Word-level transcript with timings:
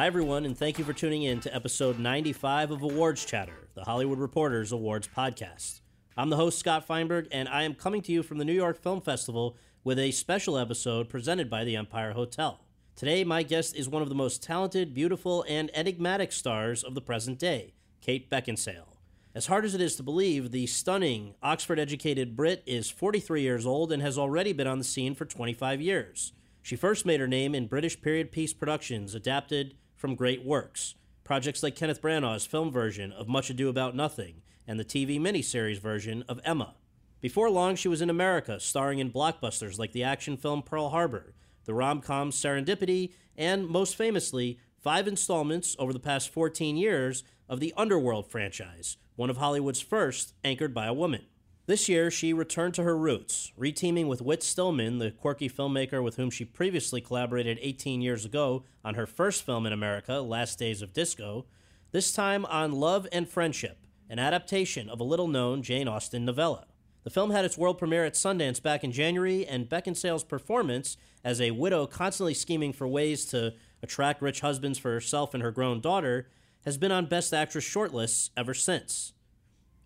Hi, 0.00 0.06
everyone, 0.06 0.46
and 0.46 0.56
thank 0.56 0.78
you 0.78 0.84
for 0.86 0.94
tuning 0.94 1.24
in 1.24 1.40
to 1.40 1.54
episode 1.54 1.98
95 1.98 2.70
of 2.70 2.80
Awards 2.80 3.22
Chatter, 3.22 3.68
the 3.74 3.84
Hollywood 3.84 4.18
Reporters 4.18 4.72
Awards 4.72 5.06
podcast. 5.14 5.82
I'm 6.16 6.30
the 6.30 6.38
host, 6.38 6.58
Scott 6.58 6.86
Feinberg, 6.86 7.28
and 7.30 7.46
I 7.50 7.64
am 7.64 7.74
coming 7.74 8.00
to 8.04 8.12
you 8.12 8.22
from 8.22 8.38
the 8.38 8.46
New 8.46 8.54
York 8.54 8.82
Film 8.82 9.02
Festival 9.02 9.58
with 9.84 9.98
a 9.98 10.10
special 10.12 10.56
episode 10.56 11.10
presented 11.10 11.50
by 11.50 11.64
the 11.64 11.76
Empire 11.76 12.12
Hotel. 12.12 12.60
Today, 12.96 13.24
my 13.24 13.42
guest 13.42 13.76
is 13.76 13.90
one 13.90 14.00
of 14.00 14.08
the 14.08 14.14
most 14.14 14.42
talented, 14.42 14.94
beautiful, 14.94 15.44
and 15.46 15.70
enigmatic 15.74 16.32
stars 16.32 16.82
of 16.82 16.94
the 16.94 17.02
present 17.02 17.38
day, 17.38 17.74
Kate 18.00 18.30
Beckinsale. 18.30 18.96
As 19.34 19.48
hard 19.48 19.66
as 19.66 19.74
it 19.74 19.82
is 19.82 19.96
to 19.96 20.02
believe, 20.02 20.50
the 20.50 20.66
stunning 20.66 21.34
Oxford 21.42 21.78
educated 21.78 22.36
Brit 22.36 22.62
is 22.64 22.88
43 22.88 23.42
years 23.42 23.66
old 23.66 23.92
and 23.92 24.00
has 24.00 24.16
already 24.16 24.54
been 24.54 24.66
on 24.66 24.78
the 24.78 24.84
scene 24.84 25.14
for 25.14 25.26
25 25.26 25.82
years. 25.82 26.32
She 26.62 26.74
first 26.74 27.04
made 27.04 27.20
her 27.20 27.28
name 27.28 27.54
in 27.54 27.66
British 27.66 28.00
period 28.00 28.32
piece 28.32 28.54
productions 28.54 29.14
adapted 29.14 29.74
from 30.00 30.14
great 30.14 30.42
works, 30.42 30.94
projects 31.24 31.62
like 31.62 31.76
Kenneth 31.76 32.00
Branagh's 32.00 32.46
film 32.46 32.72
version 32.72 33.12
of 33.12 33.28
Much 33.28 33.50
Ado 33.50 33.68
About 33.68 33.94
Nothing 33.94 34.40
and 34.66 34.80
the 34.80 34.84
TV 34.84 35.20
miniseries 35.20 35.78
version 35.78 36.24
of 36.26 36.40
Emma. 36.42 36.74
Before 37.20 37.50
long, 37.50 37.76
she 37.76 37.86
was 37.86 38.00
in 38.00 38.08
America, 38.08 38.58
starring 38.60 38.98
in 38.98 39.12
blockbusters 39.12 39.78
like 39.78 39.92
the 39.92 40.02
action 40.02 40.38
film 40.38 40.62
Pearl 40.62 40.88
Harbor, 40.88 41.34
the 41.66 41.74
rom 41.74 42.00
com 42.00 42.30
Serendipity, 42.30 43.12
and 43.36 43.68
most 43.68 43.94
famously, 43.94 44.58
five 44.78 45.06
installments 45.06 45.76
over 45.78 45.92
the 45.92 46.00
past 46.00 46.30
14 46.30 46.78
years 46.78 47.22
of 47.46 47.60
the 47.60 47.74
Underworld 47.76 48.30
franchise, 48.30 48.96
one 49.16 49.28
of 49.28 49.36
Hollywood's 49.36 49.82
first 49.82 50.32
anchored 50.42 50.72
by 50.72 50.86
a 50.86 50.94
woman. 50.94 51.26
This 51.70 51.88
year, 51.88 52.10
she 52.10 52.32
returned 52.32 52.74
to 52.74 52.82
her 52.82 52.98
roots, 52.98 53.52
reteaming 53.56 54.08
with 54.08 54.20
Whit 54.20 54.42
Stillman, 54.42 54.98
the 54.98 55.12
quirky 55.12 55.48
filmmaker 55.48 56.02
with 56.02 56.16
whom 56.16 56.28
she 56.28 56.44
previously 56.44 57.00
collaborated 57.00 57.60
18 57.62 58.02
years 58.02 58.24
ago 58.24 58.64
on 58.84 58.94
her 58.94 59.06
first 59.06 59.46
film 59.46 59.66
in 59.66 59.72
America, 59.72 60.14
Last 60.14 60.58
Days 60.58 60.82
of 60.82 60.92
Disco, 60.92 61.46
this 61.92 62.12
time 62.12 62.44
on 62.46 62.72
Love 62.72 63.06
and 63.12 63.28
Friendship, 63.28 63.86
an 64.08 64.18
adaptation 64.18 64.90
of 64.90 64.98
a 64.98 65.04
little 65.04 65.28
known 65.28 65.62
Jane 65.62 65.86
Austen 65.86 66.24
novella. 66.24 66.66
The 67.04 67.10
film 67.10 67.30
had 67.30 67.44
its 67.44 67.56
world 67.56 67.78
premiere 67.78 68.04
at 68.04 68.14
Sundance 68.14 68.60
back 68.60 68.82
in 68.82 68.90
January, 68.90 69.46
and 69.46 69.68
Beckinsale's 69.68 70.24
performance 70.24 70.96
as 71.22 71.40
a 71.40 71.52
widow 71.52 71.86
constantly 71.86 72.34
scheming 72.34 72.72
for 72.72 72.88
ways 72.88 73.24
to 73.26 73.54
attract 73.80 74.22
rich 74.22 74.40
husbands 74.40 74.80
for 74.80 74.90
herself 74.90 75.34
and 75.34 75.42
her 75.44 75.52
grown 75.52 75.80
daughter 75.80 76.26
has 76.64 76.76
been 76.76 76.90
on 76.90 77.06
Best 77.06 77.32
Actress 77.32 77.64
shortlists 77.64 78.30
ever 78.36 78.54
since. 78.54 79.12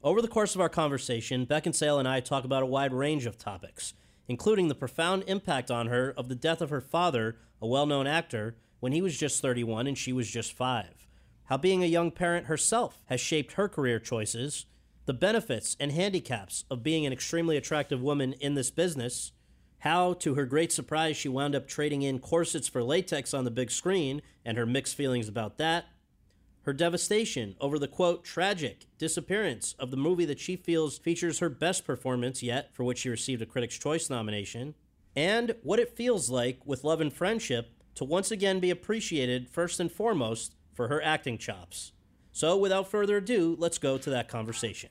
Over 0.05 0.21
the 0.21 0.29
course 0.29 0.55
of 0.55 0.61
our 0.61 0.69
conversation, 0.69 1.47
Beckinsale 1.47 1.99
and 1.99 2.07
I 2.07 2.21
talk 2.21 2.45
about 2.45 2.63
a 2.63 2.67
wide 2.67 2.93
range 2.93 3.25
of 3.25 3.39
topics, 3.39 3.95
including 4.29 4.69
the 4.69 4.75
profound 4.75 5.25
impact 5.27 5.71
on 5.71 5.87
her 5.87 6.13
of 6.19 6.29
the 6.29 6.35
death 6.35 6.61
of 6.61 6.69
her 6.69 6.83
father, 6.83 7.39
a 7.63 7.67
well 7.67 7.87
known 7.87 8.07
actor, 8.07 8.55
when 8.81 8.93
he 8.93 9.01
was 9.01 9.17
just 9.17 9.41
31 9.41 9.87
and 9.87 9.97
she 9.97 10.13
was 10.13 10.31
just 10.31 10.53
5. 10.53 11.09
How 11.45 11.57
being 11.57 11.83
a 11.83 11.87
young 11.87 12.11
parent 12.11 12.49
herself 12.49 13.03
has 13.07 13.19
shaped 13.19 13.55
her 13.55 13.67
career 13.67 13.99
choices, 13.99 14.67
the 15.07 15.15
benefits 15.15 15.75
and 15.81 15.91
handicaps 15.91 16.67
of 16.71 16.83
being 16.83 17.07
an 17.07 17.13
extremely 17.15 17.57
attractive 17.57 18.03
woman 18.03 18.35
in 18.35 18.57
this 18.57 18.71
business, 18.71 19.33
how, 19.79 20.13
to 20.13 20.35
her 20.35 20.45
great 20.45 20.71
surprise, 20.71 21.17
she 21.17 21.31
wound 21.31 21.55
up 21.55 21.67
trading 21.67 22.03
in 22.03 22.19
corsets 22.19 22.69
for 22.69 22.83
latex 22.83 23.33
on 23.33 23.45
the 23.45 23.51
big 23.51 23.71
screen 23.71 24.21
and 24.45 24.59
her 24.59 24.67
mixed 24.67 24.97
feelings 24.97 25.29
about 25.29 25.57
that, 25.57 25.87
her 26.65 26.73
devastation 26.73 27.55
over 27.61 27.79
the 27.79 27.89
quote 27.89 28.25
tragic 28.25 28.87
disappearance 28.99 29.75
of 29.79 29.91
the 29.91 29.97
movie 29.97 30.25
that 30.25 30.41
she 30.41 30.57
feels 30.57 30.99
features 30.99 31.39
her 31.39 31.51
best 31.51 31.85
performance 31.85 32.43
yet, 32.43 32.75
for 32.75 32.85
which 32.85 32.99
she 32.99 33.09
received 33.11 33.43
a 33.43 33.47
Critics' 33.47 33.79
Choice 33.79 34.09
nomination, 34.09 34.75
and 35.15 35.55
what 35.63 35.79
it 35.79 35.97
feels 35.97 36.31
like 36.31 36.61
with 36.65 36.85
Love 36.85 37.01
and 37.01 37.13
Friendship 37.13 37.71
to 37.95 38.05
once 38.05 38.31
again 38.31 38.61
be 38.61 38.71
appreciated 38.71 39.49
first 39.49 39.79
and 39.79 39.93
foremost 39.93 40.57
for 40.73 40.89
her 40.89 41.03
acting 41.03 41.39
chops. 41.39 41.93
So, 42.33 42.57
without 42.57 42.91
further 42.91 43.19
ado, 43.19 43.57
let's 43.59 43.79
go 43.79 43.97
to 43.99 44.11
that 44.11 44.29
conversation. 44.29 44.91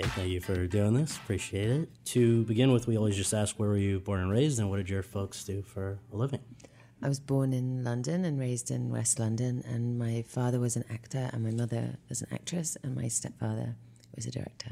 Okay, 0.00 0.10
thank 0.10 0.28
you 0.28 0.40
for 0.40 0.68
doing 0.68 0.94
this. 0.94 1.16
Appreciate 1.16 1.68
it. 1.70 2.04
To 2.06 2.44
begin 2.44 2.70
with, 2.70 2.86
we 2.86 2.96
always 2.96 3.16
just 3.16 3.34
ask 3.34 3.58
where 3.58 3.68
were 3.68 3.76
you 3.76 3.98
born 3.98 4.20
and 4.20 4.30
raised, 4.30 4.60
and 4.60 4.70
what 4.70 4.76
did 4.76 4.88
your 4.88 5.02
folks 5.02 5.42
do 5.42 5.60
for 5.60 5.98
a 6.12 6.16
living? 6.16 6.38
I 7.02 7.08
was 7.08 7.18
born 7.18 7.52
in 7.52 7.82
London 7.82 8.24
and 8.24 8.38
raised 8.38 8.70
in 8.70 8.90
West 8.90 9.18
London, 9.18 9.60
and 9.66 9.98
my 9.98 10.22
father 10.22 10.60
was 10.60 10.76
an 10.76 10.84
actor, 10.88 11.30
and 11.32 11.42
my 11.42 11.50
mother 11.50 11.96
was 12.08 12.22
an 12.22 12.28
actress, 12.30 12.76
and 12.84 12.94
my 12.94 13.08
stepfather 13.08 13.74
was 14.14 14.24
a 14.24 14.30
director. 14.30 14.70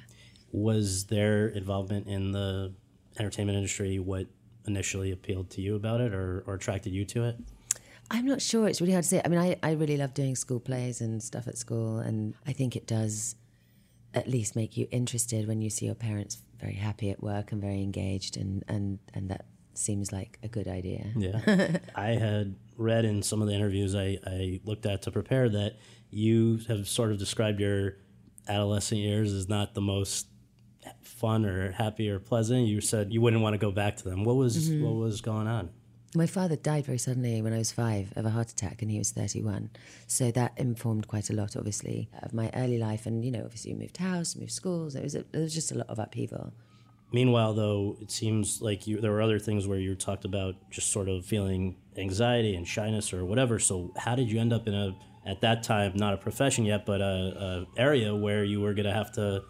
Was 0.52 1.06
their 1.06 1.48
involvement 1.48 2.06
in 2.06 2.30
the 2.30 2.72
entertainment 3.18 3.56
industry 3.56 3.98
what 3.98 4.28
initially 4.68 5.10
appealed 5.10 5.50
to 5.50 5.60
you 5.60 5.74
about 5.74 6.00
it 6.00 6.14
or, 6.14 6.44
or 6.46 6.54
attracted 6.54 6.92
you 6.92 7.04
to 7.04 7.24
it? 7.24 7.36
I'm 8.12 8.26
not 8.26 8.40
sure. 8.40 8.68
It's 8.68 8.80
really 8.80 8.92
hard 8.92 9.02
to 9.02 9.08
say. 9.08 9.22
I 9.24 9.28
mean, 9.28 9.40
I, 9.40 9.56
I 9.60 9.72
really 9.72 9.96
love 9.96 10.14
doing 10.14 10.36
school 10.36 10.60
plays 10.60 11.00
and 11.00 11.20
stuff 11.20 11.48
at 11.48 11.58
school, 11.58 11.98
and 11.98 12.34
I 12.46 12.52
think 12.52 12.76
it 12.76 12.86
does 12.86 13.34
at 14.16 14.28
least 14.28 14.56
make 14.56 14.76
you 14.76 14.88
interested 14.90 15.46
when 15.46 15.60
you 15.60 15.70
see 15.70 15.86
your 15.86 15.94
parents 15.94 16.38
very 16.58 16.74
happy 16.74 17.10
at 17.10 17.22
work 17.22 17.52
and 17.52 17.60
very 17.60 17.82
engaged, 17.82 18.36
and, 18.36 18.64
and, 18.66 18.98
and 19.14 19.30
that 19.30 19.44
seems 19.74 20.10
like 20.10 20.38
a 20.42 20.48
good 20.48 20.66
idea. 20.66 21.06
Yeah. 21.16 21.78
I 21.94 22.08
had 22.08 22.56
read 22.76 23.04
in 23.04 23.22
some 23.22 23.42
of 23.42 23.48
the 23.48 23.54
interviews 23.54 23.94
I, 23.94 24.18
I 24.26 24.60
looked 24.64 24.86
at 24.86 25.02
to 25.02 25.10
prepare 25.10 25.48
that 25.50 25.76
you 26.10 26.60
have 26.68 26.88
sort 26.88 27.12
of 27.12 27.18
described 27.18 27.60
your 27.60 27.96
adolescent 28.48 29.00
years 29.00 29.32
as 29.32 29.48
not 29.48 29.74
the 29.74 29.80
most 29.80 30.28
fun 31.02 31.44
or 31.44 31.72
happy 31.72 32.08
or 32.08 32.18
pleasant. 32.18 32.66
You 32.66 32.80
said 32.80 33.12
you 33.12 33.20
wouldn't 33.20 33.42
want 33.42 33.54
to 33.54 33.58
go 33.58 33.70
back 33.70 33.96
to 33.96 34.04
them. 34.04 34.24
What 34.24 34.36
was 34.36 34.70
mm-hmm. 34.70 34.84
what 34.84 34.94
was 34.94 35.20
going 35.20 35.46
on? 35.46 35.70
My 36.16 36.26
father 36.26 36.56
died 36.56 36.86
very 36.86 36.96
suddenly 36.96 37.42
when 37.42 37.52
I 37.52 37.58
was 37.58 37.72
five 37.72 38.10
of 38.16 38.24
a 38.24 38.30
heart 38.30 38.50
attack, 38.50 38.80
and 38.80 38.90
he 38.90 38.96
was 38.96 39.10
31. 39.10 39.68
So 40.06 40.30
that 40.30 40.52
informed 40.56 41.08
quite 41.08 41.28
a 41.28 41.34
lot, 41.34 41.56
obviously, 41.56 42.08
of 42.22 42.32
my 42.32 42.50
early 42.54 42.78
life. 42.78 43.04
And, 43.04 43.22
you 43.22 43.30
know, 43.30 43.42
obviously, 43.44 43.74
we 43.74 43.80
moved 43.80 43.98
house, 43.98 44.34
moved 44.34 44.52
schools. 44.52 44.94
It 44.94 45.02
was, 45.02 45.14
a, 45.14 45.18
it 45.18 45.36
was 45.36 45.52
just 45.52 45.72
a 45.72 45.74
lot 45.74 45.90
of 45.90 45.98
upheaval. 45.98 46.54
Meanwhile, 47.12 47.52
though, 47.52 47.98
it 48.00 48.10
seems 48.10 48.62
like 48.62 48.86
you, 48.86 48.98
there 48.98 49.12
were 49.12 49.20
other 49.20 49.38
things 49.38 49.66
where 49.66 49.78
you 49.78 49.94
talked 49.94 50.24
about 50.24 50.54
just 50.70 50.90
sort 50.90 51.10
of 51.10 51.26
feeling 51.26 51.76
anxiety 51.98 52.56
and 52.56 52.66
shyness 52.66 53.12
or 53.12 53.26
whatever. 53.26 53.58
So, 53.58 53.92
how 53.98 54.14
did 54.14 54.30
you 54.30 54.40
end 54.40 54.54
up 54.54 54.66
in 54.66 54.74
a 54.74 54.96
at 55.26 55.42
that 55.42 55.64
time 55.64 55.92
not 55.96 56.14
a 56.14 56.16
profession 56.16 56.64
yet, 56.64 56.86
but 56.86 57.02
a, 57.02 57.66
a 57.76 57.80
area 57.80 58.14
where 58.14 58.42
you 58.42 58.62
were 58.62 58.72
going 58.72 58.86
to 58.86 58.92
have 58.92 59.12
to 59.12 59.42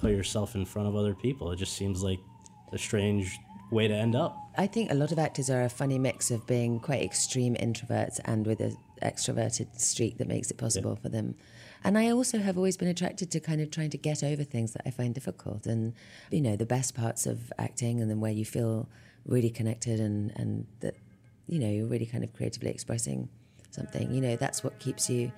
put 0.00 0.12
yourself 0.12 0.54
in 0.54 0.64
front 0.64 0.88
of 0.88 0.96
other 0.96 1.14
people? 1.14 1.52
It 1.52 1.56
just 1.56 1.74
seems 1.74 2.02
like 2.02 2.18
a 2.72 2.78
strange 2.78 3.38
way 3.70 3.88
to 3.88 3.94
end 3.94 4.16
up. 4.16 4.36
I 4.58 4.66
think 4.66 4.90
a 4.90 4.94
lot 4.94 5.12
of 5.12 5.20
actors 5.20 5.50
are 5.50 5.62
a 5.62 5.68
funny 5.68 6.00
mix 6.00 6.32
of 6.32 6.44
being 6.44 6.80
quite 6.80 7.00
extreme 7.00 7.54
introverts 7.54 8.18
and 8.24 8.44
with 8.44 8.58
an 8.58 8.76
extroverted 9.00 9.78
streak 9.80 10.18
that 10.18 10.26
makes 10.26 10.50
it 10.50 10.58
possible 10.58 10.96
for 10.96 11.08
them. 11.08 11.36
And 11.84 11.96
I 11.96 12.10
also 12.10 12.40
have 12.40 12.56
always 12.56 12.76
been 12.76 12.88
attracted 12.88 13.30
to 13.30 13.38
kind 13.38 13.60
of 13.60 13.70
trying 13.70 13.90
to 13.90 13.96
get 13.96 14.24
over 14.24 14.42
things 14.42 14.72
that 14.72 14.82
I 14.84 14.90
find 14.90 15.14
difficult. 15.14 15.66
And, 15.66 15.94
you 16.32 16.40
know, 16.40 16.56
the 16.56 16.66
best 16.66 16.96
parts 16.96 17.24
of 17.24 17.52
acting 17.56 18.00
and 18.00 18.10
then 18.10 18.18
where 18.18 18.32
you 18.32 18.44
feel 18.44 18.88
really 19.24 19.48
connected 19.48 20.00
and, 20.00 20.32
and 20.34 20.66
that, 20.80 20.96
you 21.46 21.60
know, 21.60 21.70
you're 21.70 21.86
really 21.86 22.06
kind 22.06 22.24
of 22.24 22.32
creatively 22.32 22.70
expressing 22.70 23.28
something, 23.70 24.12
you 24.12 24.20
know, 24.20 24.34
that's 24.34 24.64
what 24.64 24.80
keeps 24.80 25.08
you 25.08 25.30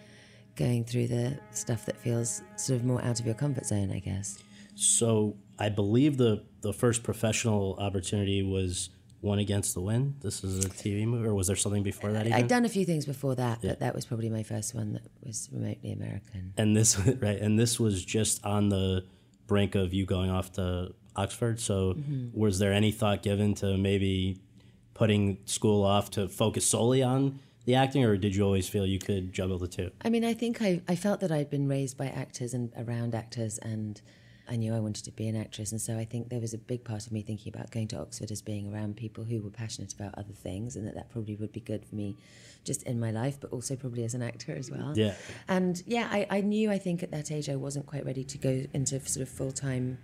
going 0.56 0.82
through 0.82 1.08
the 1.08 1.38
stuff 1.50 1.84
that 1.84 1.98
feels 1.98 2.40
sort 2.56 2.80
of 2.80 2.86
more 2.86 3.04
out 3.04 3.20
of 3.20 3.26
your 3.26 3.34
comfort 3.34 3.66
zone, 3.66 3.92
I 3.92 3.98
guess. 3.98 4.42
So 4.76 5.36
I 5.58 5.68
believe 5.68 6.16
the 6.16 6.44
the 6.62 6.72
first 6.72 7.02
professional 7.02 7.76
opportunity 7.78 8.42
was 8.42 8.88
One 9.20 9.38
Against 9.38 9.74
the 9.74 9.80
Wind. 9.80 10.16
This 10.20 10.42
is 10.42 10.64
a 10.64 10.68
TV 10.68 11.06
movie, 11.06 11.28
or 11.28 11.34
was 11.34 11.46
there 11.46 11.56
something 11.56 11.82
before 11.82 12.12
that? 12.12 12.26
Even? 12.26 12.32
I'd 12.32 12.48
done 12.48 12.64
a 12.64 12.68
few 12.68 12.84
things 12.84 13.04
before 13.04 13.34
that, 13.34 13.60
but 13.62 13.80
that 13.80 13.94
was 13.94 14.06
probably 14.06 14.30
my 14.30 14.42
first 14.42 14.74
one 14.74 14.94
that 14.94 15.02
was 15.22 15.48
remotely 15.52 15.92
American. 15.92 16.54
and 16.56 16.76
this 16.76 16.98
right, 17.20 17.38
and 17.38 17.58
this 17.58 17.78
was 17.78 18.04
just 18.04 18.44
on 18.44 18.68
the 18.70 19.04
brink 19.46 19.74
of 19.74 19.92
you 19.92 20.06
going 20.06 20.30
off 20.30 20.52
to 20.52 20.94
Oxford. 21.16 21.60
So 21.60 21.94
mm-hmm. 21.94 22.38
was 22.38 22.58
there 22.58 22.72
any 22.72 22.92
thought 22.92 23.22
given 23.22 23.54
to 23.56 23.76
maybe 23.76 24.40
putting 24.94 25.38
school 25.44 25.84
off 25.84 26.10
to 26.12 26.28
focus 26.28 26.66
solely 26.66 27.02
on 27.02 27.40
the 27.64 27.74
acting, 27.74 28.04
or 28.04 28.16
did 28.16 28.34
you 28.34 28.44
always 28.44 28.68
feel 28.68 28.86
you 28.86 28.98
could 28.98 29.32
juggle 29.32 29.58
the 29.58 29.68
two? 29.68 29.90
I 30.02 30.08
mean, 30.08 30.24
I 30.24 30.34
think 30.34 30.62
I, 30.62 30.80
I 30.88 30.96
felt 30.96 31.20
that 31.20 31.30
I'd 31.30 31.50
been 31.50 31.68
raised 31.68 31.96
by 31.96 32.06
actors 32.06 32.54
and 32.54 32.72
around 32.76 33.14
actors, 33.14 33.58
and 33.58 34.00
I 34.50 34.56
knew 34.56 34.74
I 34.74 34.80
wanted 34.80 35.04
to 35.04 35.12
be 35.12 35.28
an 35.28 35.36
actress. 35.36 35.70
And 35.70 35.80
so 35.80 35.96
I 35.96 36.04
think 36.04 36.28
there 36.28 36.40
was 36.40 36.52
a 36.52 36.58
big 36.58 36.82
part 36.82 37.06
of 37.06 37.12
me 37.12 37.22
thinking 37.22 37.52
about 37.54 37.70
going 37.70 37.86
to 37.88 38.00
Oxford 38.00 38.32
as 38.32 38.42
being 38.42 38.72
around 38.74 38.96
people 38.96 39.22
who 39.22 39.40
were 39.40 39.50
passionate 39.50 39.94
about 39.94 40.14
other 40.18 40.32
things, 40.32 40.76
and 40.76 40.86
that 40.86 40.94
that 40.96 41.10
probably 41.10 41.36
would 41.36 41.52
be 41.52 41.60
good 41.60 41.84
for 41.84 41.94
me 41.94 42.16
just 42.64 42.82
in 42.82 42.98
my 42.98 43.12
life, 43.12 43.38
but 43.40 43.52
also 43.52 43.76
probably 43.76 44.04
as 44.04 44.14
an 44.14 44.22
actor 44.22 44.54
as 44.54 44.70
well. 44.70 44.92
Yeah. 44.96 45.14
And 45.48 45.82
yeah, 45.86 46.08
I, 46.10 46.26
I 46.28 46.40
knew 46.40 46.70
I 46.70 46.78
think 46.78 47.02
at 47.02 47.12
that 47.12 47.30
age 47.30 47.48
I 47.48 47.56
wasn't 47.56 47.86
quite 47.86 48.04
ready 48.04 48.24
to 48.24 48.38
go 48.38 48.66
into 48.74 49.00
sort 49.06 49.22
of 49.22 49.28
full 49.28 49.52
time 49.52 49.98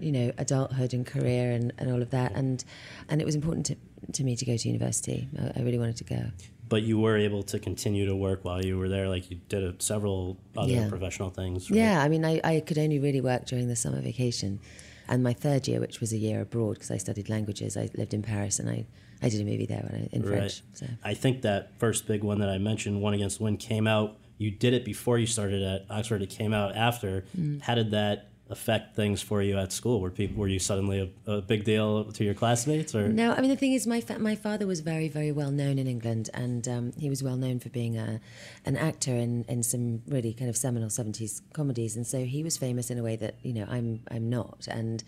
you 0.00 0.10
know 0.10 0.32
adulthood 0.38 0.92
and 0.94 1.06
career 1.06 1.52
and, 1.52 1.72
and 1.78 1.90
all 1.92 2.02
of 2.02 2.10
that 2.10 2.32
and 2.32 2.64
and 3.08 3.20
it 3.20 3.24
was 3.24 3.36
important 3.36 3.66
to, 3.66 3.76
to 4.12 4.24
me 4.24 4.34
to 4.34 4.44
go 4.44 4.56
to 4.56 4.68
university 4.68 5.28
I, 5.38 5.60
I 5.60 5.62
really 5.62 5.78
wanted 5.78 5.96
to 5.98 6.04
go 6.04 6.24
But 6.72 6.82
you 6.84 6.98
were 6.98 7.18
able 7.18 7.42
to 7.52 7.58
continue 7.58 8.06
to 8.06 8.16
work 8.16 8.46
while 8.46 8.64
you 8.64 8.78
were 8.78 8.88
there, 8.88 9.06
like 9.14 9.30
you 9.30 9.38
did 9.54 9.62
a, 9.62 9.74
several 9.78 10.38
other 10.56 10.72
Yeah. 10.72 10.88
professional 10.88 11.28
things. 11.28 11.70
right? 11.70 11.76
Yeah, 11.76 12.02
I 12.02 12.08
mean, 12.08 12.24
I, 12.24 12.40
I 12.42 12.60
could 12.60 12.78
only 12.78 12.98
really 12.98 13.20
work 13.20 13.44
during 13.44 13.68
the 13.68 13.76
summer 13.76 14.00
vacation. 14.00 14.58
And 15.06 15.22
my 15.22 15.34
third 15.34 15.68
year, 15.68 15.80
which 15.80 16.00
was 16.00 16.10
a 16.14 16.16
year 16.16 16.40
abroad, 16.40 16.74
because 16.76 16.90
I 16.90 16.96
studied 16.96 17.28
languages, 17.28 17.76
I 17.76 17.90
lived 17.94 18.14
in 18.14 18.22
Paris 18.22 18.58
and 18.58 18.70
I, 18.70 18.86
I 19.20 19.28
did 19.28 19.40
a 19.42 19.44
movie 19.44 19.66
there 19.66 19.86
when 19.86 20.02
I, 20.02 20.16
in 20.16 20.22
French. 20.22 20.62
So. 20.72 20.86
I 21.04 21.12
think 21.12 21.42
that 21.42 21.78
first 21.78 22.06
big 22.06 22.24
one 22.24 22.38
that 22.40 22.48
I 22.48 22.56
mentioned, 22.56 23.02
One 23.02 23.12
Against 23.12 23.36
the 23.38 23.44
Wind, 23.44 23.58
came 23.60 23.86
out. 23.86 24.16
You 24.38 24.50
did 24.50 24.72
it 24.72 24.84
before 24.84 25.18
you 25.18 25.26
started 25.26 25.62
at 25.62 25.84
Oxford. 25.90 26.22
It 26.22 26.30
came 26.30 26.54
out 26.54 26.74
after. 26.74 27.24
Mm. 27.38 27.60
How 27.60 27.74
did 27.74 27.90
that 27.90 28.30
affect 28.52 28.94
things 28.94 29.22
for 29.22 29.42
you 29.42 29.58
at 29.58 29.72
school? 29.72 30.00
Were 30.00 30.10
people 30.10 30.36
were 30.36 30.48
you 30.48 30.58
suddenly 30.58 30.98
a, 31.26 31.30
a 31.30 31.40
big 31.40 31.64
deal 31.64 32.04
to 32.04 32.22
your 32.24 32.34
classmates, 32.34 32.94
or 32.94 33.08
No, 33.08 33.32
I 33.32 33.40
mean 33.40 33.50
the 33.50 33.56
thing 33.56 33.72
is, 33.72 33.86
my 33.86 34.00
fa- 34.00 34.18
my 34.18 34.36
father 34.36 34.66
was 34.66 34.80
very 34.80 35.08
very 35.08 35.32
well 35.32 35.50
known 35.50 35.78
in 35.78 35.86
England, 35.86 36.30
and 36.34 36.68
um, 36.68 36.92
he 36.98 37.08
was 37.08 37.22
well 37.22 37.36
known 37.36 37.58
for 37.58 37.70
being 37.70 37.96
a 37.98 38.20
an 38.64 38.76
actor 38.76 39.14
in, 39.14 39.44
in 39.48 39.62
some 39.62 40.02
really 40.06 40.32
kind 40.32 40.48
of 40.48 40.56
seminal 40.56 40.90
seventies 40.90 41.42
comedies, 41.52 41.96
and 41.96 42.06
so 42.06 42.24
he 42.24 42.44
was 42.44 42.56
famous 42.56 42.90
in 42.90 42.98
a 42.98 43.02
way 43.02 43.16
that 43.16 43.34
you 43.42 43.52
know 43.52 43.66
I'm 43.68 44.00
I'm 44.10 44.28
not, 44.28 44.68
and 44.70 45.02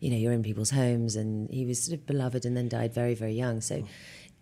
you 0.00 0.10
know 0.10 0.16
you're 0.16 0.32
in 0.32 0.42
people's 0.42 0.70
homes, 0.70 1.16
and 1.16 1.48
he 1.50 1.64
was 1.64 1.82
sort 1.82 1.98
of 1.98 2.06
beloved, 2.06 2.44
and 2.44 2.56
then 2.56 2.68
died 2.68 2.92
very 2.92 3.14
very 3.14 3.34
young, 3.34 3.60
so. 3.60 3.84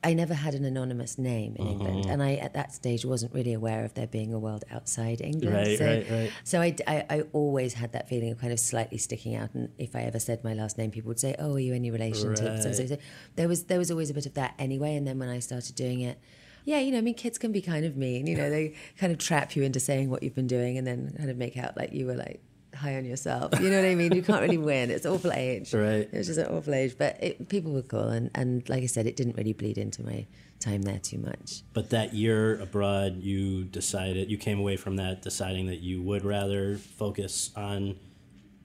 I 0.07 0.15
never 0.15 0.35
had 0.35 0.55
an 0.55 0.65
anonymous 0.65 1.19
name 1.19 1.57
in 1.57 1.67
England, 1.67 2.03
mm-hmm. 2.03 2.11
and 2.13 2.23
I 2.23 2.35
at 2.35 2.55
that 2.55 2.73
stage 2.73 3.05
wasn't 3.05 3.35
really 3.35 3.53
aware 3.53 3.85
of 3.85 3.95
there 3.95 4.07
being 4.07 4.33
a 4.33 4.39
world 4.39 4.63
outside 4.71 5.21
England. 5.21 5.57
Right, 5.57 5.77
so, 5.77 5.85
right, 5.85 6.07
right. 6.09 6.33
so 6.45 6.61
I, 6.61 6.77
I, 6.87 7.07
I 7.11 7.21
always 7.33 7.75
had 7.75 7.91
that 7.91 8.09
feeling 8.09 8.31
of 8.31 8.39
kind 8.39 8.53
of 8.53 8.61
slightly 8.61 8.99
sticking 8.99 9.35
out, 9.35 9.53
and 9.55 9.69
if 9.79 9.97
I 9.97 10.03
ever 10.03 10.21
said 10.21 10.45
my 10.45 10.55
last 10.55 10.79
name, 10.79 10.93
people 10.93 11.09
would 11.09 11.19
say, 11.19 11.35
"Oh, 11.41 11.55
are 11.55 11.59
you 11.59 11.75
any 11.75 11.91
relation 11.91 12.37
to?" 12.37 12.63
So, 12.63 12.73
so, 12.73 12.87
so 12.87 12.99
there 13.35 13.49
was 13.49 13.65
there 13.65 13.79
was 13.79 13.91
always 13.91 14.09
a 14.09 14.15
bit 14.15 14.27
of 14.27 14.35
that 14.35 14.55
anyway. 14.61 14.95
And 14.95 15.09
then 15.09 15.19
when 15.19 15.29
I 15.29 15.41
started 15.41 15.75
doing 15.75 16.03
it, 16.03 16.21
yeah, 16.65 16.79
you 16.79 16.93
know, 16.93 16.99
I 16.99 17.01
mean, 17.01 17.15
kids 17.15 17.37
can 17.37 17.51
be 17.51 17.61
kind 17.61 17.85
of 17.85 17.97
mean. 17.97 18.29
You 18.29 18.37
know, 18.37 18.49
they 18.49 18.75
kind 18.99 19.13
of 19.13 19.19
trap 19.19 19.57
you 19.57 19.65
into 19.65 19.81
saying 19.81 20.09
what 20.09 20.23
you've 20.23 20.37
been 20.37 20.47
doing, 20.47 20.79
and 20.79 20.87
then 20.87 21.15
kind 21.17 21.31
of 21.31 21.37
make 21.37 21.57
out 21.57 21.77
like 21.77 21.93
you 21.93 22.07
were 22.07 22.15
like 22.15 22.41
high 22.77 22.97
on 22.97 23.05
yourself. 23.05 23.59
You 23.61 23.71
know 23.71 23.81
what 23.81 23.89
I 23.89 23.95
mean? 23.95 24.15
You 24.15 24.23
can't 24.23 24.43
really 24.43 24.59
win. 24.59 24.91
It's 24.91 25.07
awful 25.07 25.33
age. 25.33 25.75
Right. 25.75 26.09
It 26.11 26.13
was 26.13 26.27
just 26.27 26.39
an 26.39 26.47
awful 26.47 26.75
age, 26.75 26.97
but 26.99 27.17
it, 27.23 27.49
people 27.49 27.73
were 27.73 27.83
cool, 27.83 28.09
and 28.09 28.31
and 28.35 28.69
like 28.69 28.83
I 28.83 28.87
said, 28.87 29.07
it 29.07 29.17
didn't 29.17 29.37
really 29.37 29.53
bleed 29.53 29.79
into 29.79 30.05
my 30.05 30.27
time 30.61 30.83
there 30.83 30.99
too 30.99 31.19
much. 31.19 31.63
But 31.73 31.91
that 31.91 32.15
year 32.15 32.61
abroad, 32.61 33.23
you 33.23 33.65
decided 33.65 34.31
you 34.31 34.39
came 34.39 34.59
away 34.59 34.77
from 34.77 34.97
that 34.97 35.23
deciding 35.23 35.67
that 35.67 35.81
you 35.81 36.03
would 36.03 36.25
rather 36.25 36.77
focus 36.77 37.51
on 37.57 37.97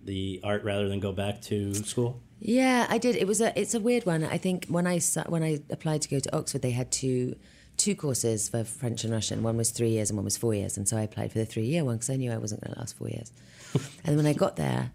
the 0.04 0.40
art 0.44 0.64
rather 0.64 0.88
than 0.88 1.00
go 1.00 1.12
back 1.12 1.42
to 1.44 1.74
school. 1.74 2.22
Yeah, 2.40 2.88
I 2.90 2.98
did. 2.98 3.16
It 3.16 3.28
was 3.28 3.40
a 3.40 3.58
it's 3.60 3.74
a 3.74 3.80
weird 3.80 4.06
one. 4.06 4.24
I 4.24 4.38
think 4.38 4.66
when 4.68 4.88
I 4.88 5.00
when 5.28 5.44
I 5.44 5.60
applied 5.70 6.02
to 6.04 6.10
go 6.10 6.20
to 6.20 6.36
Oxford, 6.36 6.62
they 6.62 6.72
had 6.72 6.92
two 6.92 7.36
two 7.78 7.96
courses 7.96 8.50
for 8.50 8.64
French 8.64 9.04
and 9.04 9.14
Russian. 9.14 9.44
One 9.44 9.58
was 9.58 9.72
three 9.72 9.90
years 9.90 10.10
and 10.10 10.18
one 10.18 10.26
was 10.26 10.38
four 10.38 10.54
years, 10.54 10.78
and 10.78 10.88
so 10.88 10.98
I 10.98 11.02
applied 11.02 11.32
for 11.32 11.40
the 11.40 11.46
three 11.46 11.66
year 11.66 11.86
one 11.86 11.96
because 11.96 12.10
I 12.10 12.16
knew 12.16 12.32
I 12.32 12.38
wasn't 12.38 12.62
going 12.62 12.74
to 12.74 12.80
last 12.80 12.98
four 12.98 13.10
years. 13.10 13.32
and 14.06 14.18
when 14.18 14.26
I 14.26 14.34
got 14.34 14.56
there. 14.56 14.92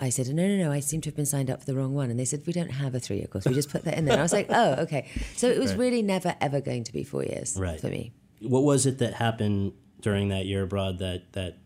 I 0.00 0.10
said, 0.10 0.28
no, 0.28 0.46
no, 0.46 0.56
no, 0.56 0.70
I 0.70 0.78
seem 0.78 1.00
to 1.00 1.08
have 1.08 1.16
been 1.16 1.26
signed 1.26 1.50
up 1.50 1.58
for 1.58 1.66
the 1.66 1.74
wrong 1.74 1.92
one. 1.92 2.08
And 2.08 2.20
they 2.20 2.24
said, 2.24 2.44
we 2.46 2.52
don't 2.52 2.70
have 2.70 2.94
a 2.94 3.00
three 3.00 3.16
year 3.16 3.26
course. 3.26 3.44
We 3.46 3.52
just 3.52 3.68
put 3.68 3.82
that 3.84 3.98
in 3.98 4.04
there. 4.04 4.12
And 4.12 4.20
I 4.20 4.22
was 4.22 4.32
like, 4.32 4.46
oh, 4.48 4.74
okay. 4.82 5.08
So 5.34 5.48
it 5.48 5.58
was 5.58 5.74
really 5.74 6.02
never, 6.02 6.36
ever 6.40 6.60
going 6.60 6.84
to 6.84 6.92
be 6.92 7.02
four 7.02 7.24
years 7.24 7.56
Right. 7.58 7.80
for 7.80 7.88
me. 7.88 8.12
What 8.40 8.62
was 8.62 8.86
it 8.86 8.98
that 8.98 9.14
happened 9.14 9.72
during 10.00 10.28
that 10.28 10.46
year 10.46 10.62
abroad 10.62 11.00
that 11.00 11.32
that 11.32 11.58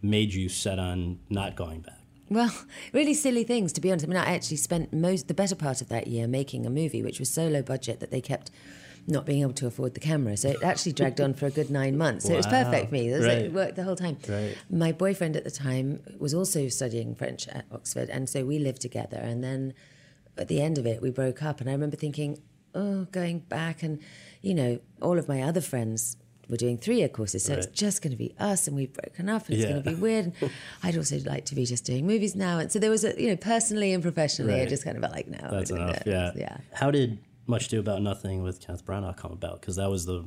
made 0.00 0.32
you 0.32 0.48
set 0.48 0.78
on 0.78 1.18
not 1.28 1.56
going 1.56 1.80
back? 1.80 1.98
Well, 2.28 2.54
really 2.92 3.14
silly 3.14 3.42
things, 3.42 3.72
to 3.72 3.80
be 3.80 3.90
honest. 3.90 4.04
I 4.06 4.08
mean, 4.10 4.16
I 4.16 4.32
actually 4.32 4.58
spent 4.58 4.92
most 4.92 5.26
the 5.26 5.34
better 5.34 5.56
part 5.56 5.80
of 5.80 5.88
that 5.88 6.06
year 6.06 6.28
making 6.28 6.66
a 6.66 6.70
movie, 6.70 7.02
which 7.02 7.18
was 7.18 7.30
so 7.30 7.48
low 7.48 7.62
budget 7.62 7.98
that 7.98 8.12
they 8.12 8.20
kept 8.20 8.52
not 9.08 9.24
being 9.24 9.42
able 9.42 9.52
to 9.52 9.66
afford 9.66 9.94
the 9.94 10.00
camera. 10.00 10.36
So 10.36 10.48
it 10.48 10.62
actually 10.62 10.92
dragged 10.92 11.20
on 11.20 11.32
for 11.34 11.46
a 11.46 11.50
good 11.50 11.70
nine 11.70 11.96
months. 11.96 12.26
So 12.26 12.32
it 12.32 12.36
was 12.38 12.46
perfect 12.46 12.88
for 12.88 12.92
me. 12.94 13.08
It, 13.12 13.16
was 13.18 13.26
Right. 13.26 13.38
it 13.38 13.52
worked 13.52 13.76
the 13.76 13.84
whole 13.84 13.94
time. 13.96 14.16
Right. 14.28 14.56
My 14.68 14.90
boyfriend 14.92 15.36
at 15.36 15.44
the 15.44 15.50
time 15.50 16.00
was 16.18 16.34
also 16.34 16.68
studying 16.68 17.14
French 17.14 17.46
at 17.48 17.64
Oxford, 17.70 18.10
and 18.10 18.28
so 18.28 18.44
we 18.44 18.58
lived 18.58 18.80
together. 18.82 19.18
And 19.18 19.44
then 19.44 19.74
at 20.36 20.48
the 20.48 20.60
end 20.60 20.76
of 20.78 20.86
it, 20.86 21.00
we 21.00 21.10
broke 21.10 21.42
up, 21.42 21.60
and 21.60 21.68
I 21.70 21.72
remember 21.72 21.96
thinking, 21.96 22.38
oh, 22.74 23.04
going 23.12 23.38
back, 23.40 23.82
and 23.82 24.00
you 24.42 24.54
know, 24.54 24.80
all 25.00 25.18
of 25.18 25.28
my 25.28 25.42
other 25.42 25.60
friends. 25.60 26.16
were 26.48 26.56
doing 26.56 26.78
three-year 26.78 27.08
courses, 27.08 27.42
so 27.42 27.54
it's 27.54 27.66
just 27.66 28.02
going 28.02 28.12
to 28.12 28.16
be 28.16 28.32
us, 28.38 28.68
and 28.68 28.76
we've 28.76 28.92
broken 28.92 29.28
up, 29.28 29.46
and 29.48 29.54
it's 29.56 29.64
Yeah. 29.64 29.72
going 29.72 29.82
to 29.82 29.90
be 29.90 29.96
weird. 29.96 30.26
And 30.40 30.50
I'd 30.84 30.96
also 30.96 31.18
like 31.24 31.44
to 31.46 31.56
be 31.56 31.64
just 31.66 31.84
doing 31.84 32.06
movies 32.06 32.36
now, 32.36 32.60
and 32.60 32.70
so 32.70 32.78
there 32.78 32.88
was 32.90 33.02
a, 33.04 33.20
you 33.20 33.28
know, 33.30 33.36
personally 33.36 33.92
and 33.92 34.00
professionally, 34.00 34.60
I 34.60 34.64
just 34.66 34.84
kind 34.84 34.96
of 34.96 35.02
felt 35.02 35.12
like, 35.12 35.26
no, 35.26 35.38
That's 35.50 35.72
enough. 35.72 36.02
Yeah. 36.06 36.30
yeah. 36.36 36.58
How 36.72 36.92
did 36.92 37.18
Much 37.46 37.66
Ado 37.68 37.80
About 37.80 38.02
Nothing 38.02 38.42
with 38.42 38.60
Kenneth 38.60 38.84
Branagh 38.84 39.16
come 39.16 39.32
about? 39.32 39.60
Because 39.60 39.76
that 39.76 39.88
was 39.90 40.06
the, 40.06 40.24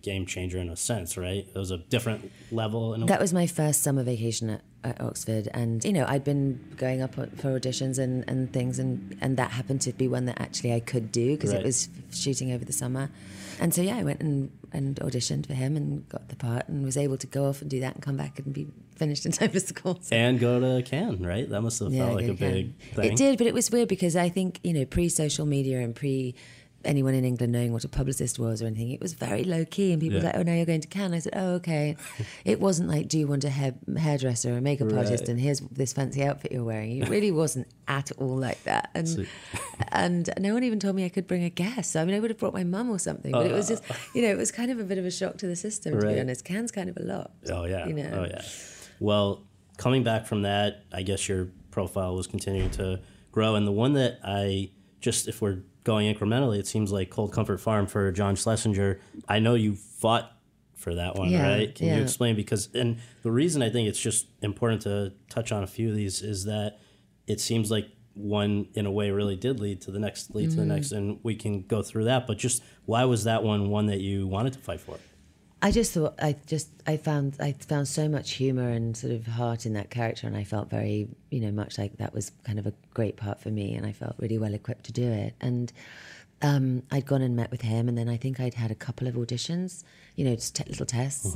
game 0.00 0.24
changer 0.24 0.56
in 0.56 0.70
a 0.70 0.74
sense, 0.76 1.18
right? 1.18 1.46
It 1.46 1.58
was 1.58 1.70
a 1.70 1.76
different 1.76 2.32
level. 2.50 2.94
In 2.94 3.04
That 3.04 3.20
was 3.20 3.34
my 3.34 3.46
first 3.46 3.82
summer 3.82 4.02
vacation 4.02 4.48
at, 4.48 4.62
at 4.82 5.00
Oxford, 5.02 5.48
and 5.52 5.84
you 5.84 5.92
know 5.92 6.06
I'd 6.08 6.24
been 6.24 6.58
going 6.78 7.02
up 7.02 7.14
for 7.14 7.26
auditions 7.26 7.98
and, 7.98 8.24
and 8.26 8.50
things, 8.52 8.78
and, 8.78 9.18
and 9.20 9.36
that 9.36 9.50
happened 9.50 9.82
to 9.82 9.92
be 9.92 10.08
one 10.08 10.24
that 10.24 10.40
actually 10.40 10.72
I 10.72 10.80
could 10.80 11.12
do 11.12 11.36
because 11.36 11.52
Right. 11.52 11.60
it 11.60 11.66
was 11.66 11.90
shooting 12.10 12.52
over 12.52 12.64
the 12.64 12.72
summer, 12.72 13.10
and 13.60 13.74
so 13.74 13.82
yeah, 13.82 13.96
I 13.98 14.02
went 14.02 14.20
and, 14.22 14.50
and 14.72 14.96
auditioned 14.96 15.46
for 15.46 15.52
him 15.52 15.76
and 15.76 16.08
got 16.08 16.30
the 16.30 16.36
part 16.36 16.68
and 16.68 16.84
was 16.86 16.96
able 16.96 17.18
to 17.18 17.26
go 17.26 17.44
off 17.50 17.60
and 17.60 17.70
do 17.70 17.80
that 17.80 17.94
and 17.94 18.02
come 18.02 18.16
back 18.16 18.38
and 18.38 18.52
be 18.54 18.66
finished 18.96 19.26
in 19.26 19.32
time 19.38 19.50
for 19.50 19.60
school. 19.60 19.98
So- 20.00 20.16
and 20.16 20.40
go 20.40 20.58
to 20.58 20.82
Cannes, 20.82 21.20
right? 21.24 21.46
That 21.50 21.60
must 21.60 21.78
have 21.80 21.92
felt 21.92 22.14
like 22.14 22.24
a 22.28 22.34
Cannes. 22.34 22.38
big 22.38 22.74
thing. 22.94 23.12
It 23.12 23.16
did, 23.16 23.36
but 23.36 23.46
it 23.46 23.52
was 23.52 23.70
weird 23.70 23.88
because 23.88 24.16
I 24.16 24.30
think 24.30 24.58
you 24.64 24.72
know 24.72 24.86
pre 24.86 25.10
social 25.10 25.44
media 25.44 25.80
and 25.80 25.94
pre 25.94 26.34
anyone 26.84 27.14
in 27.14 27.24
England 27.24 27.52
knowing 27.52 27.72
what 27.72 27.84
a 27.84 27.88
publicist 27.88 28.38
was 28.38 28.62
or 28.62 28.66
anything. 28.66 28.90
It 28.90 29.00
was 29.00 29.14
very 29.14 29.44
low 29.44 29.64
key, 29.64 29.92
and 29.92 30.00
people 30.00 30.18
were 30.18 30.24
like, 30.24 30.36
"Oh, 30.36 30.42
now 30.42 30.54
you're 30.54 30.66
going 30.66 30.80
to 30.80 30.88
Cannes." 30.88 31.14
I 31.14 31.18
said, 31.20 31.32
"Oh, 31.36 31.54
okay." 31.54 31.96
it 32.44 32.60
wasn't 32.60 32.88
like, 32.88 33.08
"Do 33.08 33.18
you 33.18 33.26
want 33.26 33.44
a 33.44 33.50
hair, 33.50 33.74
hairdresser 33.96 34.54
or 34.54 34.58
a 34.58 34.60
makeup 34.60 34.92
artist?" 34.92 35.28
And 35.28 35.38
here's 35.40 35.60
this 35.60 35.92
fancy 35.92 36.22
outfit 36.24 36.52
you're 36.52 36.64
wearing. 36.64 36.98
It 36.98 37.08
really 37.08 37.30
wasn't 37.30 37.66
at 37.88 38.10
all 38.18 38.36
like 38.36 38.62
that. 38.64 38.90
And 38.94 39.26
and 39.92 40.30
no 40.38 40.54
one 40.54 40.64
even 40.64 40.78
told 40.80 40.96
me 40.96 41.04
I 41.04 41.08
could 41.08 41.26
bring 41.26 41.44
a 41.44 41.50
guest. 41.50 41.96
I 41.96 42.04
mean, 42.04 42.14
I 42.14 42.20
would 42.20 42.30
have 42.30 42.38
brought 42.38 42.54
my 42.54 42.64
mum 42.64 42.90
or 42.90 42.98
something, 42.98 43.32
but 43.32 43.46
it 43.46 43.52
was 43.52 43.68
just, 43.68 43.82
you 44.14 44.22
know, 44.22 44.28
it 44.28 44.36
was 44.36 44.50
kind 44.52 44.70
of 44.70 44.78
a 44.78 44.84
bit 44.84 44.98
of 44.98 45.04
a 45.04 45.10
shock 45.10 45.36
to 45.38 45.46
the 45.46 45.56
system. 45.56 45.98
To 46.00 46.06
Uh. 46.08 46.12
Be 46.12 46.20
honest, 46.20 46.44
Cannes 46.44 46.70
kind 46.70 46.88
of 46.88 46.96
a 46.96 47.02
lot. 47.02 47.32
Oh 47.50 47.64
yeah. 47.64 47.86
You 47.86 47.94
know. 47.94 48.10
Oh 48.12 48.24
yeah. 48.24 48.42
Well, 49.00 49.42
coming 49.78 50.02
back 50.04 50.26
from 50.26 50.42
that, 50.42 50.84
I 50.92 51.02
guess 51.02 51.28
your 51.28 51.48
profile 51.70 52.14
was 52.14 52.26
continuing 52.26 52.70
to 52.72 53.00
grow, 53.32 53.54
and 53.54 53.66
the 53.66 53.72
one 53.72 53.94
that 53.94 54.20
I 54.22 54.70
just, 55.00 55.26
if 55.26 55.42
we're 55.42 55.60
going 55.84 56.12
incrementally, 56.12 56.58
it 56.58 56.66
seems 56.66 56.92
like 56.92 57.10
Cold 57.10 57.32
Comfort 57.32 57.58
Farm 57.58 57.86
for 57.86 58.10
John 58.12 58.36
Schlesinger. 58.36 59.00
I 59.28 59.38
know 59.38 59.54
you 59.54 59.74
fought 59.74 60.32
for 60.76 60.94
that 60.94 61.16
one, 61.16 61.30
Yeah, 61.30 61.48
right? 61.48 61.74
Can 61.74 61.88
you 61.88 62.02
explain? 62.02 62.34
Because, 62.34 62.68
and 62.74 62.98
the 63.22 63.30
reason 63.30 63.62
I 63.62 63.70
think 63.70 63.88
it's 63.88 64.00
just 64.00 64.26
important 64.42 64.82
to 64.82 65.12
touch 65.28 65.52
on 65.52 65.62
a 65.62 65.66
few 65.66 65.88
of 65.88 65.94
these 65.94 66.22
is 66.22 66.44
that 66.44 66.80
it 67.26 67.40
seems 67.40 67.70
like 67.70 67.88
one 68.14 68.68
in 68.74 68.84
a 68.86 68.90
way 68.90 69.10
really 69.10 69.36
did 69.36 69.58
lead 69.58 69.80
to 69.80 69.90
the 69.90 69.98
next 69.98 70.34
lead 70.34 70.50
to 70.50 70.56
the 70.56 70.62
mm-hmm. 70.62 70.72
next 70.72 70.92
and 70.92 71.18
we 71.22 71.34
can 71.34 71.62
go 71.62 71.82
through 71.82 72.04
that 72.04 72.26
but 72.26 72.36
just 72.36 72.62
why 72.84 73.06
was 73.06 73.24
that 73.24 73.42
one 73.42 73.70
one 73.70 73.86
that 73.86 74.00
you 74.00 74.26
wanted 74.26 74.52
to 74.52 74.58
fight 74.58 74.78
for 74.78 74.98
I 75.64 75.70
just 75.70 75.92
thought 75.92 76.14
I 76.20 76.34
just 76.46 76.68
I 76.88 76.96
found 76.96 77.36
I 77.38 77.52
found 77.52 77.86
so 77.86 78.08
much 78.08 78.32
humor 78.32 78.68
and 78.68 78.96
sort 78.96 79.12
of 79.12 79.26
heart 79.26 79.64
in 79.64 79.74
that 79.74 79.90
character, 79.90 80.26
and 80.26 80.36
I 80.36 80.42
felt 80.42 80.68
very 80.68 81.08
you 81.30 81.40
know 81.40 81.52
much 81.52 81.78
like 81.78 81.96
that 81.98 82.12
was 82.12 82.32
kind 82.44 82.58
of 82.58 82.66
a 82.66 82.72
great 82.92 83.16
part 83.16 83.40
for 83.40 83.48
me, 83.48 83.74
and 83.76 83.86
I 83.86 83.92
felt 83.92 84.16
really 84.18 84.38
well 84.38 84.54
equipped 84.54 84.84
to 84.86 84.92
do 84.92 85.08
it. 85.08 85.34
And 85.40 85.72
um, 86.42 86.82
I'd 86.90 87.06
gone 87.06 87.22
and 87.22 87.36
met 87.36 87.52
with 87.52 87.62
him, 87.62 87.88
and 87.88 87.96
then 87.96 88.08
I 88.08 88.16
think 88.16 88.40
I'd 88.40 88.54
had 88.54 88.72
a 88.72 88.74
couple 88.74 89.06
of 89.06 89.14
auditions, 89.14 89.84
you 90.16 90.24
know, 90.24 90.34
just 90.34 90.56
t- 90.56 90.64
little 90.66 90.84
tests, 90.86 91.32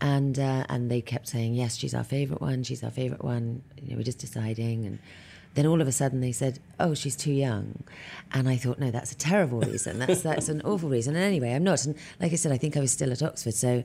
and 0.00 0.38
uh, 0.38 0.64
and 0.68 0.88
they 0.88 1.00
kept 1.00 1.26
saying 1.26 1.54
yes, 1.54 1.76
she's 1.76 1.94
our 1.94 2.04
favorite 2.04 2.40
one, 2.40 2.62
she's 2.62 2.84
our 2.84 2.92
favorite 2.92 3.24
one. 3.24 3.62
You 3.82 3.90
know, 3.90 3.96
we're 3.96 4.04
just 4.04 4.20
deciding, 4.20 4.86
and 4.86 5.00
then 5.54 5.66
all 5.66 5.80
of 5.80 5.88
a 5.88 5.92
sudden 5.92 6.20
they 6.20 6.32
said, 6.32 6.60
"Oh, 6.78 6.94
she's 6.94 7.16
too 7.16 7.32
young," 7.32 7.84
and 8.32 8.48
I 8.48 8.56
thought, 8.56 8.78
"No, 8.78 8.90
that's 8.90 9.12
a 9.12 9.16
terrible 9.16 9.60
reason. 9.60 9.98
That's 9.98 10.22
that's 10.22 10.48
an 10.48 10.62
awful 10.62 10.88
reason." 10.88 11.14
And 11.14 11.24
anyway, 11.24 11.52
I'm 11.52 11.64
not. 11.64 11.84
And 11.84 11.96
like 12.20 12.32
I 12.32 12.36
said, 12.36 12.52
I 12.52 12.58
think 12.58 12.76
I 12.76 12.80
was 12.80 12.92
still 12.92 13.12
at 13.12 13.22
Oxford, 13.22 13.54
so 13.54 13.84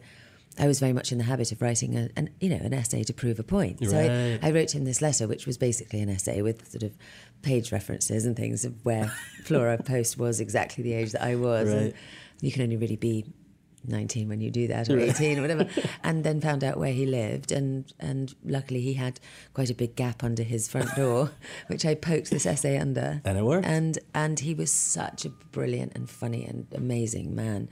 I 0.58 0.68
was 0.68 0.80
very 0.80 0.94
much 0.94 1.12
in 1.12 1.18
the 1.18 1.24
habit 1.24 1.52
of 1.52 1.62
writing 1.62 1.96
a, 1.98 2.10
an 2.18 2.30
you 2.40 2.50
know 2.50 2.58
an 2.58 2.74
essay 2.74 3.04
to 3.04 3.14
prove 3.14 3.40
a 3.40 3.44
point. 3.44 3.80
So 3.88 3.98
I, 3.98 4.48
I 4.48 4.52
wrote 4.52 4.74
him 4.74 4.84
this 4.86 5.02
letter, 5.02 5.28
which 5.28 5.46
was 5.46 5.58
basically 5.58 6.02
an 6.02 6.10
essay 6.10 6.42
with 6.42 6.70
sort 6.70 6.84
of 6.84 6.92
page 7.42 7.72
references 7.72 8.26
and 8.26 8.36
things 8.36 8.66
of 8.66 8.84
where 8.84 9.08
Flora 9.44 9.78
Post 9.78 10.18
was 10.18 10.40
exactly 10.40 10.84
the 10.84 10.94
age 10.94 11.12
that 11.12 11.24
I 11.24 11.36
was. 11.36 11.70
And 11.72 11.94
you 12.42 12.52
can 12.52 12.64
only 12.64 12.78
really 12.78 12.96
be 12.96 13.26
19 13.88 14.28
when 14.30 14.42
you 14.42 14.52
do 14.52 14.68
that 14.68 14.90
or 14.90 15.00
18 15.00 15.40
or 15.40 15.42
whatever 15.42 15.68
and 16.04 16.24
then 16.24 16.42
found 16.42 16.64
out 16.64 16.78
where 16.78 16.92
he 16.94 17.06
lived 17.06 17.52
and 17.52 17.94
and 18.00 18.36
luckily 18.44 18.82
he 18.82 18.94
had 18.96 19.20
quite 19.54 19.70
a 19.70 19.74
big 19.74 19.96
gap 19.96 20.24
under 20.24 20.44
his 20.44 20.68
front 20.68 20.94
door 20.96 21.32
which 21.68 21.86
I 21.86 21.96
poked 21.96 22.30
this 22.32 22.46
essay 22.46 22.78
under 22.78 23.22
And 23.26 23.38
it 23.38 23.44
worked. 23.44 23.66
and 23.68 23.98
and 24.14 24.40
he 24.40 24.54
was 24.54 24.72
such 24.72 25.26
a 25.26 25.30
brilliant 25.30 25.94
and 25.96 26.10
funny 26.10 26.46
and 26.46 26.68
amazing 26.76 27.36
man 27.36 27.70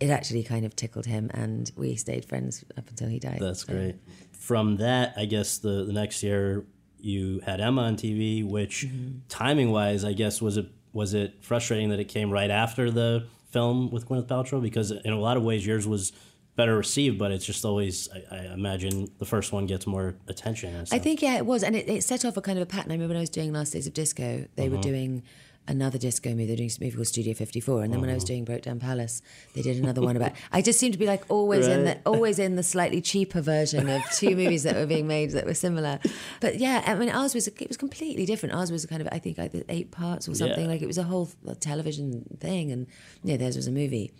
it 0.00 0.10
actually 0.10 0.44
kind 0.44 0.64
of 0.64 0.76
tickled 0.76 1.06
him 1.06 1.30
and 1.34 1.72
we 1.76 1.96
stayed 1.96 2.24
friends 2.24 2.64
up 2.76 2.88
until 2.88 3.08
he 3.08 3.18
died 3.18 3.38
That's 3.40 3.66
So- 3.66 3.72
great. 3.72 3.96
From 4.32 4.76
that, 4.76 5.12
I 5.16 5.24
guess 5.26 5.58
the, 5.58 5.84
the 5.84 5.92
next 5.92 6.22
year 6.22 6.64
you 7.00 7.40
had 7.44 7.60
Emma 7.60 7.82
on 7.82 7.96
TV, 7.96 8.42
which 8.48 8.86
Mm-hmm. 8.86 9.18
timing 9.28 9.70
wise, 9.72 10.04
I 10.04 10.12
guess 10.14 10.40
was 10.40 10.56
it 10.56 10.66
was 10.92 11.12
it 11.14 11.44
frustrating 11.44 11.90
that 11.90 12.00
it 12.00 12.06
came 12.08 12.30
right 12.30 12.50
after 12.50 12.90
the 12.90 13.26
film 13.50 13.90
with 13.90 14.06
Gwyneth 14.08 14.26
Paltrow 14.26 14.60
because 14.62 14.90
in 14.90 15.12
a 15.12 15.18
lot 15.20 15.36
of 15.36 15.42
ways 15.42 15.66
yours 15.66 15.86
was 15.86 16.12
better 16.56 16.76
received, 16.76 17.18
but 17.18 17.30
it's 17.30 17.46
just 17.46 17.64
always 17.64 18.08
I, 18.30 18.36
I 18.36 18.38
imagine 18.52 19.08
the 19.18 19.24
first 19.24 19.52
one 19.52 19.66
gets 19.66 19.86
more 19.86 20.16
attention. 20.26 20.84
I 20.90 20.98
think 20.98 21.22
yeah, 21.22 21.36
it 21.36 21.46
was, 21.46 21.62
and 21.62 21.76
it, 21.76 21.88
it 21.88 22.02
set 22.02 22.24
off 22.24 22.36
a 22.36 22.40
kind 22.42 22.58
of 22.58 22.62
a 22.62 22.66
pattern. 22.66 22.90
I 22.90 22.94
remember 22.94 23.12
when 23.12 23.18
I 23.18 23.20
was 23.20 23.30
doing 23.30 23.52
Last 23.52 23.70
Days 23.72 23.86
of 23.86 23.94
Disco, 23.94 24.46
they 24.56 24.68
were 24.68 24.74
Uh-huh. 24.76 24.82
doing 24.82 25.22
another 25.68 25.98
disco 25.98 26.30
movie. 26.30 26.46
They're 26.46 26.56
doing 26.56 26.70
a 26.76 26.82
movie 26.84 26.96
called 26.96 27.06
Studio 27.06 27.34
54, 27.34 27.82
and 27.84 27.92
then 27.92 28.00
when 28.00 28.10
I 28.10 28.14
was 28.14 28.24
Uh-huh. 28.24 28.28
doing 28.28 28.44
Broke 28.44 28.62
Down 28.62 28.80
Palace, 28.80 29.22
they 29.54 29.62
did 29.62 29.76
another 29.76 30.00
one 30.00 30.16
about. 30.16 30.32
I 30.50 30.60
just 30.62 30.80
seem 30.80 30.90
to 30.90 30.98
be 30.98 31.06
like 31.06 31.22
always 31.28 31.66
in 31.68 31.84
the 31.84 31.98
always 32.06 32.38
in 32.40 32.56
the 32.56 32.62
slightly 32.62 33.00
cheaper 33.00 33.40
version 33.40 33.88
of 33.88 34.02
two 34.16 34.34
movies 34.34 34.64
that 34.64 34.74
were 34.74 34.86
being 34.86 35.06
made 35.06 35.30
that 35.32 35.46
were 35.46 35.54
similar. 35.54 36.00
But 36.40 36.58
yeah, 36.58 36.82
I 36.86 36.94
mean, 36.96 37.10
ours 37.10 37.34
was 37.34 37.46
it 37.46 37.68
was 37.68 37.76
completely 37.76 38.26
different. 38.26 38.54
Ours 38.54 38.72
was 38.72 38.84
kind 38.86 39.00
of 39.02 39.08
I 39.12 39.18
think 39.18 39.38
either 39.38 39.62
eight 39.68 39.90
parts 39.90 40.28
or 40.28 40.34
something. 40.34 40.64
Yeah. 40.64 40.70
Like 40.72 40.82
it 40.82 40.86
was 40.86 40.98
a 40.98 41.04
whole 41.04 41.28
television 41.60 42.24
thing, 42.40 42.72
and 42.72 42.86
yeah, 43.22 43.36
theirs 43.36 43.56
was 43.56 43.66
a 43.66 43.72
movie. 43.72 44.10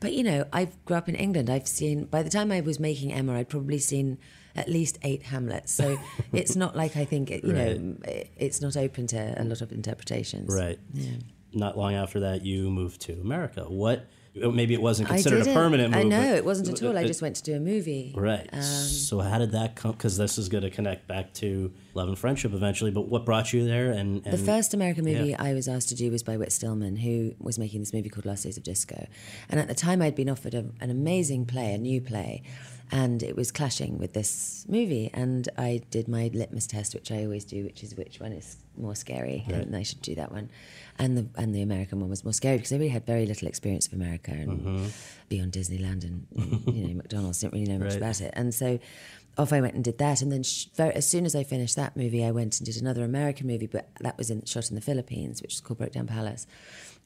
But 0.00 0.12
you 0.12 0.22
know, 0.24 0.44
I 0.52 0.68
grew 0.84 0.96
up 0.96 1.08
in 1.08 1.14
England. 1.14 1.48
I've 1.50 1.68
seen 1.68 2.04
by 2.04 2.22
the 2.22 2.30
time 2.30 2.52
I 2.52 2.60
was 2.60 2.78
making 2.80 3.12
Emma, 3.12 3.34
I'd 3.34 3.48
probably 3.48 3.78
seen 3.78 4.18
at 4.56 4.68
least 4.68 4.98
eight 5.02 5.22
Hamlets. 5.22 5.72
So 5.72 5.98
it's 6.32 6.56
not 6.56 6.76
like 6.76 6.96
I 6.96 7.04
think 7.04 7.30
it, 7.30 7.44
you 7.44 7.52
know 7.52 7.96
it's 8.36 8.60
not 8.60 8.76
open 8.76 9.06
to 9.08 9.40
a 9.40 9.44
lot 9.44 9.60
of 9.60 9.72
interpretations. 9.72 10.52
right. 10.52 10.78
Yeah. 10.92 11.12
Not 11.52 11.78
long 11.78 11.94
after 11.94 12.20
that, 12.20 12.44
you 12.44 12.68
moved 12.70 13.00
to 13.02 13.14
America. 13.14 13.62
What? 13.62 14.08
Uh, 14.42 14.50
maybe 14.50 14.74
it 14.74 14.82
wasn't 14.82 15.08
considered 15.08 15.46
a 15.46 15.52
permanent 15.54 15.94
move. 15.94 16.00
I 16.00 16.02
know 16.02 16.34
it 16.34 16.44
wasn't 16.44 16.68
at 16.68 16.82
uh, 16.82 16.88
all. 16.88 16.98
I 16.98 17.04
uh, 17.04 17.06
just 17.06 17.22
went 17.22 17.36
to 17.36 17.42
do 17.42 17.54
a 17.54 17.60
movie. 17.60 18.12
Right. 18.14 18.46
Um, 18.52 18.62
so 18.62 19.20
how 19.20 19.38
did 19.38 19.52
that 19.52 19.76
come? 19.76 19.92
Because 19.92 20.16
this 20.16 20.36
is 20.38 20.48
going 20.48 20.64
to 20.64 20.70
connect 20.70 21.08
back 21.08 21.32
to 21.34 21.72
Love 21.94 22.08
and 22.08 22.18
Friendship 22.18 22.52
eventually. 22.52 22.90
But 22.90 23.08
what 23.08 23.24
brought 23.24 23.52
you 23.52 23.66
there? 23.66 23.92
And, 23.92 24.26
and 24.26 24.34
The 24.34 24.38
first 24.38 24.74
American 24.74 25.04
movie 25.04 25.30
yeah. 25.30 25.42
I 25.42 25.54
was 25.54 25.68
asked 25.68 25.88
to 25.90 25.94
do 25.94 26.10
was 26.10 26.22
by 26.22 26.36
Whit 26.36 26.52
Stillman, 26.52 26.96
who 26.96 27.34
was 27.38 27.58
making 27.58 27.80
this 27.80 27.92
movie 27.92 28.10
called 28.10 28.26
Last 28.26 28.42
Days 28.42 28.56
of 28.56 28.62
Disco. 28.62 29.06
And 29.48 29.58
at 29.58 29.68
the 29.68 29.74
time, 29.74 30.02
I'd 30.02 30.14
been 30.14 30.28
offered 30.28 30.54
a, 30.54 30.66
an 30.80 30.90
amazing 30.90 31.46
play, 31.46 31.72
a 31.72 31.78
new 31.78 32.00
play, 32.00 32.42
and 32.92 33.22
it 33.22 33.36
was 33.36 33.50
clashing 33.50 33.98
with 33.98 34.12
this 34.12 34.64
movie. 34.68 35.10
And 35.12 35.48
I 35.58 35.82
did 35.90 36.08
my 36.08 36.30
litmus 36.32 36.66
test, 36.66 36.94
which 36.94 37.10
I 37.10 37.24
always 37.24 37.44
do, 37.44 37.64
which 37.64 37.82
is 37.82 37.94
which 37.96 38.20
one 38.20 38.32
is 38.32 38.56
more 38.76 38.94
scary, 38.94 39.44
and 39.48 39.74
I 39.74 39.82
should 39.82 40.02
do 40.02 40.14
that 40.16 40.30
one. 40.32 40.50
And 40.98 41.16
the 41.18 41.26
and 41.36 41.54
the 41.54 41.62
American 41.62 42.00
one 42.00 42.10
was 42.10 42.24
more 42.24 42.32
scary 42.32 42.56
because 42.58 42.72
I 42.72 42.76
really 42.76 42.88
had 42.88 43.04
very 43.06 43.26
little 43.26 43.48
experience 43.48 43.86
of 43.86 43.92
America 43.94 44.30
and 44.32 44.60
Mm-hmm. 44.60 44.86
beyond 45.28 45.52
Disneyland 45.52 46.04
and 46.04 46.26
you 46.74 46.88
know 46.88 46.94
McDonald's. 46.94 47.40
Didn't 47.40 47.54
really 47.54 47.66
know 47.66 47.78
much 47.78 47.88
Right. 47.94 47.96
about 47.98 48.20
it, 48.20 48.32
and 48.34 48.54
so 48.54 48.78
off 49.38 49.52
I 49.52 49.60
went 49.60 49.74
and 49.74 49.84
did 49.84 49.98
that. 49.98 50.22
And 50.22 50.32
then 50.32 50.42
sh- 50.42 50.64
very, 50.74 50.94
as 50.94 51.06
soon 51.06 51.26
as 51.26 51.34
I 51.36 51.44
finished 51.44 51.76
that 51.76 51.94
movie, 51.96 52.24
I 52.24 52.30
went 52.30 52.58
and 52.58 52.64
did 52.66 52.80
another 52.80 53.04
American 53.04 53.46
movie, 53.46 53.66
but 53.66 53.90
that 54.00 54.16
was 54.16 54.30
in, 54.30 54.42
shot 54.46 54.70
in 54.70 54.74
the 54.76 54.80
Philippines, 54.80 55.42
which 55.42 55.52
is 55.54 55.60
called 55.60 55.76
Broke 55.78 55.92
Down 55.92 56.06
Palace. 56.06 56.46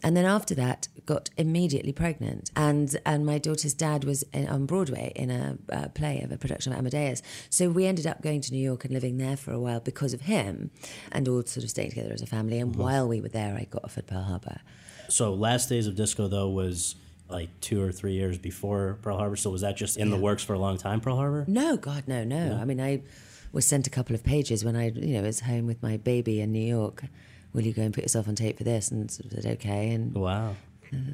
And 0.02 0.16
then 0.16 0.24
after 0.24 0.54
that, 0.54 0.88
got 1.06 1.30
immediately 1.36 1.92
pregnant. 1.92 2.50
And 2.56 2.96
and 3.04 3.26
my 3.26 3.38
daughter's 3.38 3.74
dad 3.74 4.04
was 4.04 4.22
in, 4.32 4.48
on 4.48 4.66
Broadway 4.66 5.12
in 5.14 5.30
a 5.30 5.58
uh, 5.72 5.88
play 5.88 6.20
of 6.22 6.32
a 6.32 6.38
production 6.38 6.72
of 6.72 6.78
Amadeus. 6.78 7.22
So 7.50 7.68
we 7.68 7.86
ended 7.86 8.06
up 8.06 8.22
going 8.22 8.40
to 8.42 8.52
New 8.52 8.62
York 8.62 8.84
and 8.84 8.94
living 8.94 9.18
there 9.18 9.36
for 9.36 9.52
a 9.52 9.60
while 9.60 9.80
because 9.80 10.14
of 10.14 10.22
him, 10.22 10.70
and 11.12 11.28
all 11.28 11.42
sort 11.44 11.64
of 11.64 11.70
staying 11.70 11.90
together 11.90 12.12
as 12.12 12.22
a 12.22 12.26
family. 12.26 12.58
And 12.58 12.76
while 12.76 13.08
we 13.08 13.20
were 13.20 13.28
there, 13.28 13.54
I 13.54 13.64
got 13.64 13.84
offered 13.84 14.06
Pearl 14.06 14.22
Harbor. 14.22 14.60
So 15.08 15.34
Last 15.34 15.68
Days 15.68 15.86
of 15.86 15.96
Disco 15.96 16.28
though 16.28 16.48
was 16.48 16.94
like 17.28 17.48
two 17.60 17.82
or 17.82 17.92
three 17.92 18.14
years 18.14 18.38
before 18.38 18.98
Pearl 19.02 19.18
Harbor. 19.18 19.36
So 19.36 19.50
was 19.50 19.60
that 19.60 19.76
just 19.76 19.96
in 19.96 20.10
the 20.10 20.16
works 20.16 20.42
for 20.42 20.54
a 20.54 20.58
long 20.58 20.78
time? 20.78 21.00
Pearl 21.00 21.16
Harbor. 21.16 21.44
No, 21.46 21.76
God, 21.76 22.04
no, 22.06 22.24
no. 22.24 22.58
I 22.60 22.64
mean, 22.64 22.80
I 22.80 23.02
was 23.52 23.66
sent 23.66 23.86
a 23.86 23.90
couple 23.90 24.14
of 24.14 24.24
pages 24.24 24.64
when 24.64 24.76
I, 24.76 24.90
you 24.90 25.14
know, 25.14 25.22
was 25.22 25.40
home 25.40 25.66
with 25.66 25.82
my 25.82 25.96
baby 25.96 26.40
in 26.40 26.52
New 26.52 26.58
York. 26.66 27.04
Will 27.52 27.62
you 27.62 27.72
go 27.72 27.82
and 27.82 27.92
put 27.92 28.04
yourself 28.04 28.28
on 28.28 28.34
tape 28.34 28.58
for 28.58 28.64
this? 28.64 28.90
And 28.90 29.10
sort 29.10 29.26
of 29.32 29.42
said 29.42 29.52
okay. 29.54 29.90
And 29.90 30.14
Wow. 30.14 30.56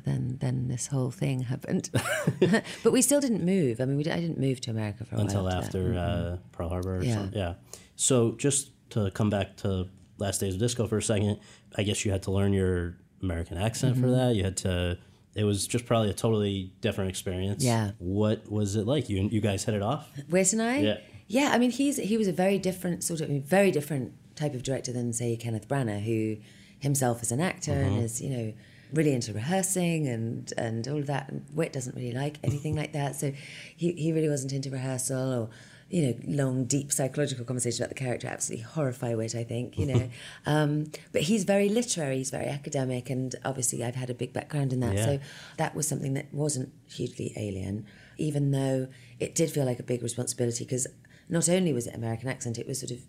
then, 0.04 0.38
then 0.40 0.68
this 0.68 0.86
whole 0.86 1.10
thing 1.10 1.40
happened. 1.42 1.90
but 2.82 2.92
we 2.92 3.02
still 3.02 3.20
didn't 3.20 3.44
move. 3.44 3.80
I 3.80 3.84
mean, 3.84 3.96
we 3.96 4.02
did, 4.02 4.12
I 4.12 4.20
didn't 4.20 4.38
move 4.38 4.60
to 4.62 4.70
America 4.70 5.04
for 5.04 5.16
a 5.16 5.20
Until 5.20 5.48
after 5.48 5.92
that. 5.94 5.98
uh, 5.98 6.36
Pearl 6.52 6.68
Harbor. 6.68 6.96
Or 6.98 7.02
Yeah. 7.02 7.14
something. 7.14 7.38
Yeah. 7.38 7.54
So 7.96 8.32
just 8.32 8.70
to 8.90 9.10
come 9.12 9.30
back 9.30 9.56
to 9.58 9.88
Last 10.18 10.38
Days 10.40 10.54
of 10.54 10.60
Disco 10.60 10.86
for 10.86 10.98
a 10.98 11.02
second, 11.02 11.38
I 11.76 11.82
guess 11.82 12.04
you 12.04 12.10
had 12.12 12.22
to 12.24 12.30
learn 12.30 12.52
your 12.52 12.96
American 13.22 13.58
accent 13.58 13.94
Mm-hmm. 13.94 14.02
for 14.04 14.10
that. 14.10 14.34
You 14.34 14.44
had 14.44 14.56
to. 14.58 14.98
It 15.34 15.44
was 15.44 15.66
just 15.66 15.84
probably 15.84 16.08
a 16.08 16.14
totally 16.14 16.72
different 16.80 17.10
experience. 17.10 17.62
Yeah. 17.62 17.90
What 17.98 18.50
was 18.50 18.76
it 18.76 18.86
like? 18.86 19.10
You 19.10 19.28
you 19.30 19.42
guys 19.42 19.64
hit 19.64 19.74
it 19.74 19.82
off. 19.82 20.08
Whit 20.30 20.52
and 20.54 20.62
I? 20.62 20.78
Yeah. 20.78 20.98
Yeah, 21.28 21.50
I 21.52 21.58
mean, 21.58 21.70
he's 21.70 21.96
he 21.98 22.16
was 22.16 22.28
a 22.28 22.32
very 22.32 22.58
different 22.58 23.04
sort 23.04 23.20
of, 23.20 23.28
very 23.28 23.70
different 23.70 24.12
type 24.36 24.54
of 24.54 24.62
director 24.62 24.92
than, 24.92 25.12
say, 25.12 25.36
Kenneth 25.36 25.68
Branagh, 25.68 26.02
who 26.02 26.36
himself 26.78 27.22
is 27.22 27.32
an 27.32 27.40
actor 27.40 27.72
and 27.72 28.02
is, 28.02 28.20
you 28.20 28.30
know, 28.30 28.52
really 28.92 29.12
into 29.12 29.32
rehearsing 29.32 30.06
and, 30.06 30.52
and 30.56 30.86
all 30.88 30.98
of 30.98 31.06
that. 31.06 31.28
And 31.28 31.44
Whit 31.54 31.72
doesn't 31.72 31.96
really 31.96 32.12
like 32.12 32.38
anything 32.44 32.76
like 32.76 32.92
that. 32.92 33.16
So 33.16 33.32
he, 33.76 33.92
he 33.92 34.12
really 34.12 34.28
wasn't 34.28 34.52
into 34.52 34.70
rehearsal 34.70 35.32
or, 35.32 35.50
you 35.88 36.02
know, 36.02 36.14
long, 36.26 36.64
deep 36.64 36.92
psychological 36.92 37.44
conversation 37.44 37.82
about 37.82 37.94
the 37.94 38.00
character. 38.00 38.26
Absolutely 38.28 38.64
horrify 38.64 39.14
Whit, 39.14 39.34
I 39.34 39.44
think, 39.44 39.78
you 39.78 39.86
know. 39.86 40.10
um, 40.46 40.90
but 41.12 41.22
he's 41.22 41.44
very 41.44 41.68
literary, 41.68 42.18
he's 42.18 42.30
very 42.30 42.46
academic, 42.46 43.10
and 43.10 43.34
obviously 43.44 43.82
I've 43.84 43.94
had 43.94 44.10
a 44.10 44.14
big 44.14 44.32
background 44.32 44.72
in 44.72 44.80
that. 44.80 44.94
Yeah. 44.94 45.04
So 45.04 45.20
that 45.58 45.74
was 45.74 45.86
something 45.88 46.14
that 46.14 46.32
wasn't 46.32 46.72
hugely 46.88 47.32
alien, 47.36 47.86
even 48.18 48.50
though 48.50 48.88
it 49.18 49.34
did 49.34 49.50
feel 49.50 49.64
like 49.64 49.78
a 49.78 49.84
big 49.84 50.02
responsibility 50.02 50.64
because 50.64 50.86
not 51.28 51.48
only 51.48 51.72
was 51.72 51.86
it 51.86 51.94
American 51.94 52.28
accent, 52.28 52.58
it 52.58 52.66
was 52.66 52.80
sort 52.80 52.92
of 52.92 53.00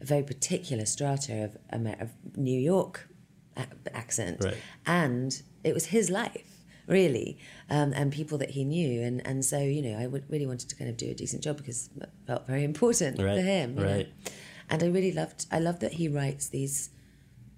a 0.00 0.04
very 0.04 0.22
particular 0.22 0.84
strata 0.86 1.44
of, 1.44 1.56
Amer- 1.72 1.96
of 2.00 2.10
New 2.36 2.58
York 2.58 3.08
a- 3.56 3.66
accent, 3.94 4.42
Right. 4.44 4.56
and 4.86 5.42
it 5.64 5.74
was 5.74 5.86
his 5.86 6.10
life 6.10 6.56
really, 6.86 7.38
um, 7.68 7.92
and 7.94 8.12
people 8.12 8.36
that 8.38 8.50
he 8.50 8.64
knew, 8.64 9.00
and 9.02 9.24
and 9.26 9.44
so 9.44 9.58
you 9.60 9.82
know 9.82 9.96
I 9.98 10.04
really 10.28 10.46
wanted 10.46 10.68
to 10.70 10.76
kind 10.76 10.90
of 10.90 10.96
do 10.96 11.08
a 11.10 11.14
decent 11.14 11.42
job 11.42 11.56
because 11.58 11.88
it 12.00 12.08
felt 12.26 12.46
very 12.46 12.64
important 12.64 13.20
Right, 13.20 13.36
for 13.36 13.42
him, 13.42 13.78
you 13.78 13.84
know. 13.84 13.92
right. 13.96 14.08
And 14.68 14.82
I 14.82 14.86
really 14.86 15.12
loved 15.12 15.46
I 15.52 15.58
love 15.58 15.78
that 15.80 15.92
he 15.94 16.08
writes 16.08 16.48
these 16.48 16.90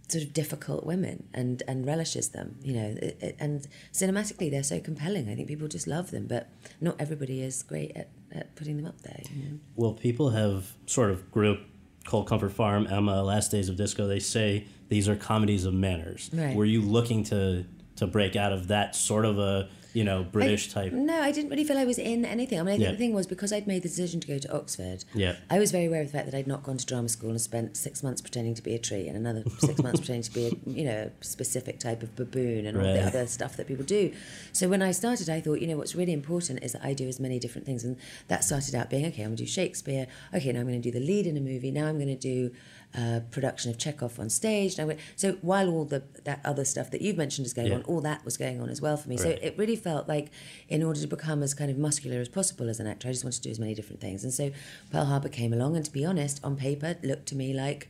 sort 0.08 0.24
of 0.24 0.32
difficult 0.34 0.84
women 0.84 1.28
and 1.32 1.62
and 1.66 1.86
relishes 1.86 2.28
them 2.30 2.56
you 2.62 2.74
know 2.74 2.88
it, 3.00 3.16
it, 3.22 3.36
and 3.40 3.66
cinematically 3.94 4.50
they're 4.50 4.62
so 4.74 4.78
compelling 4.78 5.26
i 5.30 5.34
think 5.34 5.48
people 5.48 5.66
just 5.68 5.86
love 5.86 6.10
them 6.10 6.26
but 6.26 6.50
not 6.82 6.94
everybody 7.00 7.40
is 7.40 7.62
great 7.62 7.92
at, 7.96 8.10
at 8.30 8.54
putting 8.54 8.76
them 8.76 8.84
up 8.84 9.00
there 9.02 9.22
you 9.34 9.42
know? 9.42 9.58
Well, 9.74 9.94
people 9.94 10.28
have 10.30 10.74
sort 10.84 11.10
of 11.12 11.30
group 11.30 11.60
Cold 12.04 12.28
Comfort 12.28 12.50
Farm, 12.52 12.86
Emma, 12.86 13.22
Last 13.22 13.50
Days 13.50 13.68
of 13.68 13.76
Disco. 13.76 14.06
They 14.06 14.18
say 14.18 14.66
these 14.88 15.08
are 15.08 15.16
comedies 15.16 15.64
of 15.64 15.74
manners. 15.74 16.30
Right. 16.32 16.54
Were 16.54 16.64
you 16.64 16.82
looking 16.82 17.24
to 17.24 17.64
to 17.96 18.06
break 18.06 18.36
out 18.36 18.52
of 18.52 18.68
that 18.68 18.96
sort 18.96 19.24
of 19.24 19.38
a 19.38 19.68
you 19.94 20.04
know 20.04 20.24
British 20.24 20.70
I- 20.70 20.82
type? 20.84 20.92
No, 20.92 21.20
I 21.20 21.32
didn't 21.32 21.50
really 21.50 21.64
feel 21.64 21.78
I 21.78 21.84
was 21.84 21.98
in 21.98 22.24
anything. 22.24 22.58
I 22.58 22.62
mean, 22.62 22.68
I 22.74 22.76
think 22.76 22.84
Yeah. 22.84 22.92
the 22.92 22.98
thing 22.98 23.14
was 23.14 23.26
because 23.26 23.52
I'd 23.52 23.66
made 23.66 23.82
the 23.82 23.88
decision 23.88 24.20
to 24.20 24.26
go 24.26 24.38
to 24.38 24.52
Oxford. 24.56 25.04
Yeah. 25.14 25.36
I 25.50 25.58
was 25.58 25.70
very 25.70 25.86
aware 25.86 26.00
of 26.00 26.06
the 26.08 26.12
fact 26.12 26.30
that 26.30 26.36
I'd 26.36 26.46
not 26.46 26.62
gone 26.62 26.76
to 26.78 26.86
drama 26.86 27.08
school 27.08 27.30
and 27.30 27.40
spent 27.40 27.76
six 27.76 28.02
months 28.02 28.20
pretending 28.20 28.54
to 28.54 28.62
be 28.62 28.74
a 28.74 28.78
tree 28.78 29.06
and 29.08 29.16
another 29.16 29.44
six 29.58 29.82
months 29.82 30.00
pretending 30.02 30.22
to 30.22 30.32
be 30.32 30.46
a 30.46 30.70
you 30.70 30.84
know 30.84 31.10
a 31.20 31.24
specific 31.24 31.78
type 31.78 32.02
of 32.02 32.14
baboon 32.16 32.66
and 32.66 32.76
all 32.76 32.82
the 32.84 33.02
other 33.02 33.26
stuff 33.26 33.56
that 33.56 33.66
people 33.66 33.84
do. 33.84 34.12
So 34.52 34.68
when 34.68 34.82
I 34.82 34.92
started, 34.92 35.28
I 35.28 35.40
thought, 35.40 35.60
you 35.60 35.66
know, 35.66 35.76
what's 35.76 35.94
really 35.94 36.12
important 36.12 36.62
is 36.62 36.72
that 36.72 36.84
I 36.84 36.94
do 36.94 37.08
as 37.08 37.18
many 37.20 37.38
different 37.38 37.66
things, 37.66 37.84
and 37.84 37.96
that 38.28 38.44
started 38.44 38.74
out 38.74 38.90
being 38.90 39.06
okay. 39.06 39.22
I'm 39.22 39.30
going 39.30 39.36
to 39.36 39.42
do 39.44 39.48
Shakespeare. 39.48 40.06
Okay, 40.34 40.52
now 40.52 40.60
I'm 40.60 40.66
going 40.68 40.80
to 40.80 40.90
do 40.90 40.96
the 40.98 41.04
lead 41.04 41.26
in 41.26 41.36
a 41.36 41.40
movie. 41.40 41.70
Now 41.70 41.86
I'm 41.86 41.96
going 41.96 42.08
to 42.08 42.14
do 42.16 42.50
uh, 42.94 43.20
production 43.30 43.70
of 43.70 43.78
Chekhov 43.78 44.18
on 44.20 44.28
stage. 44.28 44.76
Now, 44.76 44.82
I'm 44.84 44.90
gonna- 44.90 45.00
so 45.16 45.32
while 45.40 45.68
all 45.70 45.84
the 45.84 46.02
that 46.24 46.40
other 46.44 46.64
stuff 46.64 46.90
that 46.90 47.00
you've 47.00 47.16
mentioned 47.16 47.46
is 47.46 47.54
going 47.54 47.68
Yeah. 47.68 47.76
on, 47.76 47.82
all 47.84 48.00
that 48.02 48.24
was 48.24 48.36
going 48.36 48.60
on 48.60 48.68
as 48.68 48.80
well 48.82 48.96
for 48.98 49.08
me. 49.08 49.16
So 49.16 49.30
it 49.30 49.54
really 49.56 49.76
felt 49.76 50.08
like 50.08 50.30
in 50.68 50.82
order 50.82 51.00
to 51.00 51.06
become 51.06 51.42
as 51.42 51.54
kind 51.54 51.70
of 51.70 51.78
muscular 51.78 52.20
as 52.20 52.28
possible 52.28 52.68
as 52.68 52.80
an 52.80 52.86
actor, 52.86 53.08
I 53.08 53.12
just 53.12 53.24
wanted 53.24 53.36
to 53.36 53.48
do 53.48 53.50
as 53.50 53.58
many 53.58 53.74
different 53.74 54.00
things. 54.00 54.24
And 54.24 54.32
so 54.32 54.50
Pearl 54.90 55.06
Harbor 55.06 55.28
came 55.30 55.52
along, 55.54 55.76
and 55.76 55.84
to 55.84 55.90
be 55.92 56.04
honest, 56.04 56.38
on 56.44 56.56
paper, 56.56 56.86
it 56.86 57.04
looked 57.04 57.26
to 57.28 57.36
me 57.36 57.54
like 57.54 57.88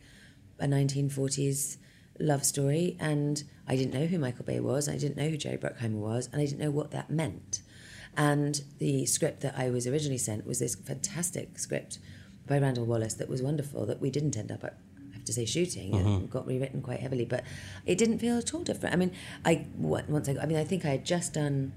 a 0.60 0.66
1940s 0.68 1.78
love 2.20 2.44
story. 2.44 2.96
And 3.00 3.42
I 3.66 3.74
didn't 3.76 3.94
know 3.94 4.06
who 4.06 4.18
Michael 4.18 4.44
Bay 4.44 4.60
was, 4.60 4.88
I 4.88 4.96
didn't 4.96 5.16
know 5.16 5.28
who 5.28 5.36
Jerry 5.36 5.56
Bruckheimer 5.58 5.94
was, 5.98 6.28
and 6.32 6.40
I 6.40 6.46
didn't 6.46 6.60
know 6.60 6.70
what 6.70 6.90
that 6.92 7.10
meant. 7.10 7.62
And 8.16 8.62
the 8.78 9.06
script 9.06 9.40
that 9.40 9.54
I 9.58 9.70
was 9.70 9.86
originally 9.86 10.18
sent 10.18 10.46
was 10.46 10.58
this 10.58 10.74
fantastic 10.74 11.58
script 11.58 11.98
by 12.46 12.58
Randall 12.58 12.84
Wallace 12.84 13.14
that 13.14 13.28
was 13.28 13.40
wonderful 13.42 13.86
that 13.86 14.00
we 14.00 14.10
didn't 14.10 14.36
end 14.36 14.52
up 14.52 14.62
at. 14.64 14.74
I 14.74 14.91
have 15.22 15.26
to 15.26 15.32
say 15.32 15.44
shooting 15.44 15.94
and 15.94 16.30
got 16.30 16.46
rewritten 16.46 16.82
quite 16.82 17.00
heavily, 17.00 17.24
but 17.24 17.44
it 17.86 17.96
didn't 17.96 18.18
feel 18.18 18.38
at 18.38 18.52
all 18.52 18.62
different. 18.62 18.94
I 18.94 18.98
mean, 18.98 19.12
I 19.44 19.66
once 19.76 20.28
I, 20.28 20.36
I 20.40 20.46
mean, 20.46 20.58
I 20.58 20.64
think 20.64 20.84
I 20.84 20.90
had 20.90 21.04
just 21.04 21.34
done 21.34 21.72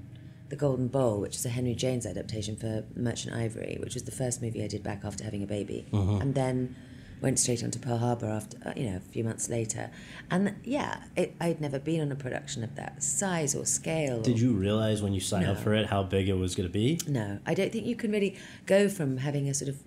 the 0.50 0.56
Golden 0.56 0.88
Bowl, 0.88 1.20
which 1.20 1.36
is 1.36 1.46
a 1.46 1.50
Henry 1.50 1.76
James 1.76 2.06
adaptation 2.06 2.56
for 2.56 2.84
Merchant 2.96 3.36
Ivory, 3.36 3.78
which 3.80 3.94
was 3.94 4.04
the 4.04 4.12
first 4.12 4.42
movie 4.42 4.64
I 4.64 4.68
did 4.68 4.84
back 4.84 5.02
after 5.04 5.24
having 5.24 5.44
a 5.44 5.48
baby, 5.48 5.86
and 5.92 6.34
then 6.36 6.76
went 7.22 7.40
straight 7.40 7.64
on 7.64 7.72
to 7.72 7.80
Pearl 7.80 7.98
Harbor 7.98 8.28
after 8.28 8.58
uh, 8.68 8.74
you 8.76 8.90
know 8.90 8.98
a 8.98 9.00
few 9.00 9.24
months 9.24 9.48
later, 9.48 9.92
and 10.32 10.56
yeah, 10.64 11.04
it, 11.16 11.36
I'd 11.40 11.62
never 11.62 11.80
been 11.80 12.02
on 12.02 12.12
a 12.12 12.16
production 12.16 12.64
of 12.64 12.76
that 12.76 13.04
size 13.04 13.56
or 13.56 13.66
scale. 13.66 14.22
Did 14.22 14.40
you 14.40 14.54
realize 14.54 15.02
when 15.04 15.14
you 15.14 15.20
signed 15.20 15.48
up 15.48 15.60
for 15.60 15.74
it 15.76 15.88
how 15.88 16.04
big 16.04 16.30
it 16.30 16.38
was 16.38 16.56
going 16.56 16.68
to 16.68 16.74
be? 16.74 17.00
No, 17.08 17.40
I 17.46 17.54
don't 17.54 17.72
think 17.72 17.86
you 17.86 17.96
can 17.96 18.12
really 18.12 18.38
go 18.66 18.90
from 18.90 19.18
having 19.18 19.48
a 19.50 19.54
sort 19.54 19.70
of 19.70 19.78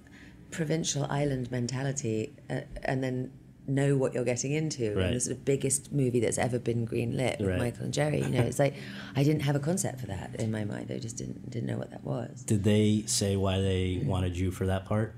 provincial 0.51 1.07
island 1.11 1.51
mentality 1.51 2.33
uh, 2.49 2.61
and 2.83 3.03
then 3.05 3.31
know 3.69 3.97
what 3.97 4.15
you're 4.15 4.25
getting 4.25 4.53
into 4.53 4.93
in 4.93 4.99
Right. 4.99 5.15
the 5.15 5.21
sort 5.21 5.37
of 5.37 5.45
biggest 5.45 5.93
movie 5.93 6.21
that's 6.21 6.39
ever 6.39 6.59
been 6.59 6.87
greenlit 6.87 7.39
with 7.39 7.49
Right. 7.49 7.59
Michael 7.59 7.85
and 7.85 7.95
Jerry. 7.95 8.21
You 8.21 8.29
know, 8.29 8.43
it's 8.43 8.59
like 8.59 8.75
I 9.15 9.23
didn't 9.23 9.43
have 9.43 9.57
a 9.57 9.61
concept 9.61 10.01
for 10.01 10.07
that 10.07 10.37
in 10.39 10.51
my 10.51 10.65
mind. 10.65 10.91
I 10.91 10.99
just 10.99 11.17
didn't 11.17 11.51
didn't 11.51 11.69
know 11.69 11.79
what 11.79 11.91
that 11.91 12.05
was. 12.05 12.43
Did 12.43 12.65
they 12.65 13.05
say 13.07 13.37
why 13.37 13.61
they 13.61 14.01
mm. 14.03 14.07
wanted 14.07 14.37
you 14.37 14.51
for 14.51 14.67
that 14.67 14.87
part? 14.87 15.15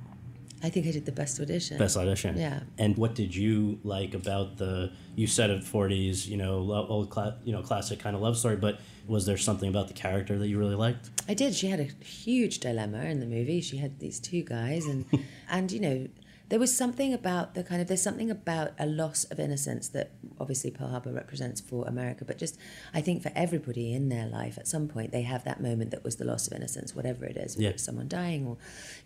I 0.62 0.68
think 0.68 0.86
I 0.86 0.90
did 0.90 1.06
the 1.06 1.12
best 1.12 1.40
audition. 1.40 1.78
Best 1.78 1.96
audition. 1.96 2.36
Yeah. 2.36 2.60
And 2.76 2.96
what 2.96 3.14
did 3.14 3.34
you 3.34 3.78
like 3.82 4.12
about 4.12 4.58
the? 4.58 4.92
You 5.16 5.26
said 5.26 5.50
it 5.50 5.64
forties, 5.64 6.28
you 6.28 6.36
know, 6.36 6.70
old, 6.88 7.10
cla- 7.10 7.38
you 7.44 7.52
know, 7.52 7.62
classic 7.62 7.98
kind 7.98 8.14
of 8.14 8.20
love 8.20 8.36
story. 8.36 8.56
But 8.56 8.78
was 9.06 9.24
there 9.26 9.38
something 9.38 9.68
about 9.68 9.88
the 9.88 9.94
character 9.94 10.38
that 10.38 10.48
you 10.48 10.58
really 10.58 10.74
liked? 10.74 11.10
I 11.28 11.34
did. 11.34 11.54
She 11.54 11.68
had 11.68 11.80
a 11.80 12.04
huge 12.04 12.58
dilemma 12.58 13.04
in 13.04 13.20
the 13.20 13.26
movie. 13.26 13.60
She 13.60 13.78
had 13.78 13.98
these 14.00 14.20
two 14.20 14.42
guys, 14.42 14.84
and 14.84 15.06
and 15.50 15.72
you 15.72 15.80
know, 15.80 16.06
there 16.50 16.58
was 16.58 16.76
something 16.76 17.14
about 17.14 17.54
the 17.54 17.62
kind 17.64 17.80
of 17.80 17.86
there's 17.88 18.02
something 18.02 18.30
about 18.30 18.72
a 18.78 18.84
loss 18.86 19.24
of 19.32 19.38
innocence 19.40 19.88
that 19.96 20.10
obviously 20.38 20.70
Pearl 20.70 20.88
Harbor 20.88 21.12
represents 21.12 21.60
for 21.60 21.86
America, 21.88 22.24
but 22.24 22.36
just 22.38 22.58
I 22.92 23.00
think 23.00 23.22
for 23.22 23.32
everybody 23.34 23.92
in 23.94 24.08
their 24.08 24.26
life 24.26 24.58
at 24.58 24.66
some 24.66 24.86
point 24.88 25.12
they 25.12 25.22
have 25.22 25.44
that 25.44 25.60
moment 25.62 25.90
that 25.92 26.04
was 26.04 26.16
the 26.16 26.24
loss 26.24 26.46
of 26.48 26.52
innocence, 26.52 26.94
whatever 26.94 27.24
it 27.24 27.36
is, 27.36 27.56
whether 27.56 27.64
Yeah. 27.68 27.70
it's 27.70 27.84
someone 27.84 28.08
dying 28.08 28.46
or 28.46 28.56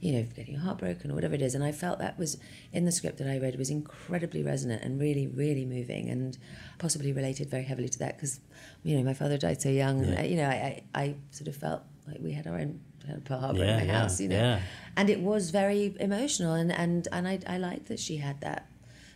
you 0.00 0.12
know 0.14 0.22
getting 0.34 0.56
heartbroken 0.56 1.10
or 1.10 1.14
whatever 1.14 1.34
it 1.34 1.42
is. 1.42 1.54
And 1.54 1.62
I 1.62 1.72
felt 1.72 1.98
that 2.00 2.18
was 2.18 2.38
in 2.72 2.86
the 2.86 2.92
script 2.92 3.18
that 3.18 3.28
I 3.28 3.38
read 3.38 3.56
was 3.58 3.70
incredibly 3.70 4.42
resonant 4.42 4.82
and 4.82 4.98
really 4.98 5.26
really 5.26 5.66
moving 5.66 6.08
and 6.08 6.36
possibly 6.78 7.12
related 7.12 7.50
very 7.50 7.64
heavily 7.64 7.88
to 7.90 7.98
that 8.00 8.16
because 8.16 8.40
you 8.82 8.96
know 8.96 9.04
my 9.04 9.14
father 9.14 9.36
died 9.38 9.60
so 9.60 9.68
young, 9.68 10.00
and 10.02 10.12
Yeah. 10.14 10.20
uh, 10.20 10.24
you 10.24 10.36
know 10.36 10.48
I, 10.48 10.82
I 10.94 11.02
I 11.04 11.14
sort 11.30 11.48
of 11.48 11.56
felt 11.56 11.82
like 12.08 12.20
we 12.20 12.32
had 12.32 12.46
our 12.46 12.58
own 12.58 12.80
uh, 13.10 13.16
Pearl 13.24 13.40
Harbor 13.40 13.58
Yeah, 13.64 13.72
in 13.78 13.86
my 13.86 13.92
yeah, 13.92 14.00
house, 14.00 14.20
you 14.20 14.28
know. 14.28 14.36
yeah. 14.36 14.60
And 14.96 15.10
it 15.10 15.20
was 15.20 15.50
very 15.50 15.96
emotional, 16.00 16.54
and 16.54 16.72
and 16.72 17.08
and 17.12 17.26
I 17.28 17.38
I 17.46 17.58
liked 17.58 17.86
that 17.88 17.98
she 17.98 18.16
had 18.18 18.40
that 18.42 18.66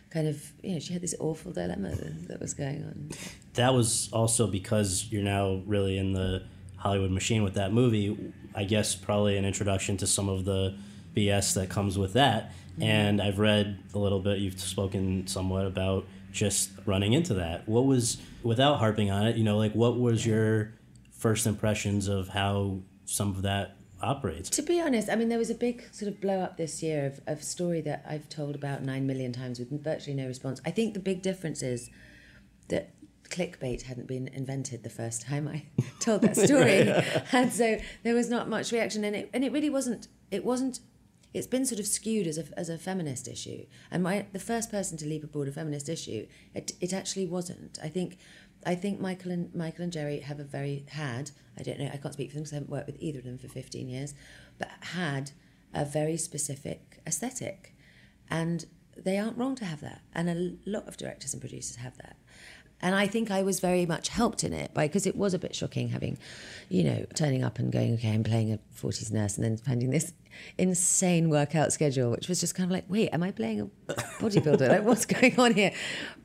kind 0.09 0.27
of 0.27 0.51
you 0.63 0.73
know 0.73 0.79
she 0.79 0.93
had 0.93 1.01
this 1.01 1.15
awful 1.19 1.51
dilemma 1.51 1.89
that, 1.95 2.27
that 2.29 2.39
was 2.39 2.53
going 2.53 2.83
on. 2.83 3.09
That 3.53 3.73
was 3.73 4.09
also 4.11 4.47
because 4.47 5.07
you're 5.11 5.23
now 5.23 5.61
really 5.65 5.97
in 5.97 6.13
the 6.13 6.43
Hollywood 6.77 7.11
machine 7.11 7.43
with 7.43 7.53
that 7.55 7.71
movie. 7.73 8.33
I 8.55 8.63
guess 8.63 8.95
probably 8.95 9.37
an 9.37 9.45
introduction 9.45 9.97
to 9.97 10.07
some 10.07 10.27
of 10.29 10.43
the 10.45 10.75
BS 11.15 11.53
that 11.55 11.69
comes 11.69 11.97
with 11.97 12.13
that. 12.13 12.51
And 12.81 13.21
I've 13.21 13.39
read 13.39 13.77
a 13.93 13.99
little 13.99 14.21
bit. 14.21 14.39
You've 14.39 14.57
spoken 14.59 15.27
somewhat 15.27 15.65
about 15.65 16.05
just 16.31 16.71
running 16.85 17.11
into 17.11 17.33
that. 17.33 17.67
What 17.67 17.85
was 17.85 18.17
without 18.41 18.79
harping 18.79 19.11
on 19.11 19.27
it? 19.27 19.35
You 19.35 19.43
know, 19.43 19.57
like 19.57 19.73
what 19.73 19.99
was 19.99 20.25
your 20.25 20.71
first 21.11 21.45
impressions 21.45 22.07
of 22.07 22.29
how 22.29 22.79
some 23.03 23.31
of 23.31 23.41
that 23.41 23.75
operates? 24.01 24.49
To 24.51 24.61
be 24.61 24.79
honest, 24.81 25.09
I 25.09 25.15
mean, 25.15 25.29
there 25.29 25.37
was 25.37 25.49
a 25.49 25.55
big 25.55 25.83
sort 25.91 26.11
of 26.11 26.21
blow 26.21 26.39
up 26.39 26.57
this 26.57 26.81
year 26.81 27.05
of, 27.05 27.21
of 27.27 27.43
story 27.43 27.81
that 27.81 28.05
I've 28.07 28.29
told 28.29 28.55
about 28.55 28.83
nine 28.83 29.05
million 29.07 29.31
times 29.31 29.59
with 29.59 29.71
virtually 29.83 30.15
no 30.15 30.27
response. 30.27 30.61
I 30.65 30.71
think 30.71 30.93
the 30.93 30.99
big 30.99 31.21
difference 31.21 31.61
is 31.61 31.89
that 32.69 32.91
clickbait 33.29 33.83
hadn't 33.83 34.07
been 34.07 34.27
invented 34.29 34.83
the 34.83 34.89
first 34.89 35.21
time 35.21 35.47
I 35.47 35.65
told 35.99 36.21
that 36.21 36.35
story, 36.35 36.91
and 37.31 37.51
so 37.51 37.79
there 38.03 38.15
was 38.15 38.29
not 38.29 38.49
much 38.49 38.71
reaction, 38.71 39.03
and 39.03 39.15
it 39.15 39.29
and 39.33 39.43
it 39.43 39.51
really 39.51 39.69
wasn't. 39.69 40.07
It 40.31 40.43
wasn't. 40.43 40.79
It's 41.31 41.47
been 41.47 41.65
sort 41.65 41.79
of 41.79 41.85
skewed 41.85 42.25
as 42.25 42.37
a 42.39 42.45
as 42.57 42.69
a 42.69 42.77
feminist 42.77 43.27
issue, 43.27 43.65
and 43.91 44.03
my 44.03 44.25
the 44.33 44.39
first 44.39 44.71
person 44.71 44.97
to 44.97 45.05
leap 45.05 45.23
aboard 45.23 45.47
a 45.47 45.51
feminist 45.51 45.89
issue, 45.89 46.27
it 46.53 46.73
it 46.81 46.93
actually 46.93 47.27
wasn't. 47.27 47.77
I 47.83 47.89
think. 47.89 48.17
I 48.65 48.75
think 48.75 48.99
Michael 48.99 49.31
and 49.31 49.53
Michael 49.55 49.83
and 49.83 49.93
Jerry 49.93 50.19
have 50.19 50.39
a 50.39 50.43
very 50.43 50.85
had. 50.89 51.31
I 51.57 51.63
don't 51.63 51.79
know. 51.79 51.89
I 51.93 51.97
can't 51.97 52.13
speak 52.13 52.29
for 52.29 52.35
them 52.35 52.43
because 52.43 52.53
I 52.53 52.55
haven't 52.57 52.69
worked 52.69 52.87
with 52.87 52.97
either 52.99 53.19
of 53.19 53.25
them 53.25 53.37
for 53.37 53.47
fifteen 53.47 53.89
years, 53.89 54.13
but 54.57 54.69
had 54.81 55.31
a 55.73 55.85
very 55.85 56.17
specific 56.17 57.01
aesthetic, 57.07 57.75
and 58.29 58.65
they 58.97 59.17
aren't 59.17 59.37
wrong 59.37 59.55
to 59.55 59.65
have 59.65 59.81
that. 59.81 60.01
And 60.13 60.29
a 60.29 60.69
lot 60.69 60.87
of 60.87 60.97
directors 60.97 61.33
and 61.33 61.41
producers 61.41 61.77
have 61.77 61.97
that. 61.97 62.17
And 62.81 62.95
I 62.95 63.07
think 63.07 63.29
I 63.29 63.43
was 63.43 63.59
very 63.59 63.85
much 63.85 64.07
helped 64.07 64.43
in 64.43 64.53
it 64.53 64.73
by 64.73 64.87
because 64.87 65.05
it 65.05 65.15
was 65.15 65.33
a 65.33 65.39
bit 65.39 65.53
shocking 65.53 65.89
having, 65.89 66.17
you 66.69 66.83
know, 66.83 67.05
turning 67.13 67.43
up 67.43 67.59
and 67.59 67.71
going, 67.71 67.93
okay, 67.95 68.09
I'm 68.09 68.23
playing 68.23 68.53
a 68.53 68.59
40s 68.81 69.11
nurse 69.11 69.35
and 69.35 69.43
then 69.43 69.57
finding 69.57 69.89
this 69.89 70.13
insane 70.57 71.29
workout 71.29 71.73
schedule, 71.73 72.11
which 72.11 72.29
was 72.29 72.39
just 72.39 72.55
kind 72.55 72.65
of 72.65 72.71
like, 72.71 72.85
wait, 72.87 73.09
am 73.09 73.21
I 73.21 73.31
playing 73.31 73.61
a 73.61 73.93
bodybuilder? 73.93 74.69
like, 74.69 74.83
what's 74.83 75.05
going 75.05 75.37
on 75.37 75.53
here? 75.53 75.73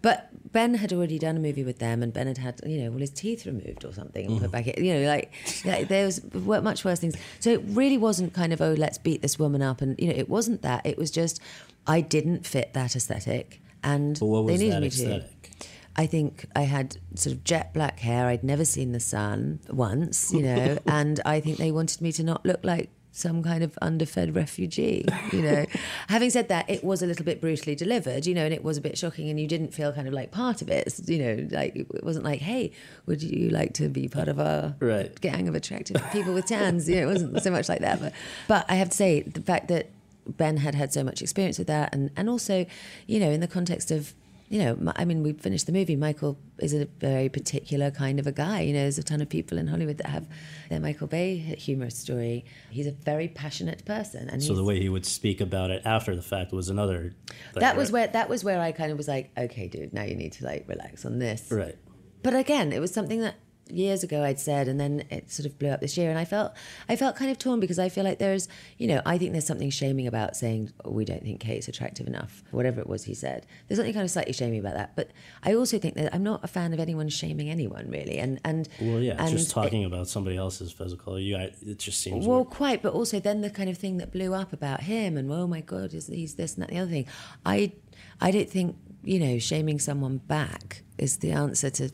But 0.01 0.31
Ben 0.55 0.75
had 0.75 0.93
already 0.93 1.19
done 1.19 1.37
a 1.37 1.41
movie 1.41 1.65
with 1.65 1.81
them 1.81 2.01
and 2.01 2.13
Ben 2.13 2.29
had 2.29 2.39
had, 2.39 2.61
you 2.65 2.79
know, 2.79 2.93
all 2.93 3.01
his 3.01 3.11
teeth 3.11 3.45
removed 3.45 3.85
or 3.85 3.93
something 3.93 4.25
and 4.25 4.41
put 4.41 4.51
mm. 4.51 4.53
back 4.53 4.69
in, 4.69 4.85
you 4.85 4.95
know, 4.95 5.09
like, 5.09 5.33
like 5.65 5.89
there 5.89 6.07
was 6.07 6.21
were 6.33 6.63
much 6.63 6.85
worse 6.85 7.01
things. 7.01 7.17
So 7.41 7.51
it 7.51 7.61
really 7.67 7.99
wasn't 7.99 8.33
kind 8.35 8.53
of, 8.53 8.61
oh, 8.61 8.73
let's 8.75 8.97
beat 8.97 9.21
this 9.21 9.37
woman 9.37 9.63
up. 9.63 9.83
And, 9.83 9.99
you 9.99 10.07
know, 10.07 10.15
it 10.15 10.29
wasn't 10.29 10.63
that. 10.63 10.87
It 10.87 10.97
was 10.97 11.11
just, 11.11 11.41
I 11.89 12.01
didn't 12.01 12.47
fit 12.47 12.73
that 12.73 12.95
aesthetic. 12.95 13.61
And 13.83 14.17
But 14.19 14.27
what 14.27 14.45
was 14.45 14.57
they 14.57 14.67
needed 14.67 14.77
that 14.77 14.81
me 14.83 14.87
aesthetic? 14.87 15.43
to. 15.59 15.67
I 15.97 16.07
think 16.07 16.47
I 16.55 16.63
had 16.63 16.99
sort 17.17 17.35
of 17.35 17.43
jet 17.43 17.75
black 17.75 17.99
hair. 17.99 18.29
I'd 18.29 18.45
never 18.45 18.65
seen 18.65 18.93
the 18.93 19.01
sun 19.01 19.59
once, 19.69 20.33
you 20.33 20.43
know, 20.43 20.79
and 20.87 21.21
I 21.25 21.41
think 21.41 21.59
they 21.59 21.73
wanted 21.73 22.01
me 22.01 22.13
to 22.13 22.23
not 22.23 22.47
look 22.47 22.61
like 22.63 22.91
some 23.17 23.45
kind 23.45 23.63
of 23.63 23.79
underfed 23.81 24.35
refugee, 24.35 25.05
you 25.33 25.41
know. 25.41 25.65
Having 26.09 26.31
said 26.31 26.49
that, 26.49 26.69
it 26.69 26.83
was 26.83 27.01
a 27.01 27.07
little 27.07 27.25
bit 27.25 27.41
brutally 27.41 27.77
delivered, 27.77 28.27
you 28.27 28.35
know, 28.35 28.45
and 28.45 28.53
it 28.53 28.65
was 28.65 28.77
a 28.77 28.81
bit 28.81 28.99
shocking, 28.99 29.29
and 29.31 29.39
you 29.39 29.47
didn't 29.47 29.73
feel 29.73 29.93
kind 29.93 30.09
of 30.09 30.13
like 30.13 30.33
part 30.33 30.61
of 30.63 30.69
it, 30.69 30.93
you 31.07 31.19
know, 31.19 31.47
like 31.53 31.77
it 31.77 32.03
wasn't 32.03 32.25
like, 32.25 32.41
hey, 32.41 32.73
would 33.07 33.23
you 33.23 33.51
like 33.51 33.73
to 33.75 33.89
be 33.89 34.09
part 34.09 34.27
of 34.27 34.41
our 34.41 34.75
Right. 34.81 35.19
gang 35.21 35.47
of 35.47 35.55
attractive 35.55 36.03
people 36.13 36.35
with 36.35 36.47
tans? 36.47 36.89
You 36.89 36.97
know, 36.97 37.03
it 37.03 37.13
wasn't 37.13 37.41
so 37.41 37.51
much 37.53 37.69
like 37.69 37.81
that, 37.81 38.01
but 38.01 38.13
but 38.49 38.67
I 38.69 38.75
have 38.75 38.91
to 38.91 38.97
say 38.97 39.21
the 39.23 39.41
fact 39.41 39.69
that 39.69 39.91
Ben 40.27 40.57
had 40.57 40.75
had 40.75 40.93
so 40.93 41.05
much 41.05 41.23
experience 41.23 41.57
with 41.59 41.69
that, 41.69 41.95
and 41.95 42.11
and 42.17 42.29
also, 42.29 42.67
you 43.07 43.21
know, 43.21 43.31
in 43.31 43.39
the 43.41 43.47
context 43.49 43.93
of 43.93 44.13
you 44.55 44.63
know, 44.63 44.93
I 44.95 45.05
mean, 45.05 45.25
we 45.25 45.33
finished 45.33 45.67
the 45.67 45.73
movie. 45.73 45.97
Michael 45.97 46.39
is 46.59 46.73
a 46.73 46.85
very 47.01 47.29
particular 47.29 47.91
kind 47.91 48.21
of 48.21 48.29
a 48.29 48.31
guy. 48.31 48.61
You 48.61 48.73
know, 48.73 48.83
there's 48.83 48.99
a 48.99 49.03
ton 49.03 49.21
of 49.21 49.29
people 49.29 49.59
in 49.59 49.67
Hollywood 49.67 49.99
that 49.99 50.07
have 50.07 50.29
their 50.71 50.79
Michael 50.79 51.09
Bay 51.09 51.39
humorous 51.39 51.99
story. 51.99 52.45
He's 52.71 52.87
a 52.87 52.93
very 52.93 53.27
passionate 53.27 53.85
person, 53.85 54.31
and 54.31 54.41
So 54.41 54.55
the 54.55 54.63
way 54.63 54.79
he 54.79 54.89
would 54.89 55.07
speak 55.07 55.41
about 55.41 55.73
it 55.73 55.83
after 55.85 56.15
the 56.15 56.23
fact 56.23 56.53
was 56.53 56.69
another. 56.69 57.17
thing, 57.27 57.63
that 57.63 57.77
was 57.77 57.89
right? 57.89 58.03
where 58.03 58.07
that 58.13 58.29
was 58.29 58.45
where 58.45 58.61
I 58.61 58.71
kind 58.71 58.93
of 58.93 58.97
was 58.97 59.09
like, 59.09 59.33
okay, 59.37 59.67
dude, 59.67 59.93
now 59.93 60.05
you 60.05 60.15
need 60.15 60.35
to 60.35 60.45
like 60.45 60.69
relax 60.69 61.05
on 61.05 61.19
this. 61.19 61.51
Right. 61.51 61.77
But 62.23 62.37
again, 62.37 62.73
it 62.73 62.79
was 62.79 62.95
something 62.95 63.23
that 63.23 63.35
years 63.69 64.03
ago 64.03 64.23
I'd 64.23 64.39
said, 64.39 64.69
and 64.69 64.81
then 64.81 65.05
it 65.11 65.31
sort 65.31 65.47
of 65.47 65.59
blew 65.59 65.69
up 65.69 65.81
this 65.81 65.97
year, 65.97 66.11
and 66.11 66.19
I 66.19 66.25
felt 66.25 66.53
I 66.89 66.97
felt 66.97 67.17
kind 67.17 67.31
of 67.31 67.39
torn 67.39 67.61
because 67.61 67.79
I 67.79 67.89
feel 67.89 68.05
like 68.05 68.19
there's, 68.19 68.49
you 68.79 68.87
know, 68.87 69.01
I 69.07 69.19
think 69.19 69.33
there's 69.33 69.47
something 69.47 69.71
shaming 69.71 70.07
about 70.07 70.37
saying 70.37 70.73
oh, 70.85 70.91
we 70.91 71.05
don't 71.05 71.23
think 71.23 71.41
Kate's 71.41 71.69
attractive 71.69 72.07
enough, 72.07 72.43
whatever 72.51 72.81
it 72.81 72.87
was 72.87 73.05
he 73.05 73.15
said. 73.15 73.47
There's 73.69 73.79
something 73.79 73.95
kind 73.95 74.05
of 74.05 74.11
slightly 74.11 74.33
shaming 74.33 74.61
about 74.61 74.75
that, 74.75 74.97
but 74.97 75.11
I 75.43 75.55
also 75.55 75.79
think 75.79 75.95
that 75.95 76.15
I'm 76.15 76.23
not 76.23 76.45
a 76.45 76.49
fan 76.49 76.73
of 76.73 76.81
anyone 76.81 77.09
shaming 77.09 77.51
anyone 77.51 77.91
really, 77.91 78.19
and 78.19 78.41
and 78.45 78.69
Well, 78.81 79.01
yeah, 79.01 79.17
and 79.19 79.31
just 79.31 79.51
talking 79.51 79.85
about 79.85 80.09
somebody 80.09 80.37
else's 80.37 80.73
physical, 80.73 81.19
you 81.19 81.37
it 81.37 81.79
just 81.79 82.01
seems. 82.01 82.27
well, 82.27 82.39
weird. 82.39 82.51
quite, 82.51 82.83
but 82.83 82.93
also 82.93 83.21
then 83.21 83.41
the 83.41 83.51
kind 83.51 83.69
of 83.71 83.79
thing 83.79 83.99
that 83.99 84.13
blew 84.13 84.35
up 84.35 84.53
about 84.53 84.83
him, 84.83 85.17
and 85.17 85.31
oh 85.31 85.47
my 85.47 85.61
god, 85.61 85.95
is 85.95 86.07
he's 86.07 86.35
this 86.35 86.55
and 86.55 86.63
that, 86.63 86.71
and 86.71 86.79
the 86.79 86.83
other 86.83 86.91
thing. 86.91 87.07
I, 87.45 87.73
I 88.21 88.31
don't 88.31 88.49
think 88.49 88.77
you 89.03 89.19
know 89.19 89.39
shaming 89.39 89.79
someone 89.79 90.19
back 90.19 90.83
is 90.99 91.19
the 91.19 91.33
answer 91.33 91.71
to 91.71 91.91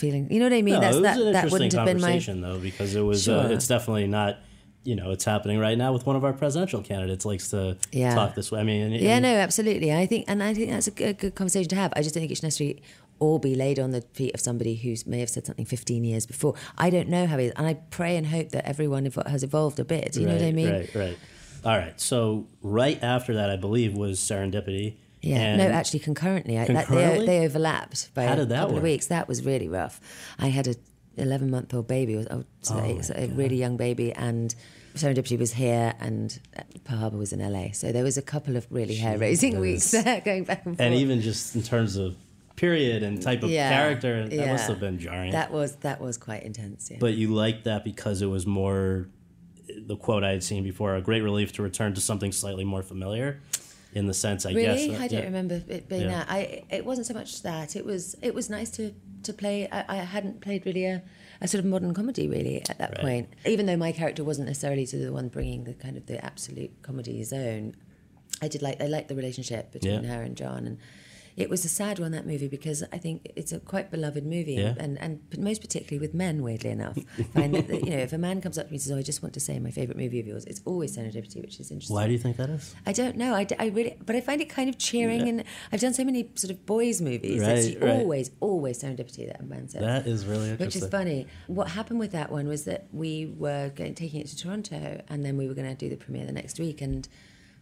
feeling. 0.00 0.30
You 0.32 0.38
know 0.40 0.46
what 0.46 0.52
I 0.54 0.62
mean? 0.62 0.74
No, 0.74 0.80
That's 0.80 0.96
it 0.96 1.00
was 1.00 1.02
that. 1.02 1.16
an 1.18 1.24
That 1.32 1.44
interesting 1.44 1.52
wouldn't 1.52 1.72
have 1.74 1.86
been 1.86 1.96
my. 2.00 2.08
conversation 2.08 2.40
though, 2.40 2.58
because 2.58 2.94
it 2.94 3.02
was. 3.02 3.28
Uh, 3.28 3.42
Sure. 3.44 3.52
it's 3.52 3.66
definitely 3.68 4.06
not. 4.06 4.38
You 4.82 4.96
know, 4.96 5.10
it's 5.10 5.24
happening 5.26 5.58
right 5.58 5.76
now 5.76 5.92
with 5.92 6.06
one 6.06 6.16
of 6.16 6.24
our 6.24 6.32
presidential 6.32 6.80
candidates. 6.80 7.26
Likes 7.26 7.50
to 7.50 7.76
Yeah. 7.92 8.14
talk 8.14 8.34
this 8.34 8.50
way. 8.50 8.60
I 8.60 8.62
mean, 8.64 8.80
and, 8.80 8.94
Yeah, 8.96 9.16
and- 9.16 9.22
no, 9.24 9.28
absolutely. 9.36 9.92
I 9.92 10.06
think, 10.06 10.24
and 10.26 10.42
I 10.42 10.54
think 10.54 10.70
that's 10.70 10.86
a 10.86 10.90
good, 10.90 11.18
good 11.18 11.34
conversation 11.34 11.68
to 11.68 11.76
have. 11.76 11.92
I 11.94 12.00
just 12.02 12.14
don't 12.14 12.22
think 12.22 12.32
it 12.32 12.36
should 12.36 12.44
necessarily 12.44 12.82
all 13.18 13.38
be 13.38 13.54
laid 13.54 13.78
on 13.78 13.90
the 13.90 14.00
feet 14.14 14.32
of 14.32 14.40
somebody 14.40 14.76
who 14.76 14.94
may 15.04 15.20
have 15.20 15.28
said 15.28 15.44
something 15.44 15.66
15 15.66 16.02
years 16.04 16.24
before. 16.24 16.54
I 16.78 16.88
don't 16.88 17.10
know 17.10 17.26
how 17.26 17.36
it 17.38 17.44
is, 17.48 17.52
and 17.56 17.66
I 17.66 17.74
pray 17.90 18.16
and 18.16 18.26
hope 18.28 18.48
that 18.52 18.66
everyone 18.66 19.04
evo- 19.06 19.26
has 19.28 19.42
evolved 19.42 19.78
a 19.78 19.84
bit. 19.84 20.16
You 20.16 20.24
know 20.26 20.32
what 20.32 20.42
I 20.42 20.52
mean? 20.52 20.70
Right, 20.72 20.94
right. 20.94 21.18
All 21.62 21.76
right. 21.76 22.00
So 22.00 22.46
right 22.62 22.98
after 23.02 23.34
that, 23.34 23.50
I 23.50 23.56
believe 23.56 23.94
was 23.94 24.18
Serendipity. 24.18 24.94
Yeah, 25.22 25.36
And 25.38 25.58
no, 25.58 25.68
actually, 25.68 26.00
concurrently, 26.00 26.58
I, 26.58 26.64
that, 26.66 26.88
they, 26.88 27.26
they 27.26 27.44
overlapped 27.44 28.14
by 28.14 28.24
How 28.24 28.32
a 28.32 28.36
did 28.36 28.48
that 28.50 28.60
couple 28.60 28.78
of 28.78 28.82
weeks. 28.82 29.08
That 29.08 29.28
was 29.28 29.44
really 29.44 29.68
rough. 29.68 30.00
I 30.38 30.46
had 30.48 30.66
a 30.66 30.74
11 31.16 31.50
month 31.50 31.74
old 31.74 31.86
baby, 31.88 32.16
oh, 32.30 32.44
so 32.62 32.74
Oh 32.76 32.84
it's 32.84 33.10
a 33.10 33.26
really 33.28 33.56
young 33.56 33.76
baby, 33.76 34.12
and 34.12 34.54
Serendipity 34.94 35.38
was 35.38 35.52
here, 35.52 35.92
and 36.00 36.38
Pearl 36.84 36.98
Harbor 36.98 37.16
was 37.18 37.32
in 37.32 37.40
LA. 37.40 37.72
So 37.72 37.92
there 37.92 38.02
was 38.04 38.16
a 38.16 38.22
couple 38.22 38.56
of 38.56 38.66
really 38.70 38.94
hair 38.96 39.18
raising 39.18 39.60
weeks 39.60 39.90
there, 39.92 40.20
going 40.22 40.44
back 40.44 40.64
and 40.64 40.76
forth. 40.76 40.86
and 40.86 40.94
even 40.94 41.20
just 41.20 41.54
in 41.54 41.62
terms 41.62 41.96
of 41.96 42.16
period 42.56 43.02
and 43.02 43.20
type 43.22 43.42
of 43.42 43.50
Yeah, 43.50 43.70
character, 43.70 44.26
that 44.28 44.34
yeah. 44.34 44.52
must 44.52 44.68
have 44.68 44.80
been 44.80 44.98
jarring. 44.98 45.32
That 45.32 45.50
was 45.52 45.76
that 45.76 46.00
was 46.00 46.16
quite 46.18 46.42
intense. 46.44 46.90
Yeah. 46.90 46.96
but 47.00 47.14
you 47.14 47.32
liked 47.34 47.64
that 47.64 47.84
because 47.84 48.20
it 48.22 48.26
was 48.26 48.46
more 48.46 49.08
the 49.86 49.96
quote 49.96 50.24
I 50.24 50.30
had 50.30 50.42
seen 50.42 50.62
before 50.64 50.96
a 50.96 51.00
great 51.00 51.20
relief 51.22 51.52
to 51.52 51.62
return 51.62 51.94
to 51.94 52.00
something 52.00 52.32
slightly 52.32 52.64
more 52.64 52.82
familiar 52.82 53.40
in 53.92 54.06
the 54.06 54.14
sense 54.14 54.46
I 54.46 54.52
guess 54.52 54.76
Really, 54.78 54.90
that- 54.92 55.00
I 55.00 55.08
don't 55.08 55.18
yeah. 55.20 55.24
remember 55.26 55.62
it 55.68 55.88
being 55.88 56.02
Yeah. 56.02 56.18
that. 56.24 56.30
I 56.30 56.64
it 56.70 56.84
wasn't 56.84 57.06
so 57.06 57.14
much 57.14 57.42
that. 57.42 57.74
It 57.76 57.84
was 57.84 58.16
it 58.22 58.34
was 58.34 58.48
nice 58.50 58.70
to 58.72 58.92
to 59.24 59.32
play. 59.32 59.68
I, 59.70 59.84
I 59.88 59.96
hadn't 59.96 60.40
played 60.40 60.64
really 60.64 60.84
a, 60.86 61.02
a 61.40 61.48
sort 61.48 61.60
of 61.64 61.66
modern 61.70 61.92
comedy 61.94 62.28
really 62.28 62.62
at 62.68 62.78
that 62.78 62.90
Right. 62.92 63.00
point. 63.00 63.28
Even 63.46 63.66
though 63.66 63.76
my 63.76 63.92
character 63.92 64.22
wasn't 64.24 64.46
necessarily 64.48 64.84
the 64.86 65.12
one 65.12 65.28
bringing 65.28 65.64
the 65.64 65.74
kind 65.74 65.96
of 65.96 66.06
the 66.06 66.24
absolute 66.24 66.70
comedy 66.82 67.22
zone, 67.24 67.74
I 68.40 68.48
did 68.48 68.62
like 68.62 68.80
I 68.80 68.86
liked 68.86 69.08
the 69.08 69.16
relationship 69.16 69.72
between 69.72 70.04
Yeah. 70.04 70.14
her 70.14 70.22
and 70.22 70.36
John 70.36 70.66
and. 70.66 70.78
It 71.36 71.48
was 71.48 71.64
a 71.64 71.68
sad 71.68 71.98
one 71.98 72.12
that 72.12 72.26
movie 72.26 72.48
because 72.48 72.82
I 72.92 72.98
think 72.98 73.30
it's 73.36 73.52
a 73.52 73.60
quite 73.60 73.90
beloved 73.90 74.24
movie, 74.26 74.54
Yeah. 74.54 74.74
and, 74.78 74.98
and 75.00 75.20
most 75.38 75.60
particularly 75.60 76.00
with 76.04 76.14
men. 76.14 76.42
Weirdly 76.42 76.70
enough, 76.70 76.98
find 77.34 77.54
that, 77.54 77.68
that 77.68 77.84
you 77.84 77.90
know 77.90 77.98
if 77.98 78.12
a 78.12 78.18
man 78.18 78.40
comes 78.40 78.58
up 78.58 78.66
to 78.66 78.70
me 78.72 78.76
and 78.76 78.82
says, 78.82 78.92
"Oh, 78.92 78.98
I 78.98 79.02
just 79.02 79.22
want 79.22 79.32
to 79.34 79.40
say 79.40 79.58
my 79.58 79.70
favorite 79.70 79.96
movie 79.96 80.20
of 80.20 80.26
yours," 80.26 80.44
it's 80.46 80.60
always 80.64 80.96
Serendipity, 80.96 81.40
which 81.40 81.60
is 81.60 81.70
interesting. 81.70 81.94
Why 81.94 82.06
do 82.06 82.12
you 82.12 82.18
think 82.18 82.36
that 82.36 82.50
is? 82.50 82.74
I 82.86 82.92
don't 82.92 83.16
know. 83.16 83.34
I, 83.34 83.46
I 83.58 83.66
really, 83.68 83.96
but 84.04 84.16
I 84.16 84.20
find 84.20 84.40
it 84.40 84.48
kind 84.48 84.68
of 84.68 84.76
cheering, 84.78 85.28
and 85.28 85.44
I've 85.72 85.80
done 85.80 85.94
so 85.94 86.04
many 86.04 86.30
sort 86.34 86.50
of 86.50 86.66
boys' 86.66 87.00
movies. 87.00 87.40
it's 87.42 87.76
Right, 87.76 87.82
right. 87.82 88.00
always, 88.00 88.30
always 88.40 88.82
serendipity 88.82 89.26
that 89.28 89.40
a 89.40 89.44
man 89.44 89.68
says. 89.68 89.82
That 89.82 90.06
is 90.06 90.26
really 90.26 90.54
which 90.54 90.76
is 90.76 90.86
funny. 90.88 91.26
What 91.46 91.68
happened 91.68 92.00
with 92.00 92.12
that 92.12 92.30
one 92.32 92.48
was 92.48 92.64
that 92.64 92.86
we 92.92 93.26
were 93.26 93.70
going, 93.74 93.94
taking 93.94 94.20
it 94.20 94.26
to 94.28 94.36
Toronto, 94.36 95.00
and 95.08 95.24
then 95.24 95.36
we 95.36 95.46
were 95.48 95.54
going 95.54 95.68
to 95.68 95.74
do 95.74 95.88
the 95.88 95.96
premiere 95.96 96.26
the 96.26 96.32
next 96.32 96.58
week, 96.58 96.80
and 96.80 97.08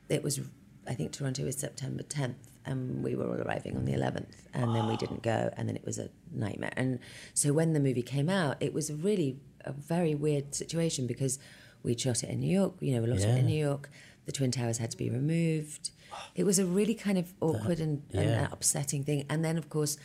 it 0.09 0.23
was, 0.23 0.41
I 0.89 0.95
think 0.95 1.13
Toronto 1.13 1.45
was 1.45 1.57
September 1.57 2.03
10th, 2.03 2.35
and 2.65 3.03
we 3.03 3.15
were 3.15 3.27
all 3.27 3.41
arriving 3.41 3.77
on 3.77 3.85
the 3.85 3.93
11th, 3.93 4.35
and 4.55 4.75
then 4.75 4.87
we 4.87 4.97
didn't 4.97 5.23
go, 5.23 5.51
and 5.57 5.69
then 5.69 5.77
it 5.77 5.85
was 5.85 5.99
a 5.99 6.09
nightmare. 6.33 6.73
And 6.77 6.99
so 7.35 7.53
when 7.53 7.73
the 7.73 7.81
movie 7.81 8.03
came 8.03 8.29
out, 8.29 8.57
it 8.61 8.73
was 8.73 8.93
really 8.93 9.39
a 9.65 9.73
very 9.73 10.15
weird 10.15 10.55
situation 10.55 11.07
because 11.07 11.39
we 11.83 11.97
shot 11.97 12.23
it 12.23 12.31
in 12.31 12.41
New 12.41 12.51
York. 12.51 12.75
You 12.81 12.95
know, 12.95 13.03
we 13.03 13.19
shot 13.19 13.31
it 13.31 13.39
in 13.39 13.47
New 13.47 13.59
York. 13.59 13.91
The 14.27 14.33
Twin 14.33 14.51
Towers 14.51 14.79
had 14.79 14.91
to 14.91 14.97
be 14.97 15.11
removed. 15.11 15.91
It 16.35 16.45
was 16.45 16.59
a 16.59 16.67
really 16.67 16.95
kind 16.95 17.19
of 17.19 17.33
awkward 17.41 17.81
and, 17.81 18.03
and 18.13 18.31
yeah. 18.31 18.49
upsetting 18.51 19.05
thing. 19.05 19.25
And 19.29 19.45
then, 19.45 19.57
of 19.59 19.69
course, 19.69 19.99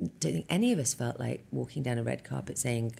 don't 0.00 0.32
think 0.32 0.46
any 0.48 0.72
of 0.72 0.78
us 0.78 0.94
felt 0.94 1.18
like 1.20 1.44
walking 1.50 1.82
down 1.82 1.98
a 1.98 2.02
red 2.02 2.24
carpet 2.24 2.58
saying, 2.58 2.92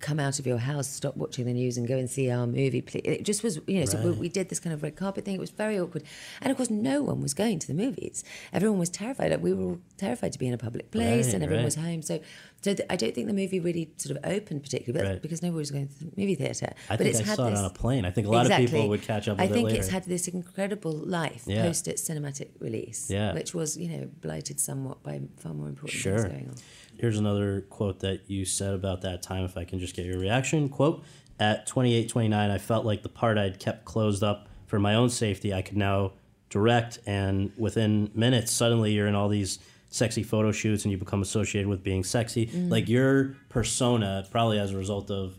"Come 0.00 0.18
out 0.20 0.38
of 0.38 0.46
your 0.46 0.58
house, 0.58 0.88
stop 0.88 1.16
watching 1.16 1.44
the 1.46 1.52
news, 1.52 1.76
and 1.78 1.86
go 1.86 1.96
and 1.96 2.08
see 2.10 2.30
our 2.30 2.46
movie." 2.46 2.80
Please. 2.80 3.02
It 3.04 3.24
just 3.24 3.42
was, 3.42 3.60
you 3.66 3.80
know. 3.80 3.84
So 3.86 4.00
we, 4.02 4.10
we 4.12 4.28
did 4.28 4.48
this 4.48 4.60
kind 4.60 4.72
of 4.74 4.82
red 4.82 4.96
carpet 4.96 5.24
thing. 5.24 5.34
It 5.34 5.40
was 5.40 5.50
very 5.50 5.78
awkward, 5.78 6.04
and 6.40 6.50
of 6.50 6.56
course, 6.56 6.70
no 6.70 7.02
one 7.02 7.20
was 7.20 7.34
going 7.34 7.58
to 7.60 7.66
the 7.66 7.74
movies. 7.74 8.24
Everyone 8.52 8.78
was 8.78 8.88
terrified. 8.90 9.30
Like 9.30 9.42
we 9.42 9.52
were 9.52 9.62
all 9.64 9.78
terrified 9.96 10.32
to 10.32 10.38
be 10.38 10.46
in 10.46 10.54
a 10.54 10.58
public 10.58 10.90
place, 10.90 11.26
Right, 11.26 11.34
and 11.34 11.42
everyone 11.44 11.64
right. 11.64 11.66
was 11.66 11.74
home. 11.76 12.02
So, 12.02 12.20
so 12.62 12.74
th- 12.74 12.86
I 12.90 12.96
don't 12.96 13.14
think 13.14 13.26
the 13.26 13.32
movie 13.34 13.60
really 13.60 13.90
sort 13.96 14.16
of 14.16 14.24
opened 14.30 14.62
particularly, 14.62 15.02
but 15.04 15.12
Right. 15.12 15.22
because 15.22 15.42
nobody 15.42 15.58
was 15.58 15.70
going 15.70 15.88
to 15.88 15.98
the 15.98 16.10
movie 16.16 16.34
theater. 16.34 16.72
I 16.88 16.96
but 16.96 16.98
think 17.04 17.10
it's 17.10 17.20
I 17.20 17.24
had 17.24 17.36
saw 17.36 17.50
this, 17.50 17.58
it 17.58 17.62
on 17.62 17.70
a 17.70 17.74
plane. 17.74 18.04
I 18.04 18.10
think 18.10 18.26
a 18.26 18.30
lot 18.30 18.50
of 18.50 18.56
people 18.56 18.88
would 18.88 19.02
catch 19.02 19.28
up 19.28 19.36
with 19.38 19.42
I 19.42 19.50
it 19.50 19.52
think 19.52 19.66
later. 19.68 19.78
it's 19.80 19.88
had 19.88 20.04
this 20.04 20.28
incredible 20.28 20.92
life 20.92 21.44
Yeah. 21.46 21.62
post 21.62 21.88
its 21.88 22.02
cinematic 22.08 22.48
release, 22.58 23.10
Yeah. 23.10 23.32
which 23.34 23.54
was, 23.54 23.76
you 23.76 23.88
know, 23.88 24.08
blighted 24.20 24.58
somewhat 24.60 25.02
by 25.02 25.20
far 25.38 25.54
more 25.54 25.68
important 25.68 26.00
Sure. 26.00 26.18
things 26.18 26.32
going 26.32 26.48
on. 26.48 26.54
Here's 27.00 27.18
another 27.18 27.62
quote 27.62 28.00
that 28.00 28.28
you 28.28 28.44
said 28.44 28.74
about 28.74 29.00
that 29.02 29.22
time, 29.22 29.44
if 29.44 29.56
I 29.56 29.64
can 29.64 29.78
just 29.78 29.96
get 29.96 30.04
your 30.04 30.18
reaction. 30.18 30.68
Quote, 30.68 31.02
at 31.38 31.66
28, 31.66 32.08
29, 32.10 32.50
I 32.50 32.58
felt 32.58 32.84
like 32.84 33.02
the 33.02 33.08
part 33.08 33.38
I'd 33.38 33.58
kept 33.58 33.86
closed 33.86 34.22
up 34.22 34.48
for 34.66 34.78
my 34.78 34.94
own 34.94 35.08
safety, 35.08 35.54
I 35.54 35.62
could 35.62 35.78
now 35.78 36.12
direct. 36.50 36.98
And 37.06 37.52
within 37.56 38.10
minutes, 38.14 38.52
suddenly 38.52 38.92
you're 38.92 39.06
in 39.06 39.14
all 39.14 39.28
these 39.28 39.58
sexy 39.88 40.22
photo 40.22 40.52
shoots 40.52 40.84
and 40.84 40.92
you 40.92 40.98
become 40.98 41.22
associated 41.22 41.68
with 41.68 41.82
being 41.82 42.04
sexy. 42.04 42.46
Mm. 42.46 42.70
Like 42.70 42.88
your 42.88 43.34
persona, 43.48 44.26
probably 44.30 44.58
as 44.58 44.72
a 44.72 44.76
result 44.76 45.10
of 45.10 45.36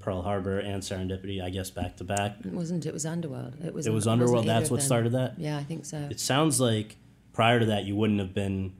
Pearl 0.00 0.22
Harbor 0.22 0.58
and 0.58 0.82
Serendipity, 0.82 1.42
I 1.42 1.50
guess 1.50 1.70
back 1.70 1.96
to 1.98 2.04
back. 2.04 2.36
It 2.44 2.52
wasn't. 2.52 2.86
It 2.86 2.92
was 2.92 3.06
Underworld. 3.06 3.56
It 3.62 3.72
was. 3.72 3.86
It 3.86 3.92
was 3.92 4.06
Underworld. 4.06 4.46
That's 4.46 4.70
what 4.70 4.82
started 4.82 5.12
that? 5.12 5.38
Yeah, 5.38 5.58
I 5.58 5.62
think 5.62 5.84
so. 5.84 6.08
It 6.10 6.18
sounds 6.18 6.60
like 6.60 6.96
prior 7.32 7.60
to 7.60 7.66
that, 7.66 7.84
you 7.84 7.94
wouldn't 7.94 8.18
have 8.18 8.34
been 8.34 8.72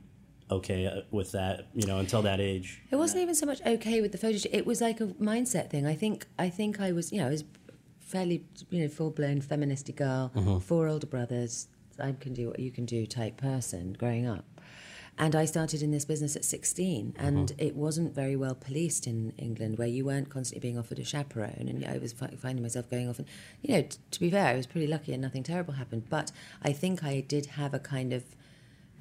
okay 0.51 0.85
uh, 0.87 1.01
with 1.11 1.31
that, 1.33 1.67
you 1.73 1.85
know, 1.87 1.99
until 1.99 2.21
that 2.23 2.39
age. 2.39 2.81
It 2.91 2.95
wasn't 2.95 3.21
even 3.23 3.35
so 3.35 3.45
much 3.45 3.61
okay 3.65 4.01
with 4.01 4.11
the 4.11 4.17
photo 4.17 4.37
shoot. 4.37 4.53
It 4.53 4.65
was 4.65 4.81
like 4.81 5.01
a 5.01 5.07
mindset 5.07 5.69
thing. 5.69 5.85
I 5.85 5.95
think. 5.95 6.25
I 6.39 6.49
think 6.49 6.79
I 6.79 6.91
was. 6.91 7.11
You 7.11 7.21
know, 7.21 7.27
I 7.27 7.29
was 7.31 7.43
fairly, 7.99 8.45
you 8.69 8.81
know, 8.81 8.87
full 8.87 9.11
blown 9.11 9.41
feministy 9.41 9.95
girl. 9.95 10.31
Mm-hmm. 10.35 10.59
Four 10.59 10.87
older 10.87 11.07
brothers. 11.07 11.67
I 11.99 12.11
can 12.13 12.33
do 12.33 12.47
what 12.49 12.59
you 12.59 12.71
can 12.71 12.85
do 12.85 13.05
type 13.05 13.37
person 13.37 13.93
growing 13.93 14.25
up. 14.27 14.45
And 15.15 15.35
I 15.35 15.45
started 15.45 15.83
in 15.83 15.91
this 15.91 16.05
business 16.05 16.35
at 16.35 16.43
16, 16.43 17.13
and 17.19 17.49
Mm-hmm. 17.49 17.63
it 17.67 17.75
wasn't 17.75 18.15
very 18.15 18.35
well 18.35 18.55
policed 18.55 19.05
in 19.05 19.31
England, 19.37 19.77
where 19.77 19.87
you 19.87 20.05
weren't 20.05 20.29
constantly 20.31 20.67
being 20.67 20.75
offered 20.79 20.97
a 20.97 21.03
chaperone. 21.03 21.67
And 21.69 21.85
I 21.85 21.99
was 21.99 22.13
fi- 22.13 22.33
finding 22.35 22.63
myself 22.63 22.89
going 22.89 23.07
off. 23.07 23.19
And, 23.19 23.27
you 23.61 23.75
know, 23.75 23.81
t- 23.83 23.97
to 24.09 24.19
be 24.19 24.31
fair, 24.31 24.47
I 24.47 24.55
was 24.55 24.65
pretty 24.65 24.87
lucky 24.87 25.13
and 25.13 25.21
nothing 25.21 25.43
terrible 25.43 25.75
happened. 25.75 26.05
But 26.09 26.31
I 26.63 26.73
think 26.73 27.03
I 27.03 27.19
did 27.19 27.45
have 27.45 27.75
a 27.75 27.79
kind 27.79 28.11
of 28.11 28.23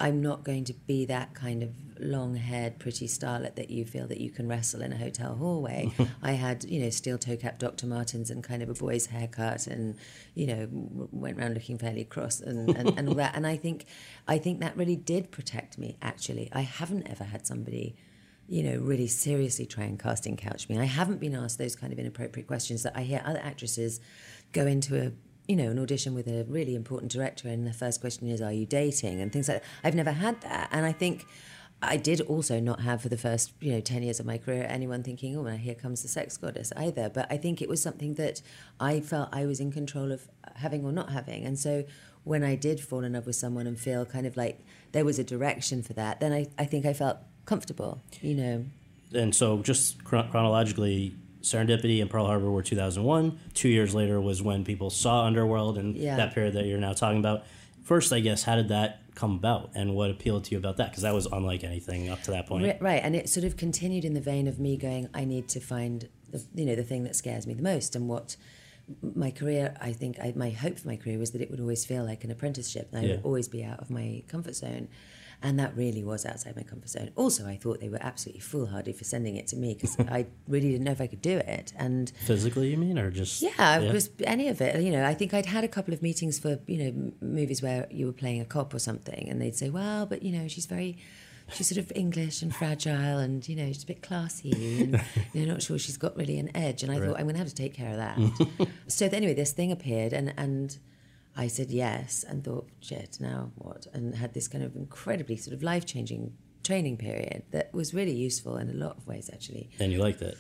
I'm 0.03 0.21
not 0.21 0.43
going 0.43 0.65
to 0.65 0.73
be 0.73 1.05
that 1.05 1.33
kind 1.33 1.63
of 1.63 1.71
long 2.01 2.35
haired, 2.35 2.81
pretty 2.81 3.07
starlet 3.07 3.55
that 3.55 3.71
you 3.71 3.85
feel 3.85 4.09
that 4.09 4.21
you 4.21 4.31
can 4.31 4.49
wrestle 4.49 4.83
in 4.83 4.93
a 4.93 4.97
hotel 4.97 5.37
hallway. 5.37 5.93
I 6.23 6.33
had, 6.33 6.65
you 6.65 6.81
know, 6.81 6.91
steel 6.91 7.19
toe 7.19 7.37
cap 7.37 7.61
Dr. 7.61 7.87
Martens 7.87 8.29
and 8.29 8.43
kind 8.43 8.65
of 8.65 8.69
a 8.69 8.75
boy's 8.75 9.07
haircut 9.07 9.69
and, 9.69 9.95
you 10.35 10.49
know, 10.49 10.67
went 11.13 11.39
around 11.39 11.55
looking 11.55 11.79
fairly 11.79 12.03
cross 12.03 12.41
and, 12.41 12.77
and, 12.77 12.99
and 12.99 13.09
all 13.09 13.15
that. 13.15 13.37
And 13.37 13.47
I 13.47 13.57
think, 13.57 13.87
I 14.27 14.39
think 14.39 14.59
that 14.59 14.77
really 14.77 14.97
did 14.97 15.31
protect 15.31 15.79
me, 15.79 15.97
actually. 16.03 16.49
I 16.53 16.63
haven't 16.63 17.09
ever 17.09 17.23
had 17.23 17.47
somebody 17.47 17.95
you 18.49 18.65
know, 18.65 18.77
really 18.79 19.07
seriously 19.07 19.65
try 19.65 19.85
and 19.85 20.01
casting 20.01 20.37
couch 20.37 20.69
me. 20.69 20.77
I 20.77 20.85
haven't 20.85 21.21
been 21.21 21.35
asked 21.35 21.59
those 21.59 21.77
kind 21.77 21.93
of 21.93 21.99
inappropriate 22.01 22.49
questions 22.49 22.83
that 22.83 22.95
I 22.97 23.03
hear 23.03 23.23
other 23.25 23.39
actresses 23.39 24.01
go 24.53 24.67
into 24.67 25.01
a 25.01 25.13
you 25.49 25.57
know, 25.57 25.71
an 25.71 25.79
audition 25.79 26.15
with 26.15 26.27
a 26.29 26.45
really 26.49 26.75
important 26.75 27.11
director 27.13 27.49
and 27.49 27.67
the 27.67 27.73
first 27.73 28.01
question 28.01 28.29
is, 28.29 28.41
Are 28.41 28.53
you 28.53 28.67
dating? 28.67 29.21
and 29.21 29.33
things 29.33 29.49
like 29.49 29.63
that. 29.63 29.69
I've 29.85 29.95
never 29.95 30.13
had 30.13 30.41
that. 30.43 30.69
And 30.71 30.87
I 30.87 30.93
think 30.93 31.27
I 31.83 31.97
did 31.97 32.21
also 32.23 32.61
not 32.61 32.81
have 32.83 33.03
for 33.03 33.09
the 33.09 33.17
first, 33.17 33.53
you 33.61 33.73
know, 33.73 33.81
10 33.81 34.05
years 34.05 34.21
of 34.21 34.27
my 34.27 34.39
career 34.39 34.67
anyone 34.69 35.03
thinking, 35.03 35.37
oh, 35.37 35.45
here 35.45 35.75
comes 35.75 36.03
the 36.03 36.09
sex 36.09 36.37
goddess 36.37 36.73
either. 36.77 37.09
But 37.09 37.27
I 37.31 37.37
think 37.37 37.61
it 37.61 37.69
was 37.69 37.83
something 37.83 38.15
that 38.15 38.41
I 38.79 39.01
felt 39.01 39.31
I 39.33 39.47
was 39.47 39.59
in 39.59 39.73
control 39.73 40.13
of 40.13 40.29
having 40.57 40.85
or 40.85 40.93
not 40.93 41.11
having. 41.11 41.45
And 41.45 41.59
so 41.59 41.85
when 42.23 42.45
I 42.45 42.55
did 42.55 42.81
fall 42.81 43.03
in 43.03 43.15
love 43.15 43.27
with 43.27 43.35
someone 43.35 43.67
and 43.67 43.79
feel 43.79 44.07
kind 44.07 44.27
of 44.27 44.37
like 44.37 44.65
there 44.93 45.05
was 45.05 45.19
a 45.19 45.25
direction 45.25 45.83
for 45.83 45.93
that, 45.95 46.21
then 46.21 46.33
I, 46.33 46.47
I 46.57 46.67
think 46.67 46.87
I 46.87 46.93
felt 46.93 47.17
comfortable, 47.47 48.01
you 48.21 48.35
know. 48.35 48.65
And 49.13 49.35
so, 49.35 49.59
just 49.59 50.05
chron- 50.05 50.31
chronologically, 50.31 51.15
Serendipity 51.43 52.01
and 52.01 52.09
Pearl 52.11 52.27
Harbor 52.27 52.51
were 52.51 52.63
2001. 52.63 53.39
Two 53.55 53.69
years 53.69 53.95
later 53.95 54.21
was 54.21 54.43
when 54.43 54.65
people 54.65 54.91
saw 54.91 55.25
Underworld 55.27 55.77
and 55.79 55.97
Yeah. 55.97 56.17
that 56.17 56.35
period 56.35 56.55
that 56.55 56.67
you're 56.67 56.79
now 56.79 56.93
talking 56.93 57.19
about. 57.19 57.45
First, 57.83 58.13
I 58.13 58.21
guess, 58.21 58.45
how 58.45 58.55
did 58.57 58.69
that 58.69 59.01
come 59.17 59.35
about 59.35 59.71
and 59.75 59.95
what 59.95 60.09
appealed 60.11 60.45
to 60.45 60.53
you 60.53 60.59
about 60.59 60.77
that? 60.77 60.91
Because 60.91 61.03
that 61.03 61.13
was 61.15 61.27
unlike 61.27 61.65
anything 61.65 62.09
up 62.09 62.23
to 62.23 62.31
that 62.31 62.47
point. 62.47 62.65
Ri- 62.65 62.79
Right, 62.81 63.03
and 63.03 63.15
it 63.17 63.29
sort 63.29 63.45
of 63.45 63.57
continued 63.57 64.05
in 64.05 64.15
the 64.15 64.21
vein 64.21 64.47
of 64.47 64.59
me 64.61 64.77
going, 64.77 65.09
I 65.13 65.25
need 65.25 65.49
to 65.51 65.61
find 65.61 66.09
the 66.31 66.43
you 66.55 66.65
know 66.65 66.77
the 66.77 66.85
thing 66.85 67.03
that 67.05 67.15
scares 67.17 67.47
me 67.47 67.55
the 67.55 67.63
most, 67.63 67.95
and 67.97 68.09
what 68.09 68.37
my 69.03 69.31
career. 69.31 69.75
I 69.81 69.93
think 69.93 70.19
I, 70.21 70.33
my 70.37 70.51
hope 70.51 70.79
for 70.79 70.89
my 70.89 70.97
career 70.97 71.19
was 71.19 71.33
that 71.33 71.41
it 71.43 71.51
would 71.51 71.61
always 71.61 71.85
feel 71.85 72.05
like 72.05 72.25
an 72.25 72.31
apprenticeship, 72.31 72.89
and 72.93 73.01
I 73.01 73.09
Yeah. 73.09 73.17
would 73.17 73.25
always 73.25 73.49
be 73.49 73.63
out 73.65 73.81
of 73.81 73.91
my 73.91 74.23
comfort 74.29 74.55
zone. 74.57 74.89
And 75.43 75.59
that 75.59 75.77
really 75.77 76.05
was 76.05 76.25
outside 76.25 76.55
my 76.57 76.63
comfort 76.63 76.89
zone. 76.89 77.11
Also, 77.17 77.47
I 77.47 77.57
thought 77.57 77.81
they 77.81 77.89
were 77.89 77.99
absolutely 78.01 78.41
foolhardy 78.41 78.93
for 78.93 79.05
sending 79.05 79.37
it 79.37 79.49
to 79.49 79.57
me 79.57 79.75
because 79.75 79.99
I 79.99 80.27
really 80.47 80.71
didn't 80.71 80.85
know 80.85 80.93
if 80.93 81.01
I 81.01 81.09
could 81.09 81.23
do 81.23 81.39
it. 81.39 81.73
And 81.77 82.13
Physically, 82.25 82.71
you 82.71 82.77
mean, 82.77 82.99
or 82.99 83.11
just 83.11 83.43
yeah, 83.43 83.81
it 83.81 83.93
was 83.93 84.11
any 84.25 84.49
of 84.49 84.61
it. 84.61 84.81
You 84.81 84.93
know, 84.93 85.05
I 85.05 85.15
think 85.15 85.35
I'd 85.35 85.47
had 85.47 85.65
a 85.65 85.69
couple 85.69 85.93
of 85.93 86.03
meetings 86.03 86.39
for 86.39 86.61
you 86.67 86.79
know 86.79 87.13
movies 87.21 87.61
where 87.61 87.89
you 87.91 88.07
were 88.07 88.13
playing 88.13 88.41
a 88.41 88.45
cop 88.45 88.73
or 88.73 88.79
something, 88.79 89.29
and 89.29 89.41
they'd 89.41 89.57
say, 89.57 89.71
"Well, 89.71 90.07
but 90.07 90.23
you 90.23 90.33
know, 90.33 90.49
she's 90.49 90.67
very." 90.67 90.99
She's 91.53 91.67
sort 91.67 91.79
of 91.79 91.93
English 91.95 92.41
and 92.41 92.55
fragile, 92.55 93.19
and 93.19 93.47
you 93.47 93.57
know 93.57 93.67
she's 93.67 93.83
a 93.83 93.87
bit 93.87 94.01
classy, 94.01 94.81
and 94.81 95.03
you're 95.35 95.47
not 95.47 95.61
sure 95.61 95.77
she's 95.77 95.99
got 95.99 96.17
really 96.17 96.39
an 96.39 96.57
edge. 96.57 96.83
And 96.83 96.91
I 96.91 96.99
thought 96.99 97.17
I'm 97.19 97.25
going 97.25 97.35
to 97.35 97.41
have 97.41 97.49
to 97.49 97.55
take 97.55 97.75
care 97.75 97.91
of 97.91 97.97
that. 97.97 98.69
so 98.87 99.07
anyway, 99.13 99.35
this 99.35 99.53
thing 99.53 99.73
appeared, 99.73 100.13
and 100.13 100.33
and 100.39 100.79
I 101.37 101.47
said 101.49 101.71
yes, 101.71 102.25
and 102.29 102.45
thought, 102.45 102.69
shit, 102.81 103.19
now 103.21 103.53
what? 103.57 103.87
And 103.95 104.15
had 104.15 104.35
this 104.35 104.49
kind 104.49 104.63
of 104.65 104.77
incredibly 104.77 105.37
sort 105.37 105.55
of 105.55 105.63
life 105.63 105.87
changing 105.87 106.35
training 106.63 106.97
period 106.99 107.43
that 107.51 107.73
was 107.73 107.93
really 107.95 108.13
useful 108.15 108.57
in 108.59 108.69
a 108.71 108.75
lot 108.75 108.97
of 108.99 109.07
ways, 109.07 109.31
actually. 109.33 109.71
and 109.81 109.91
you 109.93 109.99
liked 109.99 110.21
it. 110.23 110.37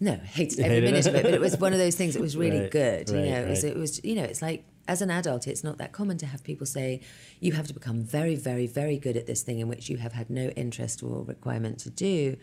No, 0.00 0.14
hated 0.14 0.60
every 0.64 0.80
minute 0.80 1.06
of 1.06 1.14
it, 1.14 1.22
but 1.24 1.34
it 1.34 1.40
was 1.40 1.56
one 1.58 1.72
of 1.72 1.78
those 1.78 1.96
things 1.96 2.14
that 2.14 2.20
was 2.22 2.36
really 2.36 2.60
Right, 2.60 2.70
good. 2.70 3.08
You 3.08 3.16
know, 3.16 3.40
it 3.42 3.48
was, 3.48 3.64
right. 3.64 3.72
it 3.72 3.78
was, 3.78 4.04
you 4.04 4.14
know, 4.14 4.22
it's 4.22 4.40
like 4.42 4.64
as 4.86 5.02
an 5.02 5.10
adult, 5.10 5.46
it's 5.48 5.64
not 5.64 5.76
that 5.78 5.92
common 5.92 6.16
to 6.18 6.26
have 6.26 6.42
people 6.44 6.66
say 6.66 7.00
you 7.40 7.52
have 7.52 7.66
to 7.66 7.74
become 7.74 8.02
very, 8.02 8.36
very, 8.36 8.66
very 8.66 8.96
good 8.96 9.16
at 9.16 9.26
this 9.26 9.42
thing 9.42 9.58
in 9.58 9.66
which 9.68 9.90
you 9.90 9.96
have 9.98 10.12
had 10.12 10.30
no 10.30 10.48
interest 10.50 11.02
or 11.02 11.24
requirement 11.24 11.78
to 11.80 11.90
do 11.90 12.36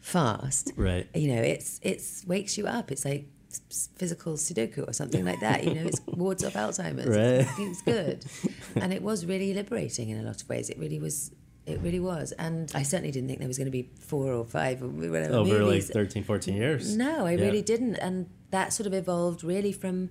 fast. 0.00 0.72
Right. 0.76 1.08
You 1.14 1.34
know, 1.34 1.42
it's 1.42 1.80
it's 1.82 2.24
wakes 2.26 2.58
you 2.58 2.66
up. 2.66 2.90
It's 2.90 3.04
like 3.04 3.28
physical 3.96 4.34
Sudoku 4.34 4.88
or 4.88 4.92
something 4.92 5.24
like 5.24 5.40
that. 5.40 5.64
You 5.64 5.74
know, 5.74 5.82
it's 5.86 6.00
wards 6.06 6.44
off 6.44 6.54
Alzheimer's. 6.54 7.08
Right. 7.08 7.46
It's 7.58 7.82
good, 7.82 8.24
and 8.76 8.92
it 8.92 9.02
was 9.02 9.26
really 9.26 9.54
liberating 9.54 10.10
in 10.10 10.18
a 10.18 10.22
lot 10.22 10.40
of 10.42 10.48
ways. 10.48 10.70
It 10.70 10.78
really 10.78 10.98
was. 10.98 11.30
It 11.66 11.80
really 11.80 11.98
was, 11.98 12.30
and 12.32 12.70
I 12.76 12.84
certainly 12.84 13.10
didn't 13.10 13.26
think 13.28 13.40
there 13.40 13.48
was 13.48 13.58
going 13.58 13.66
to 13.66 13.72
be 13.72 13.90
four 13.98 14.32
or 14.32 14.44
five 14.44 14.82
or 14.84 14.86
whatever 14.86 15.34
Over 15.34 15.58
movies. 15.64 15.88
like 15.88 15.94
13, 15.94 16.22
14 16.22 16.54
years. 16.54 16.96
No, 16.96 17.26
I 17.26 17.32
Yeah. 17.32 17.44
really 17.44 17.60
didn't. 17.62 17.96
And 17.96 18.26
that 18.52 18.72
sort 18.72 18.86
of 18.86 18.94
evolved 18.94 19.42
really 19.42 19.72
from 19.72 20.10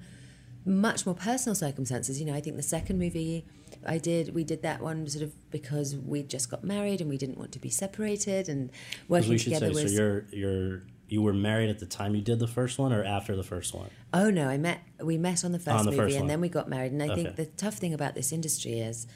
much 0.65 1.05
more 1.05 1.15
personal 1.15 1.55
circumstances. 1.55 2.19
You 2.19 2.25
know, 2.25 2.34
I 2.34 2.41
think 2.41 2.58
the 2.58 2.62
second 2.63 2.99
movie 2.99 3.45
I 3.88 3.99
did, 3.99 4.34
we 4.36 4.43
did 4.43 4.63
that 4.63 4.81
one 4.81 5.08
sort 5.08 5.23
of 5.23 5.49
because 5.49 5.95
we 5.95 6.23
just 6.23 6.49
got 6.49 6.65
married 6.65 6.99
and 6.99 7.10
we 7.10 7.17
didn't 7.17 7.38
want 7.38 7.51
to 7.53 7.60
be 7.60 7.69
separated 7.69 8.49
and 8.49 8.69
working 9.08 9.38
together 9.38 9.73
say, 9.73 9.84
was. 9.84 9.95
so 9.95 10.01
you're 10.01 10.25
you're 10.31 10.84
you 11.08 11.22
were 11.22 11.34
married 11.34 11.70
at 11.70 11.80
the 11.80 11.86
time 11.86 12.15
you 12.15 12.22
did 12.22 12.39
the 12.39 12.48
first 12.48 12.80
one, 12.80 12.91
or 12.94 13.04
after 13.04 13.36
the 13.36 13.44
first 13.44 13.74
one? 13.74 13.89
Oh 14.13 14.30
no, 14.30 14.48
I 14.48 14.58
met 14.58 14.82
we 15.04 15.18
met 15.18 15.44
on 15.46 15.52
the 15.52 15.60
first 15.60 15.80
On 15.80 15.86
the 15.86 15.91
movie 15.91 16.04
first 16.04 16.18
and 16.20 16.30
then 16.30 16.41
we 16.41 16.50
got 16.50 16.70
married. 16.70 16.91
And 16.91 17.02
I 17.04 17.08
Okay. 17.10 17.15
think 17.24 17.36
the 17.36 17.46
tough 17.46 17.76
thing 17.76 17.94
about 17.94 18.15
this 18.15 18.32
industry 18.32 18.80
is, 18.80 19.08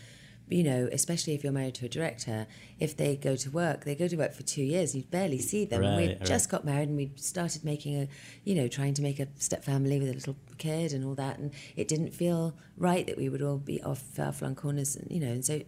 you 0.50 0.64
know, 0.64 0.90
especially 0.92 1.36
if 1.36 1.44
you're 1.44 1.54
married 1.54 1.76
to 1.76 1.86
a 1.86 1.90
director, 1.90 2.48
if 2.80 2.98
they 2.98 3.16
go 3.16 3.36
to 3.36 3.50
work, 3.52 3.86
they 3.86 3.96
go 3.96 4.08
to 4.08 4.16
work 4.18 4.34
for 4.34 4.44
two 4.44 4.64
years, 4.64 4.96
you 4.96 5.04
barely 5.04 5.38
see 5.40 5.64
them. 5.66 5.84
and 5.84 5.96
we 5.96 6.08
Right, 6.08 6.26
just 6.26 6.50
got 6.50 6.66
married 6.66 6.90
and 6.90 6.98
we 6.98 7.12
started 7.16 7.64
making 7.64 7.96
a, 8.02 8.08
you 8.44 8.56
know, 8.56 8.68
trying 8.68 8.94
to 8.96 9.02
make 9.02 9.20
a 9.20 9.28
step 9.38 9.64
family 9.64 10.00
with 10.00 10.10
a 10.10 10.14
little 10.14 10.36
kid 10.58 10.92
and 10.92 11.06
all 11.06 11.16
that, 11.16 11.38
and 11.40 11.52
it 11.76 11.88
didn't 11.88 12.12
feel 12.14 12.56
right 12.78 13.06
that 13.08 13.18
we 13.18 13.30
would 13.30 13.42
all 13.42 13.58
be 13.58 13.82
off 13.84 14.00
far 14.02 14.32
flung 14.34 14.56
corners, 14.56 14.96
and, 14.96 15.10
you 15.12 15.20
know, 15.20 15.32
and 15.32 15.46
so. 15.46 15.62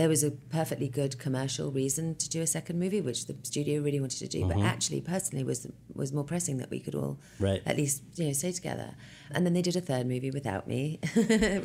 There 0.00 0.08
was 0.08 0.24
a 0.24 0.30
perfectly 0.30 0.88
good 0.88 1.18
commercial 1.18 1.70
reason 1.70 2.14
to 2.14 2.26
do 2.30 2.40
a 2.40 2.46
second 2.46 2.78
movie, 2.80 3.02
which 3.02 3.26
the 3.26 3.36
studio 3.42 3.82
really 3.82 4.00
wanted 4.00 4.18
to 4.20 4.28
do, 4.28 4.48
but 4.48 4.58
actually, 4.60 5.02
personally, 5.02 5.44
was 5.44 5.66
was 5.94 6.10
more 6.10 6.24
pressing 6.24 6.56
that 6.56 6.70
we 6.70 6.80
could 6.80 6.94
all 6.94 7.18
Mm-hmm. 7.38 7.68
At 7.68 7.76
least 7.76 8.02
you 8.16 8.24
know 8.26 8.32
stay 8.32 8.52
together. 8.52 8.94
And 9.30 9.44
then 9.44 9.52
they 9.52 9.60
did 9.60 9.76
a 9.76 9.80
third 9.82 10.06
movie 10.06 10.30
without 10.30 10.66
me, 10.66 11.00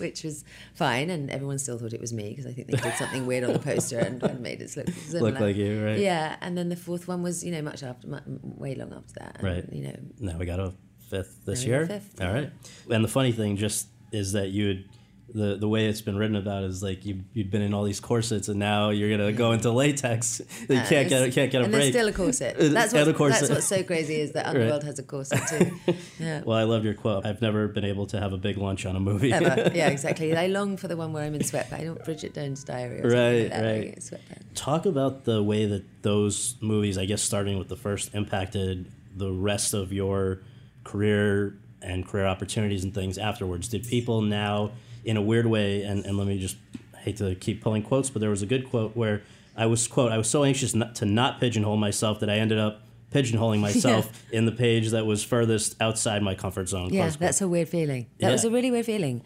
which 0.06 0.24
was 0.28 0.44
fine, 0.74 1.10
and 1.10 1.30
everyone 1.32 1.60
still 1.60 1.78
thought 1.78 1.94
it 1.94 2.02
was 2.02 2.12
me 2.12 2.28
because 2.32 2.46
I 2.46 2.52
think 2.52 2.68
they 2.72 2.78
did 2.78 2.96
something 2.96 3.26
weird 3.26 3.46
on 3.46 3.54
the 3.54 3.60
poster 3.60 4.00
and, 4.00 4.22
and 4.22 4.42
made 4.42 4.60
it 4.62 4.76
look 4.76 4.90
similar. 4.90 5.32
Look 5.32 5.40
like 5.40 5.56
you, 5.56 5.86
right? 5.86 5.98
Yeah, 5.98 6.36
and 6.42 6.58
then 6.58 6.68
the 6.68 6.76
fourth 6.76 7.08
one 7.08 7.24
was 7.24 7.42
you 7.42 7.54
know 7.54 7.62
much 7.62 7.84
after, 7.84 8.06
mu 8.06 8.20
way 8.64 8.76
long 8.76 8.92
after 8.92 9.14
that. 9.22 9.38
And, 9.40 9.44
Right. 9.50 9.66
You 9.72 9.84
know, 9.88 9.96
Now 10.20 10.38
we 10.38 10.46
got 10.46 10.60
a 10.60 10.74
fifth 11.10 11.46
this 11.46 11.64
Now 11.64 11.66
we 11.66 11.72
got 11.72 11.78
year. 11.78 11.88
fifth, 11.88 12.22
All 12.22 12.34
right. 12.34 12.52
And 12.90 13.02
the 13.02 13.14
funny 13.18 13.32
thing 13.32 13.56
just 13.56 13.88
is 14.12 14.34
that 14.34 14.50
you 14.50 14.68
would 14.68 14.84
the 15.34 15.56
the 15.56 15.68
way 15.68 15.88
it's 15.88 16.02
been 16.02 16.18
written 16.18 16.36
about 16.36 16.64
is 16.64 16.84
like 16.84 17.06
you 17.06 17.24
you'd 17.34 17.50
been 17.50 17.62
in 17.62 17.74
all 17.74 17.84
these 17.84 18.00
corsets 18.00 18.48
and 18.48 18.60
now 18.60 18.90
you're 18.92 19.10
gonna 19.10 19.32
go 19.34 19.52
into 19.52 19.72
latex. 19.72 20.42
You 20.70 20.82
can't 20.82 21.10
get 21.10 21.32
can't 21.34 21.52
get 21.52 21.62
a 21.62 21.64
and 21.66 21.74
break. 21.74 21.94
still 21.94 22.08
a 22.08 22.14
corset. 22.14 22.58
That's 22.60 22.94
a 22.94 23.06
what's, 23.06 23.18
corset. 23.18 23.42
that's 23.42 23.52
what's 23.52 23.68
so 23.68 23.84
crazy 23.84 24.20
is 24.20 24.32
that 24.34 24.46
Underworld 24.48 24.84
has 24.84 25.00
a 25.00 25.04
corset 25.04 25.42
too. 25.48 25.94
Yeah. 26.20 26.42
Well, 26.44 26.58
I 26.58 26.64
love 26.64 26.84
your 26.84 26.94
quote. 26.94 27.26
I've 27.26 27.42
never 27.42 27.68
been 27.68 27.86
able 27.86 28.08
to 28.08 28.20
have 28.20 28.34
a 28.34 28.38
big 28.38 28.58
lunch 28.58 28.86
on 28.86 28.96
a 28.96 29.00
movie. 29.00 29.32
Ever. 29.32 29.72
Yeah, 29.76 29.90
exactly. 29.90 30.36
I 30.36 30.48
long 30.48 30.78
for 30.78 30.88
the 30.88 30.98
one 30.98 31.14
where 31.14 31.24
I'm 31.24 31.36
in 31.36 31.42
sweatpants. 31.42 31.80
I 31.80 31.84
know 31.84 31.96
Bridget 31.96 32.34
Jones' 32.34 32.64
Diary. 32.64 33.02
Right, 33.02 33.52
like 33.52 33.62
right. 33.62 34.00
sweatpants. 34.00 34.44
Talk 34.56 34.86
about 34.86 35.26
the 35.26 35.42
way 35.44 35.66
that 35.66 35.84
those 36.02 36.56
movies, 36.62 36.98
I 36.98 37.06
guess 37.06 37.22
starting 37.22 37.58
with 37.58 37.70
the 37.70 37.78
first, 37.78 38.14
impacted 38.14 38.92
the 39.16 39.32
rest 39.32 39.74
of 39.74 39.94
your 39.94 40.42
career 40.84 41.58
and 41.82 42.08
career 42.08 42.26
opportunities 42.26 42.84
and 42.84 42.94
things 42.94 43.18
afterwards. 43.18 43.68
Did 43.68 43.88
people 43.88 44.22
now, 44.22 44.72
in 45.06 45.18
a 45.18 45.22
weird 45.22 45.46
way, 45.46 45.84
and, 45.84 46.06
and 46.06 46.18
let 46.18 46.28
me 46.28 46.38
just 46.40 46.58
hate 46.98 47.18
to 47.18 47.36
keep 47.36 47.62
pulling 47.62 47.84
quotes, 47.84 48.10
but 48.10 48.20
there 48.20 48.30
was 48.32 48.42
a 48.42 48.46
good 48.46 48.70
quote 48.70 48.96
where 48.96 49.22
I 49.56 49.68
was 49.68 49.88
quote 49.88 50.12
I 50.12 50.18
was 50.18 50.30
so 50.30 50.44
anxious 50.44 50.74
not, 50.76 50.96
to 50.96 51.06
not 51.06 51.40
pigeonhole 51.40 51.78
myself 51.78 52.20
that 52.22 52.30
I 52.30 52.38
ended 52.38 52.58
up 52.58 52.82
pigeonholing 53.14 53.60
myself 53.70 54.24
in 54.32 54.46
the 54.46 54.52
page 54.52 54.90
that 54.90 55.06
was 55.06 55.24
furthest 55.24 55.76
outside 55.80 56.22
my 56.24 56.36
comfort 56.36 56.68
zone. 56.68 56.92
Yeah, 56.94 57.10
that's 57.10 57.42
a 57.42 57.48
weird 57.48 57.70
feeling. 57.70 58.08
That 58.20 58.28
Yeah. 58.28 58.32
was 58.34 58.44
a 58.44 58.50
really 58.52 58.72
weird 58.72 58.86
feeling 58.86 59.22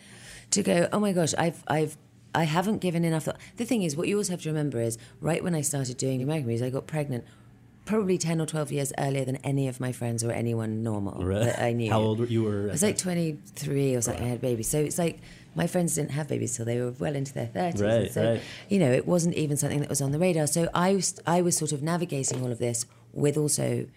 to 0.52 0.62
go, 0.64 0.88
oh 0.92 1.00
my 1.00 1.14
gosh, 1.14 1.34
I've, 1.38 1.64
I've, 1.68 1.98
I 2.36 2.44
haven't 2.44 2.80
given 2.80 3.04
enough 3.06 3.24
thought. 3.24 3.38
The 3.58 3.66
thing 3.66 3.82
is, 3.84 3.96
what 3.96 4.08
you 4.08 4.18
also 4.18 4.34
have 4.34 4.42
to 4.44 4.50
remember 4.50 4.80
is, 4.82 4.98
right 5.22 5.44
when 5.44 5.56
I 5.56 5.62
started 5.62 5.98
doing 5.98 6.22
American 6.22 6.46
movies, 6.48 6.62
I 6.62 6.70
got 6.70 6.86
pregnant 6.86 7.24
probably 7.90 8.20
10 8.20 8.40
or 8.40 8.46
12 8.46 8.72
years 8.72 8.94
earlier 9.00 9.26
than 9.26 9.38
any 9.38 9.68
of 9.68 9.80
my 9.80 9.92
friends 9.92 10.24
or 10.24 10.32
anyone 10.32 10.84
normal 10.84 11.26
Right. 11.26 11.46
that 11.46 11.60
I 11.62 11.74
knew. 11.74 11.90
How 11.90 12.00
old 12.00 12.20
were 12.20 12.28
you 12.28 12.44
were? 12.44 12.68
I 12.70 12.72
was 12.72 12.84
like 12.84 13.00
23 13.00 13.96
or 13.96 14.02
something. 14.02 14.24
I 14.24 14.28
had 14.28 14.42
babies. 14.42 14.68
So 14.70 14.80
it's 14.80 15.00
like 15.00 15.20
my 15.56 15.66
friends 15.66 15.96
didn't 15.96 16.12
have 16.12 16.28
babies 16.28 16.56
till 16.56 16.66
they 16.66 16.80
were 16.80 16.92
well 16.92 17.16
into 17.16 17.34
their 17.34 17.48
30s. 17.48 17.82
Right, 17.82 17.92
And 18.04 18.12
so, 18.12 18.24
right. 18.34 18.42
you 18.70 18.78
know, 18.78 18.92
it 18.92 19.08
wasn't 19.08 19.34
even 19.36 19.58
something 19.58 19.80
that 19.80 19.90
was 19.90 20.02
on 20.02 20.12
the 20.12 20.20
radar. 20.20 20.46
So 20.46 20.70
I 20.72 20.94
was, 20.94 21.20
I 21.26 21.42
was 21.42 21.58
sort 21.58 21.72
of 21.72 21.82
navigating 21.82 22.44
all 22.44 22.52
of 22.52 22.60
this 22.60 22.86
with 23.12 23.36
also 23.38 23.88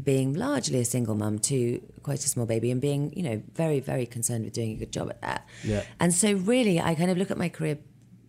being 0.00 0.34
largely 0.34 0.78
a 0.78 0.84
single 0.84 1.16
mum 1.16 1.40
to 1.40 1.82
quite 2.04 2.24
a 2.24 2.28
small 2.28 2.46
baby 2.46 2.70
and 2.70 2.80
being, 2.80 3.12
you 3.16 3.24
know, 3.24 3.42
very, 3.54 3.80
very 3.80 4.06
concerned 4.06 4.44
with 4.44 4.52
doing 4.54 4.70
a 4.70 4.76
good 4.76 4.92
job 4.92 5.10
at 5.10 5.20
that. 5.20 5.48
Yeah. 5.64 5.82
And 5.98 6.14
so 6.14 6.32
really 6.34 6.80
I 6.80 6.94
kind 6.94 7.10
of 7.10 7.18
look 7.18 7.32
at 7.32 7.38
my 7.38 7.48
career 7.48 7.78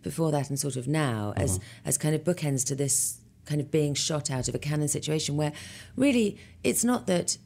before 0.02 0.32
that 0.32 0.49
and 0.49 0.60
sort 0.60 0.76
of 0.76 0.88
now 0.88 1.34
as 1.38 1.58
uh-huh. 1.58 1.65
as 1.86 1.97
kind 1.99 2.13
of 2.15 2.23
bookends 2.23 2.65
to 2.65 2.76
this 2.76 3.19
kind 3.45 3.62
of 3.62 3.71
being 3.71 3.93
shot 3.93 4.32
out 4.32 4.47
of 4.47 4.56
a 4.56 4.60
cannon 4.60 4.88
situation 4.88 5.38
where 5.38 5.53
really 5.95 6.38
it's 6.63 6.84
not 6.84 7.08
that 7.08 7.38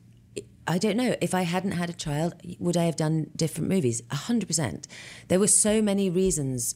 I 0.67 0.77
don't 0.77 0.97
know 0.97 1.15
if 1.21 1.33
I 1.33 1.43
hadn't 1.43 1.71
had 1.71 1.89
a 1.89 1.93
child 1.93 2.33
would 2.59 2.77
I 2.77 2.83
have 2.83 2.95
done 2.95 3.31
different 3.35 3.69
movies? 3.69 4.01
100% 4.11 4.85
there 5.27 5.39
were 5.39 5.47
so 5.47 5.81
many 5.81 6.09
reasons 6.09 6.75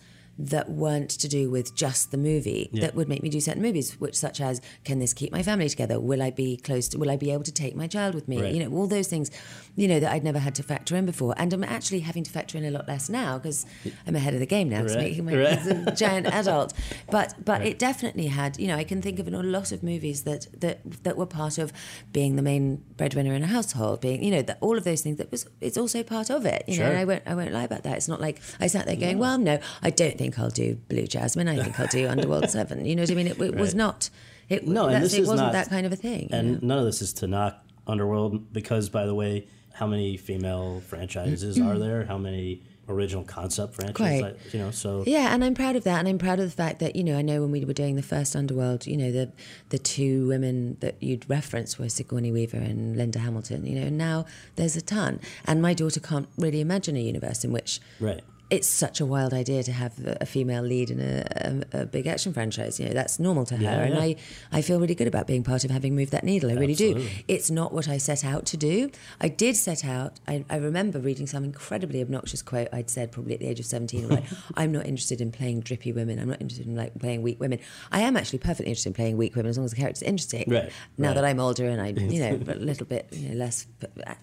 that 0.50 0.70
weren't 0.70 1.10
to 1.10 1.28
do 1.28 1.50
with 1.50 1.76
just 1.76 2.12
the 2.12 2.18
movie 2.18 2.70
that 2.74 2.96
would 2.96 3.08
make 3.08 3.22
me 3.22 3.30
do 3.30 3.40
certain 3.40 3.62
movies 3.62 4.00
which 4.00 4.16
such 4.16 4.42
as 4.42 4.60
can 4.84 5.00
this 5.00 5.14
keep 5.14 5.32
my 5.32 5.44
family 5.44 5.70
together? 5.70 6.00
Will 6.00 6.22
I 6.22 6.32
be 6.32 6.58
close 6.58 6.88
to 6.90 6.98
will 6.98 7.12
I 7.12 7.18
be 7.18 7.32
able 7.32 7.44
to 7.44 7.52
take 7.52 7.76
my 7.76 7.88
child 7.88 8.16
with 8.16 8.28
me? 8.28 8.42
Right. 8.42 8.54
you 8.54 8.64
know 8.64 8.76
all 8.76 8.88
those 8.88 9.08
things 9.08 9.30
you 9.76 9.88
know 9.88 10.00
that 10.00 10.12
I'd 10.12 10.24
never 10.24 10.40
had 10.40 10.56
to 10.56 10.64
factor 10.64 10.96
in 10.96 11.06
before. 11.06 11.34
And 11.38 11.54
I'm 11.54 11.64
actually 11.64 12.02
having 12.02 12.24
to 12.24 12.32
factor 12.32 12.58
in 12.58 12.66
a 12.66 12.72
lot 12.72 12.88
less 12.88 13.10
now 13.10 13.38
because 13.38 13.66
I'm 14.06 14.16
ahead 14.16 14.34
of 14.34 14.40
the 14.40 14.46
game 14.46 14.68
now. 14.70 14.84
Right. 14.84 14.98
making 14.98 15.26
my 15.26 15.36
Right. 15.36 15.66
a 15.66 15.92
giant 15.96 16.28
adult. 16.28 16.74
But 17.10 17.36
but 17.46 17.62
it 17.62 17.80
definitely 17.80 18.28
had 18.28 18.60
you 18.60 18.68
know 18.68 18.76
I 18.76 18.84
can 18.84 19.02
think 19.02 19.20
of 19.20 19.28
a 19.28 19.32
lot 19.32 19.72
of 19.72 19.84
movies 19.84 20.24
that 20.24 20.48
that 20.60 20.80
that 21.04 21.18
were 21.18 21.26
part 21.26 21.58
of 21.58 21.72
being 22.12 22.36
the 22.36 22.42
main 22.42 22.84
breadwinner 22.98 23.34
in 23.34 23.44
a 23.44 23.48
household 23.48 24.02
being 24.02 24.24
you 24.24 24.32
know 24.32 24.42
that 24.42 24.58
all 24.62 24.78
of 24.78 24.84
those 24.84 25.02
things 25.02 25.18
that 25.18 25.32
was 25.32 25.48
it's 25.62 25.78
also 25.78 26.04
part 26.04 26.30
of 26.30 26.46
it 26.46 26.64
you 26.68 26.78
know 26.80 26.86
and 26.86 26.98
I 26.98 27.06
won't 27.06 27.24
I 27.26 27.36
won't 27.36 27.52
lie 27.52 27.64
about 27.64 27.84
that. 27.84 27.96
It's 27.98 28.08
not 28.08 28.20
like 28.22 28.42
I 28.60 28.68
sat 28.68 28.86
there 28.86 28.96
going 28.96 29.20
well 29.20 29.38
no 29.38 29.60
I 29.82 29.90
don't 29.90 30.18
think 30.18 30.31
I'll 30.40 30.50
do 30.50 30.76
Blue 30.76 31.08
Jasmine 31.08 31.48
I 31.48 31.62
think 31.62 31.80
I'll 31.80 31.88
do 31.88 32.08
Underworld 32.08 32.50
7 32.50 32.86
you 32.86 32.96
know 32.96 33.04
what 33.04 33.12
I 33.12 33.16
mean 33.16 33.28
it, 33.28 33.40
it 33.40 33.56
was 33.56 33.76
not 33.76 34.10
it, 34.50 34.68
No, 34.68 34.88
and 34.88 35.04
this 35.04 35.14
it 35.14 35.22
is 35.22 35.28
wasn't 35.28 35.48
not- 35.48 35.54
that 35.54 35.70
kind 35.70 35.86
of 35.86 35.94
a 35.94 35.96
thing 35.96 36.24
you 36.24 36.30
and 36.32 36.62
know? 36.62 36.68
none 36.68 36.80
of 36.80 36.86
this 36.86 37.02
is 37.02 37.14
to 37.14 37.28
knock 37.28 37.64
Underworld 37.88 38.54
because, 38.54 38.90
by 38.90 39.06
the 39.06 39.16
way, 39.16 39.48
how 39.74 39.88
many 39.88 40.18
female 40.18 40.82
franchises 40.88 41.58
are 41.58 41.62
mm-hmm. 41.62 41.80
there? 41.80 42.06
How 42.06 42.18
many 42.18 42.62
original 42.88 43.24
concept 43.24 43.74
franchises? 43.74 44.22
Quite. 44.22 44.34
like, 44.34 44.54
you 44.54 44.60
know, 44.60 44.72
so 44.72 45.04
Yeah, 45.08 45.34
and 45.34 45.44
I'm 45.44 45.56
proud 45.56 45.76
of 45.76 45.84
that, 45.86 46.00
and 46.00 46.08
I'm 46.08 46.18
proud 46.18 46.40
of 46.40 46.46
the 46.46 46.56
fact 46.56 46.80
that 46.80 46.96
you 46.96 47.04
know 47.04 47.18
I 47.18 47.22
know 47.22 47.42
when 47.42 47.52
we 47.52 47.66
were 47.66 47.74
doing 47.74 47.96
the 47.96 48.04
first 48.04 48.36
Underworld, 48.36 48.86
you 48.86 48.98
know 48.98 49.12
the 49.12 49.32
the 49.70 49.80
two 49.80 50.28
women 50.28 50.78
that 50.82 51.02
you'd 51.02 51.28
reference 51.30 51.80
were 51.80 51.90
Sigourney 51.90 52.32
Weaver 52.32 52.58
and 52.58 52.96
Linda 52.98 53.20
Hamilton, 53.20 53.66
you 53.66 53.80
know, 53.80 53.88
and 53.88 53.98
now 53.98 54.26
there's 54.58 54.76
a 54.76 54.82
ton, 54.82 55.20
and 55.46 55.62
my 55.62 55.74
daughter 55.74 56.00
can't 56.00 56.28
really 56.38 56.62
imagine 56.62 56.96
a 56.96 57.02
universe 57.02 57.44
in 57.44 57.52
which 57.52 57.80
right. 58.00 58.22
It's 58.52 58.68
such 58.68 59.00
a 59.00 59.06
wild 59.06 59.34
idea 59.34 59.64
to 59.64 59.72
have 59.72 59.94
a 60.20 60.26
female 60.26 60.62
lead 60.62 60.92
in 60.92 61.00
a, 61.00 61.64
a, 61.74 61.82
a 61.82 61.86
big 61.86 62.06
action 62.06 62.34
franchise. 62.34 62.80
You 62.80 62.88
know, 62.88 62.94
that's 62.94 63.18
normal 63.18 63.46
to 63.46 63.56
her, 63.56 63.64
Yeah, 63.64 63.80
and 63.82 63.96
yeah. 63.96 64.02
I, 64.02 64.16
I 64.52 64.62
feel 64.62 64.80
really 64.80 64.94
good 64.94 65.08
about 65.08 65.26
being 65.26 65.42
part 65.44 65.64
of 65.64 65.72
having 65.72 65.96
moved 65.96 66.12
that 66.12 66.24
needle. 66.26 66.52
I 66.52 66.56
really 66.56 66.76
do. 66.76 67.08
It's 67.30 67.50
not 67.50 67.74
what 67.74 67.88
I 67.88 67.98
set 67.98 68.26
out 68.26 68.46
to 68.48 68.58
do. 68.58 68.92
I 69.22 69.30
did 69.30 69.56
set 69.56 69.86
out. 69.86 70.20
I, 70.28 70.44
I 70.50 70.58
remember 70.58 71.00
reading 71.00 71.28
some 71.28 71.44
incredibly 71.46 72.02
obnoxious 72.02 72.42
quote 72.42 72.68
I'd 72.74 72.90
said 72.90 73.12
probably 73.12 73.34
at 73.36 73.40
the 73.40 73.48
age 73.48 73.60
of 73.62 73.66
seventeen. 73.66 74.10
Like, 74.10 74.26
I'm 74.56 74.72
not 74.74 74.86
interested 74.86 75.22
in 75.22 75.32
playing 75.32 75.62
drippy 75.62 75.94
women. 75.94 76.20
I'm 76.20 76.28
not 76.30 76.42
interested 76.42 76.68
in 76.68 76.76
like 76.76 77.00
playing 77.00 77.22
weak 77.22 77.40
women. 77.40 77.60
I 77.92 78.02
am 78.02 78.18
actually 78.18 78.40
perfectly 78.40 78.68
interested 78.68 78.90
in 78.90 78.94
playing 78.96 79.16
weak 79.18 79.34
women 79.36 79.50
as 79.50 79.58
long 79.58 79.66
as 79.66 79.72
the 79.72 79.78
character's 79.78 80.04
interesting. 80.04 80.50
Right, 80.50 80.72
Now 80.98 81.08
right. 81.08 81.14
that 81.16 81.24
I'm 81.26 81.40
older 81.40 81.68
and 81.70 81.82
I, 81.82 81.88
you 81.88 82.20
know, 82.20 82.32
a 82.54 82.56
little 82.56 82.86
bit, 82.86 83.08
you 83.12 83.30
know, 83.30 83.36
less, 83.36 83.66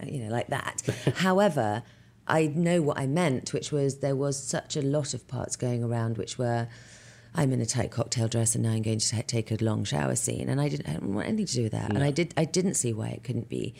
you 0.04 0.20
know, 0.24 0.30
like 0.30 0.48
that. 0.48 0.82
However, 1.16 1.82
I 2.28 2.46
know 2.46 2.82
what 2.82 2.98
I 2.98 3.06
meant, 3.06 3.52
which 3.52 3.72
was 3.72 3.98
there 3.98 4.16
was 4.16 4.40
such 4.42 4.76
a 4.76 4.82
lot 4.82 5.14
of 5.14 5.26
parts 5.28 5.56
going 5.56 5.82
around, 5.82 6.18
which 6.18 6.38
were. 6.38 6.68
I'm 7.34 7.52
in 7.52 7.60
a 7.60 7.66
tight 7.66 7.90
cocktail 7.90 8.26
dress, 8.26 8.54
and 8.54 8.64
now 8.64 8.70
I'm 8.70 8.82
going 8.82 8.98
to 8.98 9.16
ta- 9.16 9.22
take 9.26 9.52
a 9.52 9.62
long 9.62 9.84
shower 9.84 10.16
scene, 10.16 10.48
and 10.48 10.60
I 10.60 10.70
didn't, 10.70 10.88
I 10.88 10.92
didn't 10.94 11.14
want 11.14 11.28
anything 11.28 11.46
to 11.46 11.54
do 11.54 11.62
with 11.64 11.72
that. 11.72 11.90
And 11.90 12.02
I 12.02 12.10
did, 12.10 12.32
I 12.38 12.46
didn't 12.46 12.74
see 12.74 12.94
why 12.94 13.08
it 13.08 13.22
couldn't 13.22 13.50
be 13.50 13.74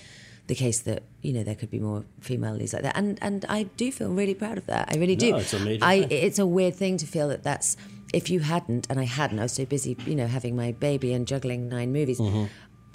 the 0.49 0.55
case 0.55 0.81
that 0.81 1.03
you 1.23 1.33
know 1.33 1.43
there 1.43 1.55
could 1.55 1.71
be 1.71 1.79
more 1.79 2.05
female 2.21 2.55
leads 2.55 2.73
like 2.73 2.83
that. 2.83 2.97
And 2.97 3.19
and 3.23 3.45
I 3.49 3.65
do 3.65 3.93
feel 3.93 4.11
really 4.11 4.35
proud 4.35 4.59
of 4.59 4.67
that. 4.67 4.91
I 4.93 4.99
really 4.99 5.17
do. 5.17 5.33
No, 5.33 5.37
it's 5.39 5.55
a 5.55 5.61
major 5.61 5.85
I, 5.85 5.95
it's 6.11 6.39
a 6.39 6.47
weird 6.47 6.75
thing 6.75 6.97
to 6.99 7.07
feel 7.07 7.29
that 7.29 7.43
that's 7.43 7.77
if 8.13 8.31
you 8.31 8.41
hadn't, 8.41 8.87
and 8.89 8.99
I 8.99 9.05
hadn't, 9.05 9.39
I 9.39 9.43
was 9.43 9.53
so 9.53 9.67
busy, 9.67 9.97
you 10.07 10.15
know, 10.15 10.27
having 10.27 10.57
my 10.57 10.73
baby 10.73 11.13
and 11.13 11.27
juggling 11.27 11.69
nine 11.69 11.93
movies. 11.93 12.19
Mm-hmm. 12.19 12.45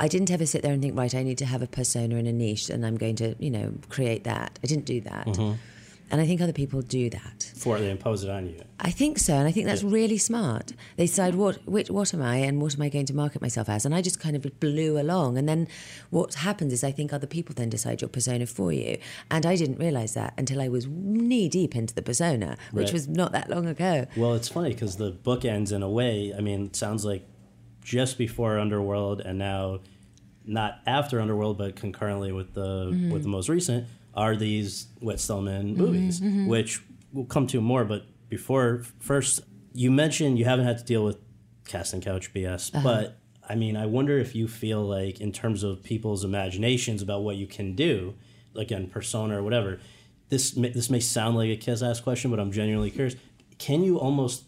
I 0.04 0.08
didn't 0.14 0.32
ever 0.38 0.46
sit 0.54 0.62
there 0.64 0.74
and 0.74 0.82
think, 0.82 0.98
right, 0.98 1.14
I 1.16 1.24
need 1.24 1.38
to 1.44 1.46
have 1.54 1.62
a 1.62 1.68
persona 1.80 2.16
and 2.22 2.28
a 2.28 2.34
niche, 2.34 2.70
and 2.74 2.86
I'm 2.88 2.98
going 3.04 3.16
to, 3.24 3.28
you 3.46 3.52
know, 3.58 3.68
create 3.96 4.24
that. 4.32 4.50
I 4.64 4.68
didn't 4.72 4.86
do 4.96 5.00
that, 5.12 5.26
Mm-hmm. 5.28 5.54
and 6.12 6.18
I 6.22 6.26
think 6.28 6.40
other 6.42 6.58
people 6.64 6.82
do 7.00 7.06
that. 7.10 7.38
Before 7.54 7.80
they 7.80 7.90
impose 7.98 8.20
it 8.26 8.30
on 8.38 8.44
you. 8.52 8.60
I 8.90 8.92
think 8.92 9.18
so, 9.28 9.34
and 9.40 9.48
I 9.48 9.52
think 9.56 9.66
that's 9.70 9.86
really 10.00 10.18
smart. 10.32 10.66
They 10.98 11.06
decide 11.06 11.36
what, 11.36 11.56
which, 11.76 11.90
what 11.98 12.14
am 12.16 12.22
I, 12.22 12.38
and 12.48 12.62
what 12.62 12.76
am 12.76 12.82
I 12.82 12.90
going 12.96 13.06
to 13.12 13.16
market 13.24 13.42
myself 13.42 13.68
as, 13.70 13.86
and 13.86 13.96
I 13.96 14.02
just 14.10 14.20
kind 14.20 14.36
of 14.36 14.42
blew 14.60 15.00
along. 15.04 15.38
And 15.40 15.48
then 15.52 15.62
what 16.18 16.34
happens 16.48 16.72
is 16.74 16.84
I 16.84 16.92
think 16.98 17.14
other 17.14 17.28
people 17.38 17.56
then 17.56 17.70
decide 17.78 18.02
your 18.04 18.10
persona 18.18 18.46
for 18.46 18.70
you, 18.82 18.92
and 19.32 19.46
I 19.46 19.56
didn't 19.62 19.80
realize 19.86 20.14
that 20.20 20.32
until 20.42 20.60
I 20.66 20.68
was 20.68 20.84
knee 20.88 21.48
deep 21.60 21.74
into 21.82 21.94
the 21.96 22.02
persona, 22.12 22.50
which 22.74 22.88
Right. 22.88 22.94
was 22.98 23.08
not 23.08 23.32
that 23.32 23.50
long 23.50 23.66
ago. 23.76 23.96
Well, 24.18 24.34
it's 24.40 24.50
funny 24.58 24.72
because 24.76 24.98
the 24.98 25.12
book 25.12 25.42
ends 25.46 25.72
in 25.72 25.82
a 25.82 25.90
way. 26.00 26.16
I 26.38 26.42
mean, 26.42 26.60
it 26.66 26.76
sounds 26.76 27.06
like 27.06 27.24
just 27.98 28.18
before 28.18 28.60
Underworld, 28.60 29.22
and 29.22 29.38
now 29.40 29.80
not 30.46 30.80
after 30.86 31.20
Underworld, 31.20 31.58
but 31.58 31.76
concurrently 31.76 32.32
with 32.32 32.54
the 32.54 32.90
Mm-hmm. 32.92 33.12
with 33.12 33.24
the 33.24 33.30
most 33.30 33.50
recent 33.50 33.88
are 34.14 34.36
these 34.36 34.88
Whit 35.02 35.20
Stillman 35.20 35.76
movies, 35.76 36.22
mm-hmm. 36.22 36.48
which 36.48 36.82
we'll 37.12 37.26
come 37.26 37.48
to 37.48 37.62
more. 37.62 37.84
But 37.86 38.06
before 38.30 38.84
first, 39.00 39.42
you 39.74 39.90
mentioned 39.92 40.38
you 40.38 40.46
haven't 40.46 40.66
had 40.66 40.78
to 40.78 40.84
deal 40.84 41.04
with 41.04 41.18
casting 41.68 42.02
couch 42.02 42.34
BS, 42.34 42.74
Uh-huh. 42.76 42.84
but 42.84 43.18
I 43.50 43.56
mean, 43.56 43.76
I 43.76 43.86
wonder 43.88 44.18
if 44.20 44.36
you 44.36 44.48
feel 44.48 44.82
like 44.84 45.20
in 45.20 45.32
terms 45.32 45.64
of 45.64 45.82
people's 45.84 46.24
imaginations 46.24 47.02
about 47.02 47.24
what 47.24 47.36
you 47.38 47.48
can 47.48 47.76
do, 47.76 48.14
like 48.54 48.72
in 48.72 48.88
persona 48.88 49.40
or 49.40 49.44
whatever. 49.44 49.80
This 50.30 50.56
may, 50.56 50.70
this 50.70 50.90
may 50.90 51.00
sound 51.00 51.36
like 51.38 51.50
a 51.50 51.58
kiss 51.58 51.82
ass 51.84 52.00
question, 52.00 52.32
but 52.32 52.40
I'm 52.40 52.52
genuinely 52.52 52.90
curious. 52.92 53.16
Can 53.60 53.84
you 53.84 54.00
almost 54.00 54.46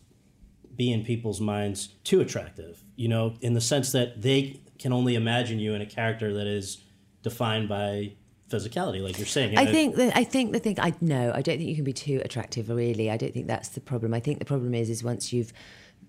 be 0.76 0.92
in 0.92 1.04
people's 1.04 1.42
minds 1.42 1.90
too 2.04 2.22
attractive? 2.22 2.84
You 2.96 3.08
know, 3.08 3.36
in 3.42 3.54
the 3.54 3.62
sense 3.62 3.92
that 3.92 4.22
they 4.22 4.62
can 4.80 4.94
only 4.94 5.16
imagine 5.16 5.60
you 5.60 5.74
in 5.74 5.82
a 5.82 5.86
character 5.86 6.34
that 6.34 6.48
is 6.48 6.82
defined 7.24 7.68
by 7.70 8.14
physicality, 8.50 9.02
like 9.02 9.18
you're 9.18 9.26
saying. 9.28 9.58
I 9.58 9.64
it- 9.64 9.72
think 9.72 9.96
that 9.96 10.16
I 10.16 10.24
think 10.24 10.52
the 10.52 10.60
thing 10.60 10.80
I 10.80 10.94
no, 11.02 11.32
I 11.34 11.42
don't 11.42 11.58
think 11.58 11.70
you 11.70 11.76
can 11.76 11.84
be 11.84 11.94
too 11.94 12.22
attractive. 12.24 12.70
Really, 12.70 13.10
I 13.10 13.18
don't 13.18 13.34
think 13.34 13.48
that's 13.48 13.70
the 13.70 13.82
problem. 13.82 14.14
I 14.14 14.20
think 14.20 14.40
the 14.40 14.46
problem 14.46 14.74
is 14.74 14.90
is 14.90 15.04
once 15.04 15.34
you've 15.34 15.52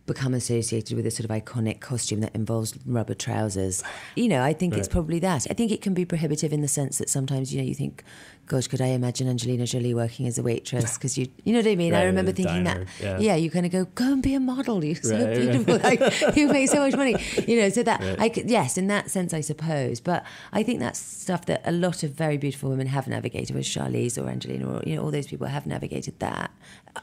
become 0.07 0.35
associated 0.35 0.97
with 0.97 1.07
a 1.07 1.11
sort 1.11 1.29
of 1.29 1.31
iconic 1.31 1.81
costume 1.81 2.21
that 2.21 2.35
involves 2.35 2.75
rubber 2.87 3.15
trousers. 3.15 3.83
You 4.15 4.29
know, 4.29 4.43
I 4.43 4.53
think 4.53 4.75
it's 4.75 4.89
probably 4.89 5.19
that. 5.21 5.47
I 5.51 5.55
think 5.55 5.73
it 5.73 5.83
can 5.83 5.95
be 5.95 6.05
prohibitive 6.05 6.53
in 6.53 6.63
the 6.63 6.69
sense 6.69 6.99
that 6.99 7.11
sometimes 7.11 7.53
you 7.53 7.61
know 7.61 7.67
you 7.67 7.75
think, 7.75 8.05
gosh, 8.47 8.69
could 8.69 8.81
I 8.81 8.87
imagine 8.89 9.29
Angelina 9.29 9.67
Jolie 9.67 9.95
working 9.95 10.27
as 10.27 10.39
a 10.39 10.43
waitress? 10.43 10.97
Because 11.07 11.19
you, 11.19 11.27
you 11.45 11.53
know 11.53 11.59
what 11.59 11.67
I 11.69 11.75
mean. 11.75 11.95
I 11.95 12.05
remember 12.05 12.33
thinking 12.33 12.65
diner, 12.65 12.87
that. 13.01 13.21
yeah. 13.21 13.35
you 13.35 13.51
kind 13.51 13.67
of 13.67 13.73
go, 13.73 13.85
go 13.85 14.13
and 14.13 14.23
be 14.23 14.35
a 14.35 14.41
model. 14.41 14.83
You're 14.85 14.95
so 14.95 15.15
Right, 15.17 15.27
right. 15.27 15.41
beautiful. 15.41 15.79
Like 15.79 16.37
you 16.37 16.49
make 16.49 16.69
so 16.71 16.79
much 16.79 16.95
money. 16.97 17.17
You 17.47 17.61
know, 17.61 17.69
so 17.69 17.83
that 17.83 18.01
I 18.21 18.29
could, 18.29 18.49
yes, 18.49 18.79
in 18.79 18.87
that 18.87 19.11
sense, 19.11 19.35
I 19.35 19.41
suppose. 19.41 20.01
But 20.01 20.25
I 20.53 20.63
think 20.63 20.81
that's 20.81 20.99
stuff 20.99 21.47
that 21.47 21.63
a 21.65 21.73
lot 21.73 22.03
of 22.03 22.13
very 22.13 22.39
beautiful 22.39 22.71
women 22.71 22.87
have 22.87 23.07
navigated, 23.09 23.55
with 23.55 23.65
Charlize 23.67 24.17
or 24.23 24.29
Angelina, 24.29 24.67
or 24.69 24.83
you 24.87 24.97
know, 24.97 25.03
all 25.03 25.11
those 25.11 25.27
people 25.27 25.47
have 25.49 25.67
navigated 25.67 26.19
that. 26.21 26.51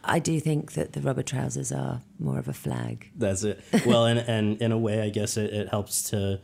I 0.04 0.20
do 0.20 0.40
think 0.40 0.74
that 0.74 0.94
the 0.94 1.02
rubber 1.02 1.24
trousers 1.24 1.72
are 1.72 2.02
more 2.24 2.40
of 2.40 2.48
a 2.48 2.54
flag. 2.54 3.12
That's 3.16 3.44
it. 3.44 3.64
Well, 3.86 4.06
and, 4.06 4.20
and 4.20 4.62
in 4.62 4.72
a 4.72 4.78
way, 4.78 5.02
I 5.02 5.10
guess 5.10 5.38
it, 5.38 5.54
it 5.54 5.70
helps 5.70 6.10
to 6.12 6.40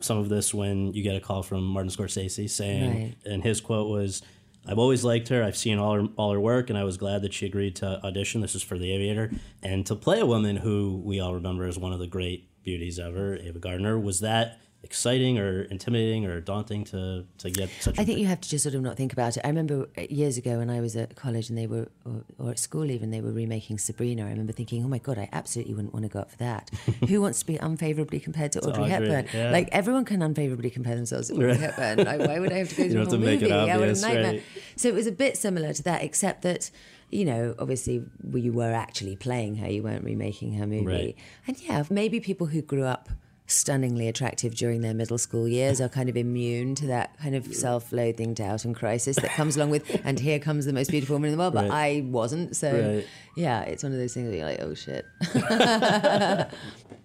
some 0.00 0.18
of 0.18 0.28
this 0.28 0.54
when 0.54 0.92
you 0.92 1.02
get 1.02 1.16
a 1.16 1.20
call 1.20 1.42
from 1.42 1.64
Martin 1.64 1.90
Scorsese 1.90 2.48
saying, 2.48 2.90
Right. 2.90 3.14
and 3.24 3.42
his 3.42 3.60
quote 3.60 3.88
was, 3.88 4.22
"I've 4.66 4.78
always 4.78 5.02
liked 5.04 5.28
her. 5.28 5.42
I've 5.42 5.56
seen 5.56 5.78
all 5.78 5.94
her 5.94 6.06
all 6.16 6.32
her 6.32 6.40
work, 6.40 6.70
and 6.70 6.78
I 6.78 6.84
was 6.84 6.96
glad 6.96 7.22
that 7.22 7.34
she 7.34 7.46
agreed 7.46 7.74
to 7.76 8.00
audition. 8.04 8.40
This 8.42 8.54
is 8.54 8.62
for 8.62 8.78
The 8.78 8.92
Aviator, 8.92 9.32
and 9.62 9.84
to 9.86 9.96
play 9.96 10.20
a 10.20 10.26
woman 10.26 10.56
who 10.56 11.02
we 11.04 11.18
all 11.18 11.34
remember 11.34 11.66
as 11.66 11.78
one 11.78 11.92
of 11.92 11.98
the 11.98 12.06
great 12.06 12.48
beauties 12.62 12.98
ever, 12.98 13.36
Ava 13.36 13.58
Gardner. 13.58 13.98
Was 13.98 14.20
that?" 14.20 14.60
Exciting 14.86 15.36
or 15.38 15.62
intimidating 15.62 16.26
or 16.26 16.40
daunting 16.40 16.84
to 16.92 17.24
to 17.38 17.50
get 17.50 17.68
such. 17.80 17.98
a 17.98 18.00
I 18.00 18.04
think 18.04 18.16
big- 18.16 18.18
you 18.22 18.26
have 18.26 18.40
to 18.40 18.48
just 18.48 18.62
sort 18.62 18.74
of 18.76 18.82
not 18.82 18.96
think 18.96 19.12
about 19.12 19.36
it. 19.36 19.42
I 19.44 19.48
remember 19.48 19.88
years 20.08 20.38
ago 20.38 20.58
when 20.58 20.70
I 20.70 20.80
was 20.80 20.94
at 20.96 21.16
college 21.16 21.48
and 21.50 21.58
they 21.58 21.66
were, 21.66 21.88
or, 22.04 22.22
or 22.38 22.50
at 22.52 22.58
school 22.60 22.88
even, 22.90 23.10
they 23.10 23.20
were 23.20 23.32
remaking 23.32 23.78
Sabrina. 23.78 24.22
I 24.26 24.30
remember 24.30 24.52
thinking, 24.52 24.84
oh 24.84 24.88
my 24.88 24.98
God, 24.98 25.18
I 25.18 25.28
absolutely 25.32 25.74
wouldn't 25.74 25.92
want 25.92 26.04
to 26.04 26.08
go 26.08 26.20
up 26.20 26.30
for 26.30 26.36
that. 26.38 26.70
Who 27.08 27.20
wants 27.20 27.40
to 27.40 27.46
be 27.46 27.56
unfavorably 27.56 28.20
compared 28.20 28.52
to 28.52 28.60
Audrey 28.60 28.84
Audrey, 28.84 28.90
Hepburn? 28.90 29.26
yeah. 29.34 29.50
Like 29.50 29.68
everyone 29.72 30.04
can 30.04 30.22
unfavorably 30.22 30.70
compare 30.70 30.94
themselves 30.94 31.28
to 31.28 31.34
Audrey 31.34 31.48
Right. 31.48 31.60
Hepburn. 31.60 32.04
Like, 32.04 32.20
why 32.20 32.38
would 32.38 32.52
I 32.52 32.58
have 32.58 32.68
to 32.70 32.76
go 32.76 32.82
through 32.88 32.96
a 32.96 32.98
have 33.00 33.08
to 33.08 33.16
whole 33.16 33.24
make 33.26 33.42
it 33.42 33.50
movie? 33.50 33.66
yeah, 33.66 33.76
what 33.78 33.88
a 33.88 34.00
nightmare. 34.00 34.32
right. 34.34 34.42
So 34.76 34.86
it 34.88 34.94
was 34.94 35.06
a 35.08 35.12
bit 35.12 35.36
similar 35.36 35.72
to 35.72 35.82
that, 35.82 36.02
except 36.04 36.42
that. 36.42 36.70
You 37.08 37.24
know, 37.24 37.54
obviously, 37.60 38.02
you 38.34 38.52
were 38.52 38.72
actually 38.72 39.14
playing 39.14 39.54
her. 39.58 39.70
You 39.70 39.84
weren't 39.84 40.02
remaking 40.02 40.54
her 40.54 40.66
movie. 40.66 40.84
Right. 40.86 41.16
And 41.46 41.56
yeah, 41.62 41.84
maybe 41.88 42.18
people 42.18 42.48
who 42.48 42.60
grew 42.62 42.82
up 42.82 43.08
stunningly 43.46 44.08
attractive 44.08 44.54
during 44.54 44.80
their 44.80 44.94
middle 44.94 45.18
school 45.18 45.46
years 45.48 45.80
are 45.80 45.88
kind 45.88 46.08
of 46.08 46.16
immune 46.16 46.74
to 46.76 46.86
that 46.88 47.18
kind 47.20 47.34
of 47.34 47.54
self-loathing, 47.54 48.34
doubt, 48.34 48.64
and 48.64 48.74
crisis 48.74 49.16
that 49.16 49.30
comes 49.30 49.56
along 49.56 49.70
with. 49.70 49.84
And 50.04 50.18
here 50.20 50.38
comes 50.38 50.66
the 50.66 50.72
most 50.72 50.90
beautiful 50.90 51.14
woman 51.14 51.30
in 51.30 51.36
the 51.36 51.42
world, 51.42 51.54
but 51.54 51.68
Right. 51.70 51.98
I 51.98 52.04
wasn't. 52.06 52.56
So 52.56 52.72
Right. 52.96 53.06
yeah, 53.36 53.62
it's 53.62 53.82
one 53.82 53.92
of 53.92 53.98
those 53.98 54.14
things 54.14 54.30
that 54.30 54.36
you're 54.36 54.46
like, 54.46 54.60
oh 54.62 54.74
shit. 54.74 55.04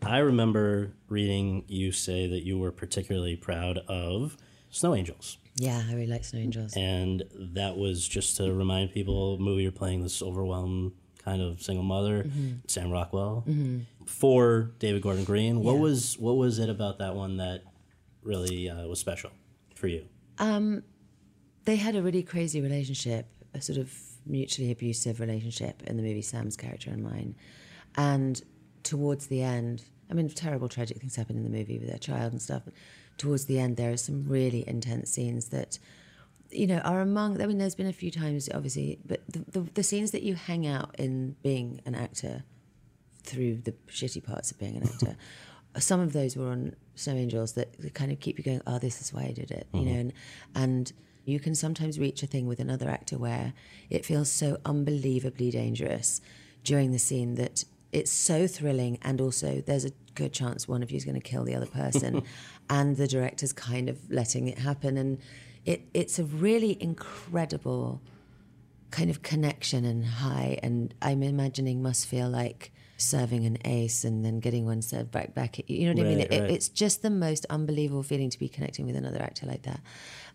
I 0.03 0.17
remember 0.17 0.93
reading 1.09 1.63
you 1.67 1.91
say 1.91 2.27
that 2.27 2.43
you 2.43 2.57
were 2.57 2.71
particularly 2.71 3.35
proud 3.35 3.79
of 3.87 4.37
Snow 4.69 4.95
Angels. 4.95 5.37
yeah, 5.55 5.83
I 5.87 5.93
really 5.93 6.07
like 6.07 6.23
Snow 6.23 6.39
Angels. 6.39 6.73
and 6.75 7.23
that 7.53 7.77
was 7.77 8.07
just 8.07 8.37
to 8.37 8.51
remind 8.53 8.91
people 8.93 9.37
movie 9.39 9.63
you're 9.63 9.71
playing 9.71 10.01
this 10.01 10.21
overwhelmed 10.21 10.93
kind 11.23 11.41
of 11.41 11.61
single 11.61 11.83
mother 11.83 12.23
mm-hmm. 12.23 12.51
sam 12.67 12.91
rockwell 12.91 13.43
mm-hmm. 13.47 13.79
for 14.05 14.71
david 14.79 15.01
gordon 15.01 15.23
green 15.23 15.61
what 15.61 15.75
Yeah. 15.75 15.79
was 15.79 16.17
what 16.17 16.37
was 16.37 16.59
it 16.59 16.69
about 16.69 16.99
that 16.99 17.15
one 17.15 17.37
that 17.37 17.63
really 18.23 18.69
uh, 18.69 18.87
was 18.87 18.99
special 18.99 19.31
for 19.75 19.87
you 19.87 20.05
um, 20.37 20.83
they 21.65 21.75
had 21.75 21.95
a 21.95 22.01
really 22.01 22.23
crazy 22.23 22.61
relationship, 22.61 23.27
a 23.53 23.61
sort 23.61 23.77
of 23.77 23.93
mutually 24.25 24.71
abusive 24.71 25.19
relationship 25.19 25.83
in 25.83 25.97
the 25.97 26.03
movie 26.03 26.21
Sam's 26.21 26.57
character 26.57 26.89
and 26.89 27.03
mine. 27.03 27.35
And 27.95 28.41
towards 28.83 29.27
the 29.27 29.41
end, 29.43 29.83
I 30.09 30.13
mean, 30.13 30.27
terrible, 30.29 30.67
tragic 30.67 30.97
things 30.97 31.15
happen 31.15 31.37
in 31.37 31.43
the 31.43 31.49
movie 31.49 31.77
with 31.77 31.89
their 31.89 31.99
child 31.99 32.31
and 32.31 32.41
stuff. 32.41 32.63
But 32.65 32.73
towards 33.17 33.45
the 33.45 33.59
end, 33.59 33.77
there 33.77 33.91
are 33.91 33.97
some 33.97 34.25
really 34.27 34.67
intense 34.67 35.11
scenes 35.11 35.49
that, 35.49 35.77
you 36.51 36.67
know, 36.67 36.79
are 36.79 37.01
among. 37.01 37.41
I 37.41 37.45
mean, 37.45 37.57
there's 37.57 37.75
been 37.75 37.87
a 37.87 37.93
few 37.93 38.11
times, 38.11 38.49
obviously, 38.53 38.99
but 39.05 39.21
the, 39.27 39.45
the, 39.51 39.69
the 39.73 39.83
scenes 39.83 40.11
that 40.11 40.23
you 40.23 40.35
hang 40.35 40.67
out 40.67 40.95
in 40.97 41.35
being 41.43 41.81
an 41.85 41.95
actor 41.95 42.43
through 43.23 43.57
the 43.57 43.73
shitty 43.87 44.23
parts 44.23 44.51
of 44.51 44.59
being 44.59 44.77
an 44.77 44.83
actor. 44.83 45.15
Some 45.77 46.01
of 46.01 46.11
those 46.11 46.35
were 46.35 46.49
on 46.49 46.75
Snow 46.95 47.13
Angels 47.13 47.53
that 47.53 47.93
kind 47.93 48.11
of 48.11 48.19
keep 48.19 48.37
you 48.37 48.43
going, 48.43 48.61
oh, 48.67 48.77
this 48.77 48.99
is 48.99 49.13
why 49.13 49.23
I 49.23 49.31
did 49.31 49.51
it, 49.51 49.67
you 49.73 49.81
know, 49.81 49.91
mm-hmm. 49.91 49.99
and, 49.99 50.13
and 50.55 50.93
you 51.23 51.39
can 51.39 51.55
sometimes 51.55 51.99
reach 51.99 52.23
a 52.23 52.27
thing 52.27 52.45
with 52.45 52.59
another 52.59 52.89
actor 52.89 53.17
where 53.17 53.53
it 53.89 54.05
feels 54.05 54.29
so 54.29 54.57
unbelievably 54.65 55.51
dangerous 55.51 56.19
during 56.63 56.91
the 56.91 56.99
scene 56.99 57.35
that 57.35 57.63
it's 57.91 58.11
so 58.11 58.47
thrilling 58.47 58.97
and 59.01 59.21
also 59.21 59.61
there's 59.65 59.85
a 59.85 59.91
good 60.15 60.33
chance 60.33 60.67
one 60.67 60.81
of 60.81 60.91
you 60.91 60.97
is 60.97 61.05
going 61.05 61.19
to 61.19 61.21
kill 61.21 61.43
the 61.43 61.55
other 61.55 61.65
person 61.65 62.23
and 62.69 62.97
the 62.97 63.07
director's 63.07 63.53
kind 63.53 63.89
of 63.89 63.97
letting 64.09 64.47
it 64.47 64.57
happen 64.57 64.97
and 64.97 65.19
it, 65.65 65.83
it's 65.93 66.19
a 66.19 66.23
really 66.23 66.81
incredible 66.81 68.01
kind 68.89 69.09
of 69.09 69.21
connection 69.21 69.85
and 69.85 70.05
high. 70.05 70.59
And 70.61 70.93
I'm 71.01 71.23
imagining 71.23 71.81
must 71.81 72.07
feel 72.07 72.29
like 72.29 72.71
serving 72.97 73.45
an 73.45 73.57
ace 73.65 74.03
and 74.03 74.23
then 74.23 74.39
getting 74.39 74.65
one 74.65 74.81
served 74.81 75.11
back 75.11 75.33
back 75.33 75.59
at 75.59 75.69
you. 75.69 75.77
You 75.77 75.93
know 75.93 76.01
what 76.01 76.07
I 76.07 76.15
mean? 76.15 76.19
It, 76.19 76.29
right. 76.31 76.51
it's 76.51 76.69
just 76.69 77.01
the 77.01 77.09
most 77.09 77.45
unbelievable 77.49 78.03
feeling 78.03 78.29
to 78.29 78.37
be 78.37 78.47
connecting 78.47 78.85
with 78.85 78.95
another 78.95 79.21
actor 79.21 79.45
like 79.47 79.63
that, 79.63 79.81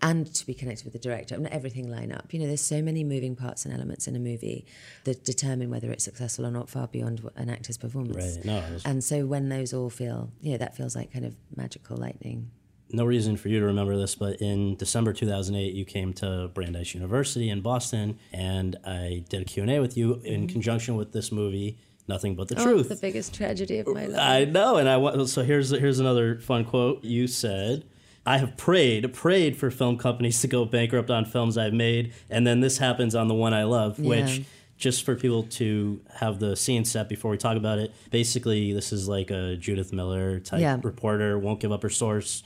and 0.03 0.33
to 0.35 0.47
be 0.47 0.55
connected 0.55 0.85
with 0.85 0.93
the 0.93 0.99
director. 0.99 1.35
I 1.35 1.39
mean, 1.39 1.49
everything 1.53 1.89
line 1.89 2.13
up. 2.13 2.33
You 2.33 2.41
know, 2.41 2.47
there's 2.47 2.61
so 2.63 2.83
many 2.83 3.05
moving 3.05 3.37
parts 3.37 3.65
and 3.65 3.73
elements 3.75 4.09
in 4.09 4.17
a 4.17 4.19
movie 4.19 4.67
that 5.05 5.25
determine 5.25 5.71
whether 5.71 5.91
it's 5.93 6.05
successful 6.05 6.45
or 6.45 6.51
not, 6.51 6.69
far 6.69 6.89
beyond 6.89 7.29
an 7.37 7.51
actor's 7.51 7.79
performance. 7.79 8.37
Right. 8.37 8.45
No, 8.45 8.65
was- 8.73 8.85
And 8.85 9.05
so 9.05 9.27
when 9.27 9.49
those 9.49 9.73
all 9.73 9.91
feel, 9.91 10.33
you 10.41 10.53
know, 10.53 10.59
that 10.59 10.77
feels 10.77 10.97
like 10.97 11.13
kind 11.13 11.25
of 11.25 11.37
magical 11.55 11.97
lightning. 11.97 12.51
No 12.91 13.05
reason 13.05 13.37
for 13.37 13.49
you 13.49 13.61
to 13.61 13.67
remember 13.67 13.97
this, 13.97 14.15
but 14.15 14.41
in 14.41 14.77
December 14.77 15.13
2008, 15.13 15.75
you 15.75 15.85
came 15.85 16.13
to 16.15 16.51
Brandeis 16.55 16.95
University 16.95 17.49
in 17.49 17.61
Boston, 17.61 18.19
and 18.33 18.77
I 18.85 19.25
did 19.29 19.43
a 19.43 19.45
Q&A 19.45 19.81
with 19.81 19.97
you 19.97 20.21
in 20.25 20.43
mm-hmm. 20.43 20.47
conjunction 20.47 20.97
with 20.97 21.13
this 21.13 21.33
movie, 21.33 21.79
Nothing 22.09 22.37
But 22.37 22.49
the 22.49 22.61
oh, 22.61 22.63
Truth. 22.63 22.87
Oh, 22.87 22.95
the 22.95 23.01
biggest 23.01 23.35
tragedy 23.35 23.79
of 23.79 23.89
my 23.89 24.07
life. 24.07 24.21
I 24.21 24.45
know, 24.45 24.77
and 24.77 24.89
I 24.89 24.97
want. 24.97 25.29
So 25.29 25.43
here's 25.43 25.71
here's 25.71 25.99
another 25.99 26.39
fun 26.39 26.65
quote. 26.65 27.03
You 27.03 27.27
said, 27.27 27.85
"I 28.25 28.39
have 28.39 28.57
prayed, 28.57 29.13
prayed 29.13 29.57
for 29.57 29.71
film 29.71 29.99
companies 29.99 30.41
to 30.43 30.47
go 30.47 30.65
bankrupt 30.65 31.11
on 31.11 31.25
films 31.25 31.59
I've 31.59 31.73
made, 31.73 32.15
and 32.31 32.47
then 32.47 32.61
this 32.61 32.79
happens 32.79 33.17
on 33.17 33.27
the 33.27 33.35
one 33.35 33.53
I 33.53 33.65
love." 33.65 33.99
Which, 33.99 34.45
just 34.77 35.05
for 35.05 35.17
people 35.17 35.45
to 35.45 36.01
have 36.17 36.39
the 36.39 36.55
scene 36.55 36.85
set 36.85 37.09
before 37.09 37.31
we 37.31 37.39
talk 37.39 37.57
about 37.57 37.79
it, 37.79 37.93
basically 38.11 38.73
this 38.73 38.93
is 38.93 39.09
like 39.09 39.31
a 39.31 39.57
Judith 39.57 39.93
Miller 39.93 40.39
type 40.39 40.61
Yeah. 40.61 40.79
reporter, 40.83 41.39
won't 41.39 41.61
give 41.61 41.73
up 41.73 41.83
her 41.83 41.91
source, 41.91 42.45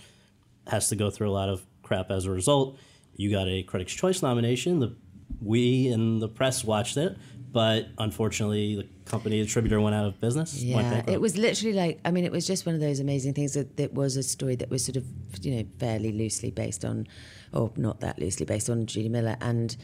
has 0.66 0.88
to 0.88 0.96
go 0.96 1.11
through 1.11 1.30
a 1.30 1.32
lot 1.32 1.48
of 1.48 1.64
crap 1.82 2.11
as 2.11 2.24
a 2.24 2.30
result. 2.30 2.78
You 3.14 3.30
got 3.30 3.48
a 3.48 3.62
Critics' 3.62 3.92
Choice 3.92 4.22
nomination. 4.22 4.80
The 4.80 4.96
we 5.40 5.88
and 5.88 6.20
the 6.20 6.28
press 6.28 6.64
watched 6.64 6.96
it, 6.96 7.16
but 7.52 7.88
unfortunately, 7.98 8.76
the 8.76 8.88
company 9.11 9.42
distributor 9.42 9.80
went 9.80 9.94
out 9.94 10.06
of 10.06 10.20
business. 10.20 10.62
Yeah, 10.62 11.02
it 11.06 11.20
was 11.20 11.36
literally 11.36 11.74
like 11.74 12.00
I 12.04 12.11
mean, 12.11 12.24
it 12.24 12.32
was 12.32 12.46
just 12.46 12.66
one 12.66 12.74
of 12.74 12.80
those 12.80 13.00
amazing 13.00 13.34
things 13.34 13.54
that, 13.54 13.76
that 13.76 13.92
was 13.92 14.16
a 14.16 14.22
story 14.22 14.56
that 14.56 14.70
was 14.70 14.84
sort 14.84 14.96
of 14.96 15.04
you 15.42 15.56
know 15.56 15.64
fairly 15.78 16.12
loosely 16.12 16.50
based 16.50 16.84
on, 16.84 17.06
or 17.52 17.72
not 17.76 18.00
that 18.00 18.18
loosely 18.18 18.46
based 18.46 18.70
on 18.70 18.86
Judy 18.86 19.08
Miller, 19.08 19.36
and 19.40 19.76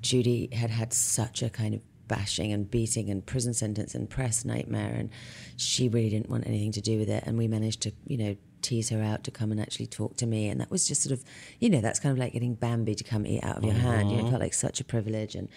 Judy 0.00 0.48
had 0.52 0.70
had 0.70 0.92
such 0.92 1.42
a 1.42 1.50
kind 1.50 1.74
of 1.74 1.80
bashing 2.06 2.52
and 2.52 2.70
beating 2.70 3.08
and 3.08 3.24
prison 3.24 3.54
sentence 3.54 3.94
and 3.94 4.10
press 4.10 4.44
nightmare, 4.44 4.94
and 4.94 5.10
she 5.56 5.88
really 5.88 6.10
didn't 6.10 6.28
want 6.28 6.46
anything 6.46 6.72
to 6.72 6.80
do 6.80 6.98
with 6.98 7.08
it, 7.08 7.24
and 7.26 7.38
we 7.38 7.48
managed 7.48 7.82
to 7.82 7.92
you 8.06 8.18
know 8.18 8.36
tease 8.64 8.88
her 8.88 9.02
out 9.02 9.22
to 9.24 9.30
come 9.30 9.52
and 9.52 9.60
actually 9.60 9.86
talk 9.86 10.16
to 10.16 10.26
me, 10.26 10.48
and 10.48 10.60
that 10.60 10.70
was 10.70 10.88
just 10.88 11.02
sort 11.02 11.12
of 11.12 11.24
you 11.60 11.70
know 11.70 11.80
that's 11.80 12.00
kind 12.00 12.12
of 12.12 12.18
like 12.18 12.32
getting 12.32 12.54
Bambi 12.54 12.94
to 12.96 13.04
come 13.04 13.26
eat 13.26 13.44
out 13.44 13.58
of 13.58 13.64
your 13.64 13.74
hand. 13.74 14.10
You 14.10 14.16
know, 14.16 14.20
it 14.20 14.22
felt 14.22 14.32
mm-hmm. 14.34 14.42
like 14.42 14.54
such 14.54 14.80
a 14.80 14.84
privilege 14.84 15.34
and 15.34 15.48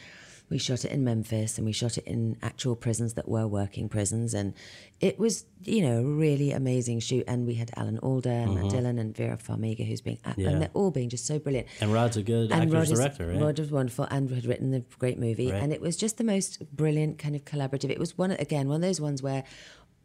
we 0.50 0.58
shot 0.58 0.86
it 0.86 0.92
in 0.92 1.04
Memphis 1.04 1.58
and 1.58 1.66
we 1.66 1.74
shot 1.74 1.98
it 1.98 2.06
in 2.06 2.38
actual 2.42 2.76
prisons 2.76 3.16
that 3.16 3.28
were 3.28 3.48
working 3.48 3.90
prisons. 3.90 4.34
And 4.34 4.54
it 5.02 5.20
was, 5.20 5.46
you 5.64 5.82
know, 5.82 6.00
a 6.00 6.04
really 6.04 6.52
amazing 6.52 7.02
shoot. 7.02 7.26
And 7.28 7.46
we 7.46 7.56
had 7.56 7.70
Alan 7.76 8.00
Alda 8.00 8.30
and 8.30 8.56
Matt 8.56 8.64
mm-hmm. 8.66 8.76
Dillon 8.76 9.00
and 9.00 9.16
Vera 9.16 9.38
Farmiga, 9.38 9.86
who's 9.86 10.00
being, 10.00 10.20
Yeah. 10.38 10.50
and 10.50 10.62
they're 10.62 10.70
all 10.74 10.92
being 10.92 11.10
just 11.10 11.26
so 11.26 11.38
brilliant. 11.38 11.68
And 11.82 11.92
Rod's 11.92 12.16
a 12.16 12.24
good 12.24 12.52
And 12.52 12.64
actor's 12.64 12.90
Rod 12.92 12.98
director, 12.98 13.28
right? 13.28 13.42
Rod 13.42 13.60
was 13.60 13.72
wonderful 13.72 14.08
and 14.10 14.30
had 14.30 14.46
written 14.46 14.74
a 14.74 14.80
great 15.00 15.20
movie. 15.20 15.52
Right. 15.52 15.62
And 15.62 15.74
it 15.74 15.82
was 15.82 15.98
just 15.98 16.18
the 16.18 16.24
most 16.24 16.64
brilliant 16.74 17.18
kind 17.18 17.36
of 17.36 17.44
collaborative. 17.44 17.90
It 17.90 18.00
was 18.00 18.18
one, 18.18 18.32
again, 18.32 18.70
one 18.70 18.78
of 18.78 18.82
those 18.82 19.02
ones 19.02 19.22
where 19.22 19.44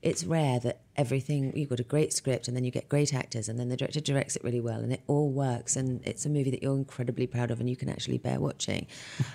it's 0.03 0.25
rare 0.25 0.59
that 0.61 0.81
everything, 0.97 1.57
you've 1.57 1.69
got 1.69 1.79
a 1.79 1.85
great 1.85 2.13
script 2.13 2.49
and 2.49 2.57
then 2.57 2.65
you 2.65 2.71
get 2.73 2.89
great 2.89 3.15
actors 3.15 3.49
and 3.49 3.59
then 3.59 3.69
the 3.69 3.77
director 3.77 4.01
directs 4.01 4.35
it 4.35 4.43
really 4.43 4.61
well 4.61 4.81
and 4.81 4.93
it 4.93 5.01
all 5.07 5.31
works. 5.31 5.77
And 5.77 6.05
it's 6.05 6.27
a 6.27 6.29
movie 6.29 6.51
that 6.51 6.63
you're 6.63 6.75
incredibly 6.75 7.27
proud 7.29 7.51
of 7.53 7.61
and 7.61 7.71
you 7.71 7.77
can 7.77 7.89
actually 7.89 8.19
bear 8.19 8.41
watching 8.41 8.89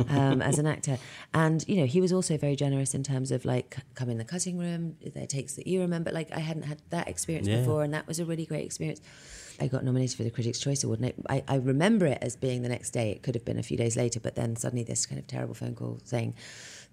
um, 0.10 0.42
as 0.42 0.60
an 0.60 0.68
actor. 0.68 0.98
And, 1.34 1.66
you 1.68 1.78
know, 1.78 1.86
he 1.86 2.02
was 2.02 2.12
also 2.12 2.38
very 2.38 2.56
generous 2.58 2.94
in 2.94 3.02
terms 3.02 3.32
of 3.32 3.46
like, 3.46 3.78
come 3.96 4.10
in 4.10 4.18
the 4.18 4.26
cutting 4.26 4.58
room, 4.58 4.98
there 5.14 5.24
are 5.24 5.28
takes 5.28 5.54
that 5.54 5.68
you 5.68 5.80
remember. 5.80 6.12
Like, 6.12 6.32
I 6.36 6.40
hadn't 6.40 6.64
had 6.64 6.82
that 6.90 7.08
experience 7.08 7.48
Yeah. 7.48 7.60
before 7.60 7.84
and 7.84 7.94
that 7.94 8.06
was 8.06 8.20
a 8.20 8.26
really 8.26 8.46
great 8.46 8.66
experience. 8.66 9.00
I 9.60 9.68
got 9.68 9.84
nominated 9.84 10.16
for 10.16 10.24
the 10.24 10.30
Critics' 10.30 10.60
Choice 10.60 10.84
Award, 10.84 11.00
and 11.00 11.14
I, 11.30 11.44
I 11.48 11.56
remember 11.56 12.06
it 12.06 12.20
as 12.22 12.36
being 12.36 12.62
the 12.62 12.70
next 12.70 12.92
day. 12.92 13.10
It 13.10 13.24
could 13.24 13.34
have 13.34 13.44
been 13.44 13.58
a 13.58 13.64
few 13.64 13.76
days 13.76 13.98
later, 13.98 14.20
but 14.20 14.36
then 14.36 14.56
suddenly 14.56 14.84
this 14.84 15.08
kind 15.08 15.18
of 15.18 15.26
terrible 15.26 15.56
phone 15.56 15.74
call 15.74 16.00
saying 16.04 16.36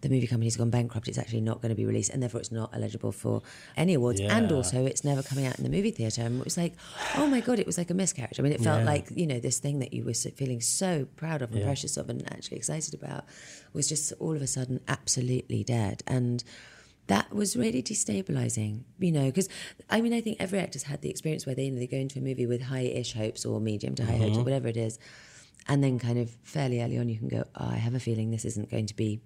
the 0.05 0.11
movie 0.11 0.27
company's 0.27 0.57
gone 0.57 0.71
bankrupt. 0.71 1.09
It's 1.09 1.19
actually 1.19 1.41
not 1.41 1.61
going 1.61 1.71
to 1.71 1.75
be 1.75 1.87
released, 1.87 2.11
and 2.11 2.23
therefore 2.23 2.41
it's 2.41 2.53
not 2.53 2.71
eligible 2.75 3.11
for 3.11 3.43
any 3.77 3.95
awards. 3.95 4.21
And 4.21 4.53
also, 4.53 4.87
it's 4.87 5.03
never 5.03 5.23
coming 5.23 5.47
out 5.47 5.59
in 5.59 5.65
the 5.65 5.71
movie 5.71 5.91
theatre. 5.91 6.23
And 6.23 6.39
it 6.39 6.45
was 6.45 6.57
like, 6.57 6.75
oh 7.17 7.27
my 7.27 7.41
god, 7.41 7.59
it 7.59 7.67
was 7.67 7.79
like 7.79 7.91
a 7.91 7.95
miscarriage. 7.95 8.39
I 8.39 8.43
mean, 8.43 8.53
it 8.53 8.61
felt 8.61 8.81
Yeah. 8.81 8.85
like 8.85 9.11
you 9.11 9.27
know 9.27 9.41
this 9.41 9.59
thing 9.59 9.79
that 9.81 9.93
you 9.93 10.05
were 10.05 10.15
feeling 10.15 10.61
so 10.61 11.07
proud 11.17 11.43
of 11.43 11.51
and 11.51 11.61
Yeah. 11.61 11.67
precious 11.67 11.97
of 11.97 12.09
and 12.11 12.23
actually 12.31 12.59
excited 12.59 12.95
about 12.95 13.25
was 13.73 13.89
just 13.89 14.13
all 14.21 14.37
of 14.37 14.43
a 14.43 14.47
sudden 14.47 14.81
absolutely 14.87 15.65
dead. 15.65 16.03
And 16.07 16.45
that 17.07 17.35
was 17.35 17.57
really 17.57 17.83
destabilizing, 17.83 18.83
you 18.99 19.13
know, 19.13 19.27
because 19.27 19.49
I 19.91 20.01
mean, 20.01 20.13
I 20.13 20.21
think 20.21 20.37
every 20.39 20.59
actor's 20.59 20.85
had 20.85 21.01
the 21.01 21.11
experience 21.11 21.47
where 21.47 21.55
they, 21.55 21.65
you 21.65 21.73
know, 21.73 21.79
they 21.79 21.87
go 21.87 21.97
into 21.97 22.19
a 22.19 22.23
movie 22.23 22.47
with 22.47 22.63
high 22.63 22.81
ish 22.81 23.15
hopes 23.15 23.45
or 23.45 23.61
medium 23.61 23.95
to 23.97 24.05
high 24.05 24.13
hopes 24.17 24.33
or 24.33 24.35
mm-hmm. 24.35 24.45
whatever 24.45 24.69
it 24.69 24.77
is. 24.77 24.99
And 25.67 25.83
then, 25.83 25.99
kind 25.99 26.19
of 26.19 26.31
fairly 26.43 26.83
early 26.83 26.99
on, 26.99 27.09
you 27.09 27.19
can 27.19 27.29
go, 27.29 27.45
oh, 27.55 27.69
I 27.71 27.77
have 27.77 27.95
a 27.95 28.01
feeling 28.01 28.31
this 28.31 28.45
isn't 28.45 28.71
going 28.71 28.85
to 28.87 28.95
be 28.95 29.21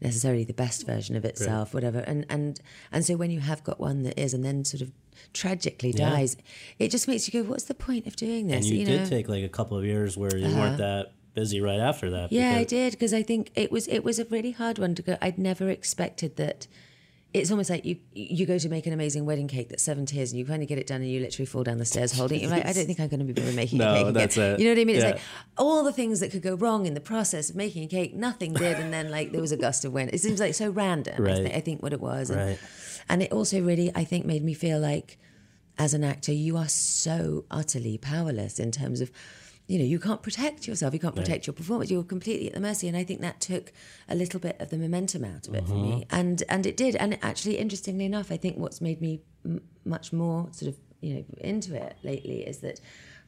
necessarily 0.00 0.44
the 0.44 0.54
best 0.54 0.86
version 0.86 1.16
of 1.16 1.24
itself, 1.24 1.74
whatever. 1.74 2.00
And, 2.00 2.24
and, 2.28 2.60
and 2.90 3.04
so 3.04 3.16
when 3.16 3.30
you 3.30 3.40
have 3.40 3.62
got 3.64 3.78
one 3.78 4.02
that 4.04 4.18
is 4.18 4.32
and 4.34 4.44
then 4.44 4.64
sort 4.64 4.82
of 4.82 4.92
tragically 5.32 5.92
Yeah. 5.94 6.10
dies, 6.10 6.36
it 6.78 6.90
just 6.90 7.06
makes 7.06 7.28
you 7.28 7.42
go, 7.42 7.48
what's 7.48 7.64
the 7.64 7.74
point 7.74 8.06
of 8.06 8.16
doing 8.16 8.46
this? 8.46 8.66
and 8.66 8.74
you, 8.74 8.86
know? 8.86 8.98
did 8.98 9.08
take 9.08 9.28
like 9.28 9.44
a 9.44 9.48
couple 9.48 9.76
of 9.76 9.84
years 9.84 10.16
where 10.16 10.34
you 10.36 10.46
weren't 10.46 10.80
uh-huh. 10.80 11.02
that 11.02 11.12
busy 11.34 11.60
right 11.60 11.78
after 11.78 12.10
that. 12.10 12.32
Yeah, 12.32 12.54
I 12.56 12.64
did 12.64 12.92
because 12.92 13.14
I 13.14 13.22
think 13.22 13.50
it 13.54 13.70
was 13.70 13.86
it 13.88 14.04
was 14.04 14.18
a 14.18 14.24
really 14.26 14.52
hard 14.52 14.78
one 14.78 14.94
to 14.96 15.02
go. 15.02 15.16
I'd 15.20 15.38
never 15.38 15.68
expected 15.68 16.36
that. 16.36 16.66
It's 17.32 17.50
almost 17.52 17.70
like 17.70 17.84
you 17.84 17.96
you 18.12 18.44
go 18.44 18.58
to 18.58 18.68
make 18.68 18.86
an 18.88 18.92
amazing 18.92 19.24
wedding 19.24 19.46
cake 19.46 19.68
that's 19.68 19.84
seven 19.84 20.04
tiers 20.04 20.32
and 20.32 20.38
you 20.40 20.44
of 20.44 20.66
get 20.68 20.78
it 20.78 20.86
done 20.88 21.00
and 21.00 21.08
you 21.10 21.20
literally 21.20 21.46
fall 21.46 21.62
down 21.62 21.78
the 21.78 21.84
stairs 21.84 22.10
holding 22.12 22.38
it. 22.40 22.42
You're 22.42 22.50
like, 22.50 22.66
I 22.66 22.72
don't 22.72 22.86
think 22.90 22.98
I'm 22.98 23.08
going 23.08 23.24
to 23.24 23.32
be 23.32 23.52
making 23.52 23.78
No, 23.78 23.90
a 23.90 23.94
cake 23.94 24.00
again. 24.02 24.14
that's 24.14 24.36
it. 24.36 24.58
You 24.58 24.64
know 24.64 24.72
what 24.72 24.80
I 24.80 24.84
mean? 24.84 24.96
It's 24.96 25.04
Yeah. 25.04 25.10
like 25.12 25.20
all 25.56 25.84
the 25.84 25.92
things 25.92 26.18
that 26.20 26.32
could 26.32 26.42
go 26.42 26.56
wrong 26.56 26.86
in 26.86 26.94
the 26.94 27.00
process 27.00 27.48
of 27.50 27.54
making 27.54 27.84
a 27.84 27.86
cake, 27.86 28.14
nothing 28.14 28.52
did, 28.54 28.78
and 28.80 28.92
then 28.92 29.10
like 29.12 29.30
there 29.30 29.40
was 29.40 29.52
a 29.52 29.56
gust 29.56 29.84
of 29.84 29.92
wind. 29.92 30.10
It 30.12 30.20
seems 30.20 30.40
like 30.40 30.54
so 30.54 30.70
random. 30.70 31.14
I, 31.24 31.30
Right. 31.30 31.54
I 31.54 31.60
think 31.60 31.82
what 31.84 31.92
it 31.92 32.00
was, 32.00 32.30
and, 32.30 32.40
Right. 32.40 32.58
and 33.08 33.22
it 33.22 33.30
also 33.32 33.60
really 33.62 33.92
I 33.94 34.02
think 34.04 34.26
made 34.26 34.42
me 34.42 34.52
feel 34.54 34.80
like 34.80 35.16
as 35.78 35.94
an 35.94 36.02
actor 36.02 36.32
you 36.32 36.56
are 36.56 36.68
so 36.68 37.44
utterly 37.50 37.96
powerless 37.96 38.58
in 38.58 38.72
terms 38.72 39.00
of 39.00 39.10
you 39.70 39.78
know 39.78 39.84
you 39.84 40.00
can't 40.00 40.22
protect 40.22 40.66
yourself 40.66 40.92
you 40.92 40.98
can't 40.98 41.14
protect 41.14 41.46
your 41.46 41.54
performance. 41.54 41.90
You're 41.90 42.02
completely 42.02 42.48
at 42.48 42.54
the 42.54 42.60
mercy. 42.60 42.88
And 42.88 42.96
i 42.96 43.04
think 43.04 43.20
that 43.20 43.40
took 43.40 43.72
a 44.08 44.14
little 44.14 44.40
bit 44.40 44.56
of 44.60 44.70
the 44.70 44.76
momentum 44.76 45.24
out 45.24 45.46
of 45.46 45.54
it 45.54 45.66
for 45.66 45.74
me. 45.74 45.92
Mm-hmm. 45.92 46.16
And 46.20 46.42
and 46.48 46.66
it 46.66 46.76
did. 46.76 46.96
And 46.96 47.18
actually 47.22 47.56
interestingly 47.58 48.04
enough 48.04 48.32
i 48.32 48.36
think 48.36 48.56
what's 48.56 48.80
made 48.80 49.00
me 49.00 49.20
m- 49.44 49.62
much 49.84 50.12
more 50.12 50.48
sort 50.50 50.70
of 50.72 50.76
you 51.00 51.14
know 51.14 51.24
into 51.38 51.74
it 51.74 51.96
lately 52.02 52.40
is 52.46 52.58
that 52.58 52.80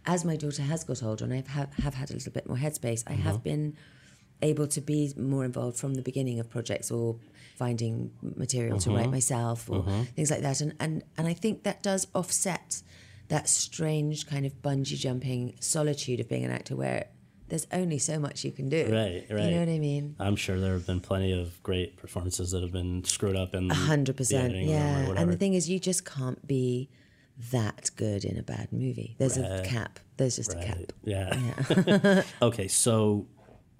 as 0.04 0.24
my 0.24 0.36
daughter 0.36 0.62
has 0.62 0.82
got 0.82 1.02
older 1.02 1.24
and 1.24 1.32
i 1.32 1.44
have, 1.48 1.72
have 1.74 1.94
had 1.94 2.10
a 2.10 2.14
little 2.14 2.32
bit 2.32 2.46
more 2.48 2.56
headspace 2.56 3.04
i 3.06 3.12
have 3.12 3.36
mm-hmm. 3.36 3.50
been 3.50 3.76
able 4.42 4.66
to 4.66 4.80
be 4.80 5.12
more 5.16 5.44
involved 5.44 5.78
from 5.78 5.94
the 5.94 6.02
beginning 6.02 6.40
of 6.40 6.50
projects 6.50 6.90
or 6.90 7.16
finding 7.56 8.10
material 8.36 8.78
to 8.78 8.90
write 8.90 9.02
mm-hmm. 9.02 9.12
myself 9.12 9.70
or 9.70 9.84
things 10.16 10.30
like 10.30 10.42
that. 10.42 10.60
And, 10.60 10.74
and 10.80 11.04
and 11.16 11.26
I 11.28 11.34
think 11.34 11.62
that 11.62 11.82
does 11.82 12.08
offset 12.14 12.82
that 13.32 13.48
strange 13.48 14.26
kind 14.26 14.44
of 14.44 14.52
bungee 14.60 14.98
jumping 14.98 15.54
solitude 15.58 16.20
of 16.20 16.28
being 16.28 16.44
an 16.44 16.50
actor 16.50 16.76
where 16.76 17.06
there's 17.48 17.66
only 17.72 17.98
so 17.98 18.18
much 18.18 18.44
you 18.44 18.52
can 18.52 18.68
do. 18.68 18.82
Right, 18.82 19.26
right. 19.30 19.44
you 19.44 19.50
know 19.52 19.60
what 19.60 19.70
I 19.70 19.78
mean? 19.78 20.16
I'm 20.18 20.36
sure 20.36 20.60
there 20.60 20.74
have 20.74 20.86
been 20.86 21.00
plenty 21.00 21.32
of 21.32 21.62
great 21.62 21.96
performances 21.96 22.50
that 22.50 22.60
have 22.60 22.72
been 22.72 23.04
screwed 23.04 23.34
up 23.34 23.54
in 23.54 23.70
a 23.70 23.74
hundred 23.74 24.16
the 24.16 24.18
percent 24.18 24.44
editing 24.50 24.68
yeah. 24.68 25.14
And 25.16 25.32
the 25.32 25.38
thing 25.38 25.54
is 25.54 25.70
you 25.70 25.78
just 25.78 26.04
can't 26.04 26.46
be 26.46 26.90
that 27.52 27.90
good 27.96 28.26
in 28.26 28.38
a 28.38 28.42
bad 28.42 28.70
movie. 28.70 29.16
There's 29.18 29.38
a 29.38 29.62
cap. 29.64 29.98
There's 30.18 30.36
just 30.36 30.52
a 30.52 30.62
cap. 30.62 30.92
Right. 31.06 31.86
Yeah. 31.86 32.22
okay, 32.42 32.68
so 32.68 33.26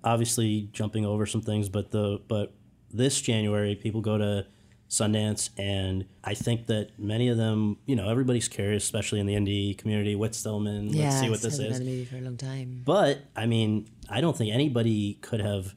obviously 0.02 0.70
jumping 0.72 1.04
over 1.04 1.26
some 1.26 1.42
things, 1.42 1.68
but 1.68 1.90
the 1.90 2.22
but 2.26 2.54
this 2.90 3.20
January 3.20 3.74
people 3.74 4.00
go 4.00 4.16
to 4.16 4.46
Sundance, 4.92 5.48
and 5.58 6.04
I 6.22 6.34
think 6.34 6.66
that 6.66 6.90
many 6.98 7.28
of 7.28 7.38
them, 7.38 7.78
you 7.86 7.96
know, 7.96 8.10
everybody's 8.10 8.46
curious, 8.46 8.84
especially 8.84 9.20
in 9.20 9.26
the 9.26 9.34
indie 9.34 9.76
community. 9.78 10.14
Whit 10.14 10.34
Stillman, 10.34 10.88
yeah 10.92 11.04
let's 11.04 11.20
see 11.20 11.30
what 11.30 11.40
this 11.40 11.58
is. 11.58 11.78
been 11.78 11.88
a 11.88 11.90
movie 11.90 12.04
for 12.04 12.16
a 12.18 12.20
long 12.20 12.36
time 12.36 12.82
But 12.84 13.20
I 13.34 13.46
mean, 13.46 13.88
I 14.10 14.20
don't 14.20 14.36
think 14.36 14.52
anybody 14.52 15.14
could 15.22 15.40
have 15.40 15.74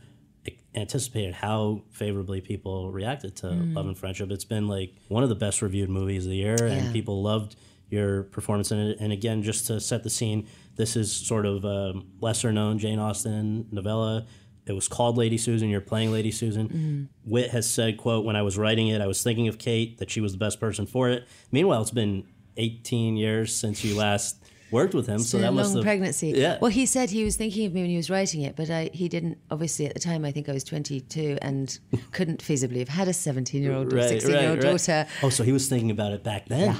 anticipated 0.75 1.33
how 1.33 1.83
favorably 1.91 2.41
people 2.41 2.91
reacted 2.91 3.35
to 3.37 3.47
Mm. 3.47 3.75
Love 3.75 3.87
and 3.87 3.97
Friendship. 3.97 4.29
It's 4.31 4.43
been 4.43 4.67
like 4.67 4.93
one 5.07 5.23
of 5.23 5.29
the 5.29 5.35
best 5.35 5.61
reviewed 5.61 5.89
movies 5.89 6.25
of 6.25 6.31
the 6.31 6.35
year, 6.37 6.57
Yeah. 6.59 6.73
and 6.73 6.93
people 6.93 7.21
loved 7.23 7.55
your 7.89 8.23
performance 8.23 8.71
in 8.71 8.79
it. 8.79 8.97
And 8.99 9.13
again, 9.13 9.41
just 9.43 9.67
to 9.67 9.79
set 9.79 10.03
the 10.03 10.09
scene, 10.09 10.47
this 10.75 10.97
is 10.97 11.09
sort 11.13 11.45
of 11.45 11.63
a 11.63 11.93
lesser 12.19 12.51
known 12.51 12.77
Jane 12.79 12.99
Austen 12.99 13.67
novella. 13.71 14.25
It 14.67 14.73
was 14.73 14.87
called 14.87 15.17
Lady 15.17 15.37
Susan. 15.37 15.69
You're 15.69 15.81
playing 15.81 16.11
Lady 16.11 16.31
Susan. 16.31 16.67
Mm-hmm. 16.69 17.03
Whit 17.31 17.51
has 17.51 17.69
said, 17.69 17.97
"quote 17.97 18.25
When 18.25 18.35
I 18.35 18.41
was 18.41 18.57
writing 18.57 18.87
it, 18.87 19.01
I 19.01 19.07
was 19.07 19.21
thinking 19.21 19.47
of 19.47 19.57
Kate 19.59 19.97
that 19.99 20.09
she 20.09 20.21
was 20.21 20.31
the 20.31 20.37
best 20.39 20.59
person 20.59 20.85
for 20.85 21.09
it." 21.09 21.27
Meanwhile, 21.51 21.81
it's 21.83 21.91
been 21.91 22.25
18 22.57 23.17
years 23.17 23.53
since 23.55 23.83
you 23.83 23.95
last 23.95 24.41
worked 24.71 24.93
with 24.95 25.05
him, 25.07 25.19
so 25.19 25.37
been 25.37 25.43
that 25.43 25.49
a 25.49 25.51
must 25.51 25.69
long 25.69 25.77
have 25.77 25.83
pregnancy. 25.83 26.29
Yeah. 26.35 26.57
Well, 26.59 26.71
he 26.71 26.85
said 26.85 27.11
he 27.11 27.23
was 27.23 27.37
thinking 27.37 27.67
of 27.67 27.73
me 27.73 27.81
when 27.81 27.89
he 27.91 27.97
was 27.97 28.09
writing 28.09 28.41
it, 28.41 28.55
but 28.55 28.69
I, 28.71 28.89
he 28.93 29.07
didn't. 29.07 29.37
Obviously, 29.51 29.85
at 29.85 29.93
the 29.93 29.99
time, 29.99 30.25
I 30.25 30.31
think 30.31 30.49
I 30.49 30.53
was 30.53 30.63
22 30.63 31.37
and 31.41 31.77
couldn't 32.11 32.41
feasibly 32.43 32.79
have 32.79 32.89
had 32.89 33.07
a 33.07 33.13
17 33.13 33.61
year 33.61 33.73
old 33.73 33.93
or 33.93 34.01
16 34.01 34.31
year 34.31 34.49
old 34.49 34.59
daughter. 34.61 35.05
Oh, 35.21 35.29
so 35.29 35.43
he 35.43 35.51
was 35.51 35.69
thinking 35.69 35.91
about 35.91 36.11
it 36.13 36.23
back 36.23 36.47
then. 36.47 36.73
Yeah. 36.73 36.77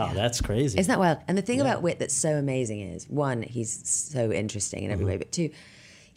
Oh, 0.00 0.14
that's 0.14 0.40
crazy. 0.40 0.78
Isn't 0.78 0.88
that 0.90 1.00
wild? 1.00 1.18
And 1.26 1.36
the 1.36 1.42
thing 1.42 1.60
about 1.60 1.82
Whit 1.82 1.98
that's 1.98 2.14
so 2.14 2.36
amazing 2.36 2.80
is 2.80 3.08
one, 3.08 3.42
he's 3.42 3.86
so 3.88 4.30
interesting 4.32 4.84
in 4.84 4.92
every 4.92 5.04
Mm-hmm. 5.04 5.10
way, 5.10 5.16
but 5.18 5.32
two, 5.32 5.50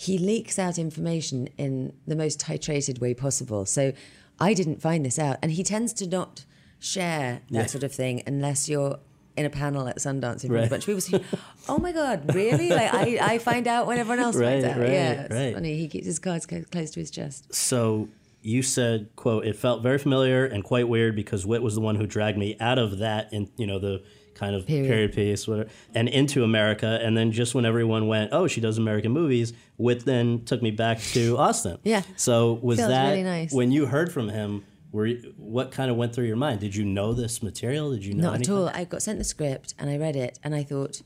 he 0.06 0.18
leaks 0.18 0.58
out 0.58 0.78
information 0.80 1.48
in 1.58 1.94
the 2.08 2.16
most 2.16 2.40
titrated 2.40 3.00
way 3.00 3.14
possible. 3.14 3.66
So 3.66 3.94
I 4.40 4.54
didn't 4.54 4.82
find 4.82 5.06
this 5.06 5.20
out, 5.20 5.38
and 5.42 5.52
he 5.52 5.64
tends 5.64 5.94
to 5.94 6.08
not 6.08 6.46
share 6.80 7.42
that 7.52 7.56
Yeah. 7.56 7.66
sort 7.68 7.84
of 7.84 7.92
thing 7.92 8.24
unless 8.26 8.68
you're 8.68 8.98
in 9.38 9.46
a 9.46 9.50
panel 9.50 9.88
at 9.88 9.98
Sundance 9.98 10.44
in 10.44 10.50
front 10.50 10.52
of 10.52 10.52
Right. 10.52 10.66
a 10.68 10.70
bunch 10.72 10.88
of 10.88 10.88
people. 10.88 11.02
saying, 11.02 11.24
oh 11.70 11.78
my 11.78 11.92
god, 11.92 12.34
really? 12.34 12.70
Like 12.70 12.94
I, 12.94 13.34
I 13.34 13.38
find 13.38 13.68
out 13.68 13.86
when 13.88 13.98
everyone 14.00 14.20
else 14.26 14.38
finds 14.40 14.66
out. 14.66 14.78
right, 14.80 14.90
yeah, 14.92 15.12
it's 15.24 15.34
right. 15.34 15.54
funny. 15.54 15.78
He 15.78 15.88
keeps 15.88 16.06
his 16.08 16.20
cards 16.20 16.46
close 16.48 16.92
to 16.92 17.00
his 17.00 17.12
chest. 17.12 17.54
So 17.54 18.10
you 18.42 18.64
said, 18.64 19.08
"quote 19.16 19.46
It 19.46 19.56
felt 19.56 19.84
very 19.84 20.00
familiar 20.00 20.46
and 20.46 20.64
quite 20.64 20.88
weird 20.90 21.16
because 21.16 21.46
Whit 21.46 21.62
was 21.62 21.76
the 21.76 21.82
one 21.82 21.96
who 21.96 22.08
dragged 22.08 22.38
me 22.40 22.58
out 22.60 22.80
of 22.80 22.98
that, 22.98 23.32
in 23.32 23.50
you 23.58 23.68
know 23.68 23.78
the 23.80 24.02
kind 24.42 24.56
of 24.56 24.66
Period. 24.66 24.88
period, 24.88 25.14
piece, 25.14 25.48
whatever, 25.48 25.70
and 25.96 26.10
into 26.10 26.44
America. 26.44 27.00
And 27.02 27.16
then 27.16 27.32
just 27.32 27.54
when 27.56 27.66
everyone 27.66 28.08
went, 28.08 28.34
oh, 28.34 28.48
she 28.48 28.60
does 28.60 28.78
American 28.78 29.12
movies, 29.12 29.54
Whit 29.78 30.04
then 30.04 30.44
took 30.46 30.62
me 30.62 30.72
back 30.72 31.00
to 31.16 31.38
Austen. 31.38 31.78
Yeah. 31.84 32.02
So 32.18 32.54
was 32.62 32.80
Feels 32.80 32.90
that 32.90 33.10
really 33.12 33.24
nice. 33.24 33.54
when 33.54 33.72
you 33.72 33.86
heard 33.86 34.12
from 34.12 34.28
him? 34.30 34.66
Were 34.92 35.06
you, 35.06 35.34
what 35.38 35.72
kind 35.72 35.90
of 35.90 35.96
went 35.96 36.14
through 36.14 36.26
your 36.26 36.36
mind? 36.36 36.60
Did 36.60 36.76
you 36.76 36.84
know 36.84 37.14
this 37.14 37.42
material? 37.42 37.92
Did 37.92 38.04
you 38.04 38.14
know 38.14 38.24
Not 38.24 38.36
anything? 38.36 38.54
at 38.56 38.60
all. 38.60 38.70
I 38.74 38.84
got 38.84 39.02
sent 39.02 39.20
the 39.20 39.24
script 39.24 39.74
and 39.80 39.90
I 39.90 39.96
read 39.98 40.18
it 40.18 40.38
and 40.44 40.54
I 40.54 40.64
thought, 40.64 41.02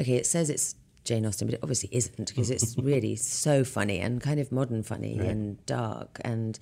okay, 0.00 0.14
it 0.14 0.24
says 0.26 0.48
it's 0.48 0.74
Jane 1.04 1.26
Austen, 1.26 1.46
but 1.48 1.54
it 1.54 1.60
obviously 1.62 1.90
isn't 1.92 2.28
because 2.28 2.50
it's 2.50 2.78
really 2.92 3.14
so 3.16 3.62
funny 3.62 3.98
and 3.98 4.22
kind 4.22 4.40
of 4.40 4.50
modern 4.52 4.82
funny 4.82 5.18
and 5.18 5.64
dark. 5.66 6.18
And 6.24 6.58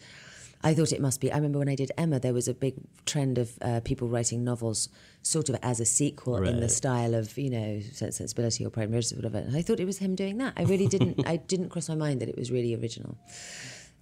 I 0.64 0.72
thought 0.72 0.92
it 0.92 1.00
must 1.00 1.20
be. 1.20 1.30
I 1.30 1.36
remember 1.36 1.58
when 1.58 1.68
I 1.68 1.74
did 1.74 1.92
Emma, 1.98 2.18
there 2.18 2.32
was 2.32 2.48
a 2.48 2.54
big 2.54 2.74
trend 3.04 3.36
of 3.36 3.52
uh, 3.60 3.80
people 3.84 4.08
writing 4.08 4.42
novels 4.42 4.88
sort 5.20 5.50
of 5.50 5.56
as 5.62 5.78
a 5.78 5.84
sequel 5.84 6.42
in 6.42 6.60
the 6.60 6.70
style 6.70 7.14
of, 7.14 7.36
you 7.36 7.50
know, 7.50 7.80
Sense 7.92 8.16
Sensibility 8.16 8.64
or 8.64 8.70
Pride 8.70 8.84
and 8.84 8.92
Prejudice 8.92 9.12
or 9.12 9.16
whatever. 9.16 9.38
And 9.38 9.54
I 9.54 9.60
thought 9.60 9.78
it 9.78 9.84
was 9.84 9.98
him 9.98 10.14
doing 10.14 10.38
that. 10.38 10.54
I 10.56 10.62
really 10.62 10.86
didn't, 10.86 11.20
I 11.26 11.36
didn't 11.36 11.68
cross 11.68 11.88
my 11.90 11.94
mind 11.94 12.22
that 12.22 12.30
it 12.30 12.36
was 12.36 12.50
really 12.50 12.74
original 12.74 13.18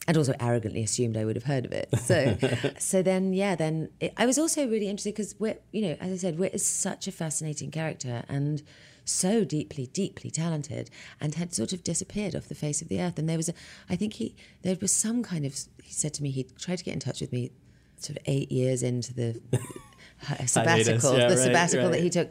and 0.07 0.17
also 0.17 0.35
arrogantly 0.41 0.83
assumed 0.83 1.17
I 1.17 1.25
would 1.25 1.37
have 1.37 1.45
heard 1.45 1.65
of 1.65 1.73
it. 1.73 1.89
So, 1.99 2.37
so 2.79 3.03
then, 3.03 3.33
yeah, 3.33 3.57
then 3.57 3.91
it, 4.01 4.13
I 4.17 4.27
was 4.27 4.39
also 4.39 4.67
really 4.67 4.89
interested 4.89 5.15
because 5.15 5.35
Whit, 5.39 5.65
you 5.73 5.83
know, 5.83 5.97
as 6.01 6.13
I 6.13 6.17
said, 6.17 6.39
Whit 6.39 6.55
is 6.55 6.65
such 6.65 7.09
a 7.09 7.13
fascinating 7.13 7.71
character 7.71 8.25
and 8.29 8.63
so 9.05 9.45
deeply, 9.45 9.87
deeply 9.89 10.31
talented, 10.31 10.91
and 11.21 11.35
had 11.35 11.55
sort 11.55 11.73
of 11.73 11.83
disappeared 11.85 12.35
off 12.37 12.49
the 12.49 12.55
face 12.55 12.83
of 12.83 12.89
the 12.89 13.01
earth. 13.01 13.19
And 13.19 13.29
there 13.29 13.37
was, 13.37 13.49
a, 13.49 13.55
I 13.91 13.97
think 13.97 14.15
he, 14.15 14.35
there 14.63 14.77
was 14.81 14.93
some 14.93 15.23
kind 15.23 15.45
of, 15.45 15.55
he 15.83 15.93
said 15.93 16.15
to 16.15 16.23
me, 16.23 16.31
he 16.31 16.45
tried 16.59 16.79
to 16.79 16.85
get 16.85 16.95
in 16.95 17.01
touch 17.01 17.21
with 17.21 17.33
me, 17.33 17.51
sort 17.99 18.19
of 18.19 18.23
eight 18.27 18.51
years 18.51 18.83
into 18.83 19.15
the 19.15 19.41
sabbatical, 20.47 21.17
yeah, 21.17 21.29
the 21.29 21.37
right, 21.37 21.43
sabbatical 21.43 21.91
that 21.91 22.01
he 22.01 22.11
took. 22.11 22.31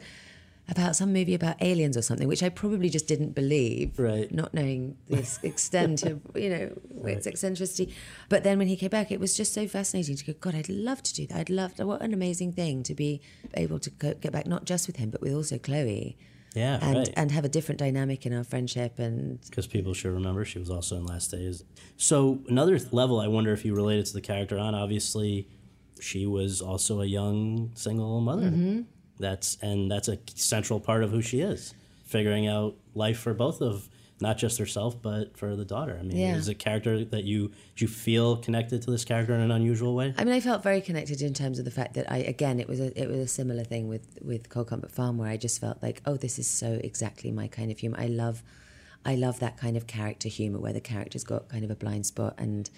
About 0.68 0.94
some 0.94 1.12
movie 1.12 1.34
about 1.34 1.60
aliens 1.60 1.96
or 1.96 2.02
something, 2.02 2.28
which 2.28 2.40
I 2.42 2.48
probably 2.48 2.88
just 2.88 3.08
didn't 3.08 3.34
believe, 3.34 3.98
Right. 3.98 4.32
not 4.32 4.54
knowing 4.54 4.96
this 5.08 5.40
extent 5.42 6.04
of 6.04 6.20
you 6.36 6.48
know 6.50 6.78
its 7.04 7.26
eccentricity. 7.26 7.92
But 8.28 8.44
then 8.44 8.58
when 8.58 8.68
he 8.68 8.76
came 8.76 8.88
back, 8.90 9.10
it 9.10 9.18
was 9.18 9.36
just 9.36 9.52
so 9.52 9.66
fascinating 9.66 10.14
to 10.16 10.24
go. 10.24 10.32
God, 10.40 10.54
I'd 10.54 10.68
love 10.68 11.02
to 11.02 11.14
do 11.14 11.26
that. 11.26 11.36
I'd 11.36 11.50
love 11.50 11.76
what 11.80 12.00
an 12.00 12.14
amazing 12.14 12.52
thing 12.52 12.84
to 12.84 12.94
be 12.94 13.20
able 13.54 13.80
to 13.80 13.90
go, 13.90 14.14
get 14.14 14.30
back, 14.30 14.46
not 14.46 14.64
just 14.64 14.86
with 14.86 14.96
him, 14.96 15.10
but 15.10 15.20
with 15.20 15.34
also 15.34 15.58
Chloe, 15.58 16.16
Yeah, 16.54 16.78
and 16.82 16.98
right. 16.98 17.10
and 17.16 17.30
have 17.30 17.44
a 17.44 17.48
different 17.48 17.78
dynamic 17.78 18.26
in 18.26 18.32
our 18.34 18.44
friendship. 18.44 18.98
And 18.98 19.40
because 19.42 19.66
people 19.66 19.94
should 19.94 20.12
remember 20.12 20.44
she 20.44 20.58
was 20.58 20.70
also 20.70 20.96
in 20.96 21.06
Last 21.06 21.30
Days. 21.30 21.64
So 21.96 22.40
another 22.48 22.78
th- 22.78 22.92
level, 22.92 23.20
I 23.20 23.28
wonder 23.28 23.52
if 23.52 23.64
you 23.64 23.74
related 23.74 24.06
to 24.06 24.12
the 24.12 24.20
character 24.20 24.58
on. 24.58 24.74
Obviously, 24.74 25.48
she 26.00 26.26
was 26.26 26.60
also 26.60 27.00
a 27.00 27.06
young 27.06 27.70
single 27.74 28.20
mother. 28.20 28.50
Mm-hmm. 28.50 28.82
That's 29.18 29.56
and 29.62 29.90
that's 29.90 30.08
a 30.08 30.18
central 30.34 30.80
part 30.80 31.02
of 31.02 31.10
who 31.10 31.22
she 31.22 31.40
is. 31.40 31.74
Figuring 32.04 32.46
out 32.46 32.76
life 32.94 33.18
for 33.18 33.32
both 33.32 33.62
of 33.62 33.88
not 34.22 34.38
just 34.38 34.56
herself 34.58 35.00
but 35.02 35.36
for 35.36 35.54
the 35.56 35.64
daughter. 35.64 35.96
I 36.00 36.02
mean, 36.02 36.16
Yeah. 36.16 36.36
is 36.36 36.48
a 36.48 36.54
character 36.54 37.04
that 37.04 37.24
you 37.24 37.50
you 37.76 37.88
feel 37.88 38.36
connected 38.38 38.80
to 38.82 38.90
this 38.90 39.04
character 39.04 39.34
in 39.34 39.40
an 39.40 39.50
unusual 39.50 39.94
way? 39.94 40.14
I 40.16 40.24
mean, 40.24 40.32
I 40.34 40.40
felt 40.40 40.62
very 40.62 40.80
connected 40.80 41.20
in 41.20 41.34
terms 41.34 41.58
of 41.58 41.64
the 41.64 41.70
fact 41.70 41.92
that 41.94 42.10
I, 42.10 42.18
again, 42.18 42.60
it 42.60 42.68
was 42.68 42.80
a 42.80 42.88
it 43.00 43.08
was 43.10 43.18
a 43.18 43.26
similar 43.28 43.64
thing 43.64 43.88
with 43.88 44.06
with 44.22 44.48
Cold 44.48 44.68
Comfort 44.68 44.90
Farm, 44.92 45.18
where 45.18 45.28
I 45.28 45.36
just 45.36 45.60
felt 45.60 45.82
like, 45.82 46.00
oh, 46.06 46.16
this 46.16 46.38
is 46.38 46.46
so 46.46 46.80
exactly 46.82 47.30
my 47.30 47.48
kind 47.48 47.70
of 47.72 47.78
humor. 47.78 47.98
I 47.98 48.06
love, 48.06 48.42
I 49.04 49.14
love 49.16 49.40
that 49.40 49.56
kind 49.58 49.76
of 49.76 49.86
character 49.86 50.28
humor 50.28 50.58
where 50.60 50.72
the 50.72 50.80
character's 50.80 51.24
got 51.24 51.48
kind 51.48 51.64
of 51.64 51.70
a 51.70 51.74
blind 51.76 52.06
spot 52.06 52.34
and 52.38 52.70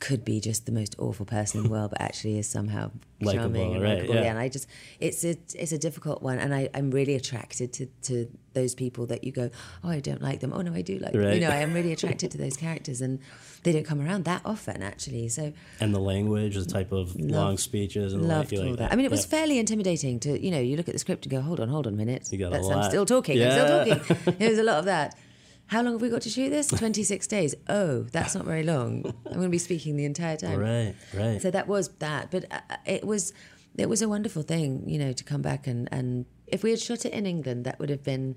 could 0.00 0.24
be 0.24 0.40
just 0.40 0.66
the 0.66 0.72
most 0.72 0.94
awful 0.98 1.24
person 1.24 1.58
in 1.58 1.64
the 1.64 1.70
world, 1.70 1.90
but 1.90 2.00
actually 2.00 2.38
is 2.38 2.48
somehow 2.48 2.90
Likeable, 3.20 3.44
charming 3.54 3.74
and 3.74 3.82
right, 3.82 3.98
likable. 4.00 4.14
yeah. 4.16 4.22
And 4.30 4.38
I 4.38 4.48
just, 4.48 4.66
it's 5.00 5.24
a 5.24 5.36
it's 5.54 5.72
a 5.72 5.78
difficult 5.78 6.22
one, 6.22 6.38
and 6.38 6.54
I 6.54 6.68
I'm 6.74 6.90
really 6.90 7.14
attracted 7.14 7.72
to 7.74 7.86
to 8.02 8.28
those 8.52 8.74
people 8.74 9.06
that 9.06 9.24
you 9.24 9.32
go, 9.32 9.50
oh, 9.82 9.88
I 9.88 10.00
don't 10.00 10.20
like 10.20 10.40
them. 10.40 10.52
Oh 10.52 10.60
no, 10.60 10.74
I 10.74 10.82
do 10.82 10.98
like 10.98 11.12
them. 11.12 11.32
You 11.32 11.40
know, 11.40 11.48
I 11.48 11.56
am 11.56 11.72
really 11.72 11.92
attracted 11.96 12.30
to 12.32 12.38
those 12.38 12.56
characters, 12.56 13.00
and 13.00 13.18
they 13.62 13.72
don't 13.72 13.84
come 13.86 14.00
around 14.00 14.24
that 14.26 14.42
often, 14.44 14.82
actually. 14.82 15.28
So. 15.28 15.52
And 15.80 15.94
the 15.94 16.00
language, 16.00 16.54
the 16.56 16.64
type 16.66 16.92
of 16.92 17.14
long 17.18 17.56
speeches, 17.56 18.12
and 18.12 18.24
the 18.24 18.28
like, 18.28 18.52
all 18.52 18.64
like 18.66 18.78
that. 18.78 18.92
I 18.92 18.96
mean, 18.96 19.06
it 19.06 19.10
was 19.10 19.22
Yeah. 19.24 19.38
fairly 19.38 19.58
intimidating 19.58 20.20
to, 20.20 20.38
you 20.38 20.50
know, 20.50 20.60
you 20.60 20.76
look 20.76 20.88
at 20.88 20.92
the 20.94 20.98
script 20.98 21.24
and 21.24 21.30
go, 21.30 21.40
hold 21.40 21.60
on, 21.60 21.68
hold 21.68 21.86
on 21.86 21.94
a 21.94 21.96
minute. 21.96 22.28
You 22.30 22.38
got 22.38 22.48
a 22.48 22.50
That's, 22.50 22.68
I'm 22.68 22.76
lot. 22.78 22.90
still 22.90 23.06
talking. 23.06 23.38
Yeah. 23.38 23.46
I'm 23.46 23.86
still 23.86 24.06
talking. 24.06 24.34
There 24.38 24.50
was 24.50 24.58
a 24.58 24.64
lot 24.64 24.78
of 24.80 24.84
that. 24.86 25.16
How 25.66 25.82
long 25.82 25.94
have 25.94 26.02
we 26.02 26.08
got 26.10 26.22
to 26.22 26.30
shoot 26.30 26.50
this? 26.50 26.68
26 26.68 27.26
days. 27.36 27.54
Oh, 27.68 28.02
that's 28.12 28.34
not 28.34 28.44
very 28.44 28.62
long. 28.62 29.04
I'm 29.26 29.32
going 29.32 29.42
to 29.44 29.48
be 29.48 29.58
speaking 29.58 29.96
the 29.96 30.04
entire 30.04 30.36
time. 30.36 30.58
Right, 30.58 30.94
right. 31.14 31.40
So 31.40 31.50
that 31.50 31.66
was 31.66 31.88
that. 31.98 32.30
But 32.30 32.44
uh, 32.52 32.60
it 32.86 33.04
was 33.04 33.32
it 33.76 33.88
was 33.88 34.02
a 34.02 34.08
wonderful 34.08 34.42
thing, 34.42 34.88
you 34.88 34.98
know, 34.98 35.12
to 35.12 35.24
come 35.24 35.42
back 35.42 35.66
and, 35.66 35.88
and 35.90 36.26
if 36.46 36.62
we 36.62 36.70
had 36.70 36.78
shot 36.80 37.04
it 37.06 37.12
in 37.12 37.26
England, 37.26 37.64
that 37.64 37.80
would 37.80 37.90
have 37.90 38.04
been, 38.04 38.36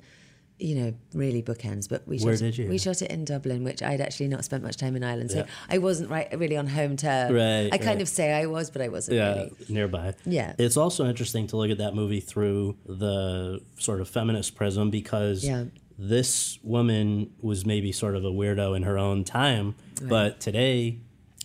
you 0.57 0.73
know, 0.73 0.93
really 1.13 1.43
bookends. 1.43 1.87
But 1.87 2.07
we 2.07 2.17
Where 2.19 2.33
shot, 2.35 2.39
did 2.43 2.57
you? 2.57 2.67
We 2.69 2.79
shot 2.79 3.03
it 3.03 3.11
in 3.11 3.23
Dublin, 3.25 3.63
which 3.63 3.83
I'd 3.83 4.01
actually 4.01 4.29
not 4.29 4.43
spent 4.45 4.63
much 4.63 4.77
time 4.77 4.95
in 4.95 5.03
Ireland. 5.03 5.29
So 5.29 5.39
Yeah. 5.39 5.45
I 5.69 5.77
wasn't 5.77 6.09
right 6.09 6.27
really 6.39 6.57
on 6.57 6.65
home 6.65 6.97
turf. 6.97 7.31
Right, 7.31 7.69
I 7.71 7.77
kind 7.77 7.85
right. 7.97 8.01
of 8.01 8.07
say 8.09 8.33
I 8.33 8.47
was, 8.47 8.71
but 8.71 8.81
I 8.81 8.87
wasn't 8.87 9.17
yeah, 9.17 9.33
really. 9.35 9.51
nearby. 9.69 10.15
Yeah. 10.25 10.55
It's 10.57 10.77
also 10.77 11.05
interesting 11.05 11.45
to 11.47 11.57
look 11.57 11.69
at 11.69 11.77
that 11.77 11.93
movie 11.93 12.21
through 12.21 12.77
the 12.87 13.61
sort 13.77 14.01
of 14.01 14.09
feminist 14.09 14.55
prism 14.55 14.89
because 14.89 15.43
Yeah. 15.45 15.65
This 15.97 16.59
woman 16.63 17.31
was 17.41 17.65
maybe 17.65 17.91
sort 17.91 18.15
of 18.15 18.23
a 18.23 18.29
weirdo 18.31 18.75
in 18.75 18.83
her 18.83 18.97
own 18.97 19.23
time, 19.23 19.75
but 20.01 20.39
today, 20.39 20.99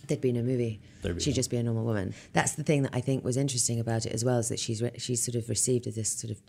there'd 0.07 0.21
be 0.21 0.31
no 0.31 0.43
movie. 0.43 0.79
Be 1.01 1.19
She'd 1.19 1.31
no- 1.31 1.35
just 1.35 1.49
be 1.49 1.57
a 1.57 1.63
normal 1.63 1.83
woman. 1.83 2.13
That's 2.31 2.53
the 2.53 2.63
thing 2.63 2.83
that 2.83 2.91
I 2.95 3.01
think 3.01 3.25
was 3.25 3.35
interesting 3.35 3.79
about 3.79 4.05
it 4.05 4.13
as 4.13 4.23
well, 4.23 4.37
is 4.39 4.49
that 4.49 4.59
she's 4.59 4.81
re- 4.81 4.91
she's 4.97 5.21
sort 5.21 5.35
of 5.35 5.49
received 5.49 5.85
as 5.87 5.95
this 5.95 6.09
sort 6.09 6.31
of 6.31 6.41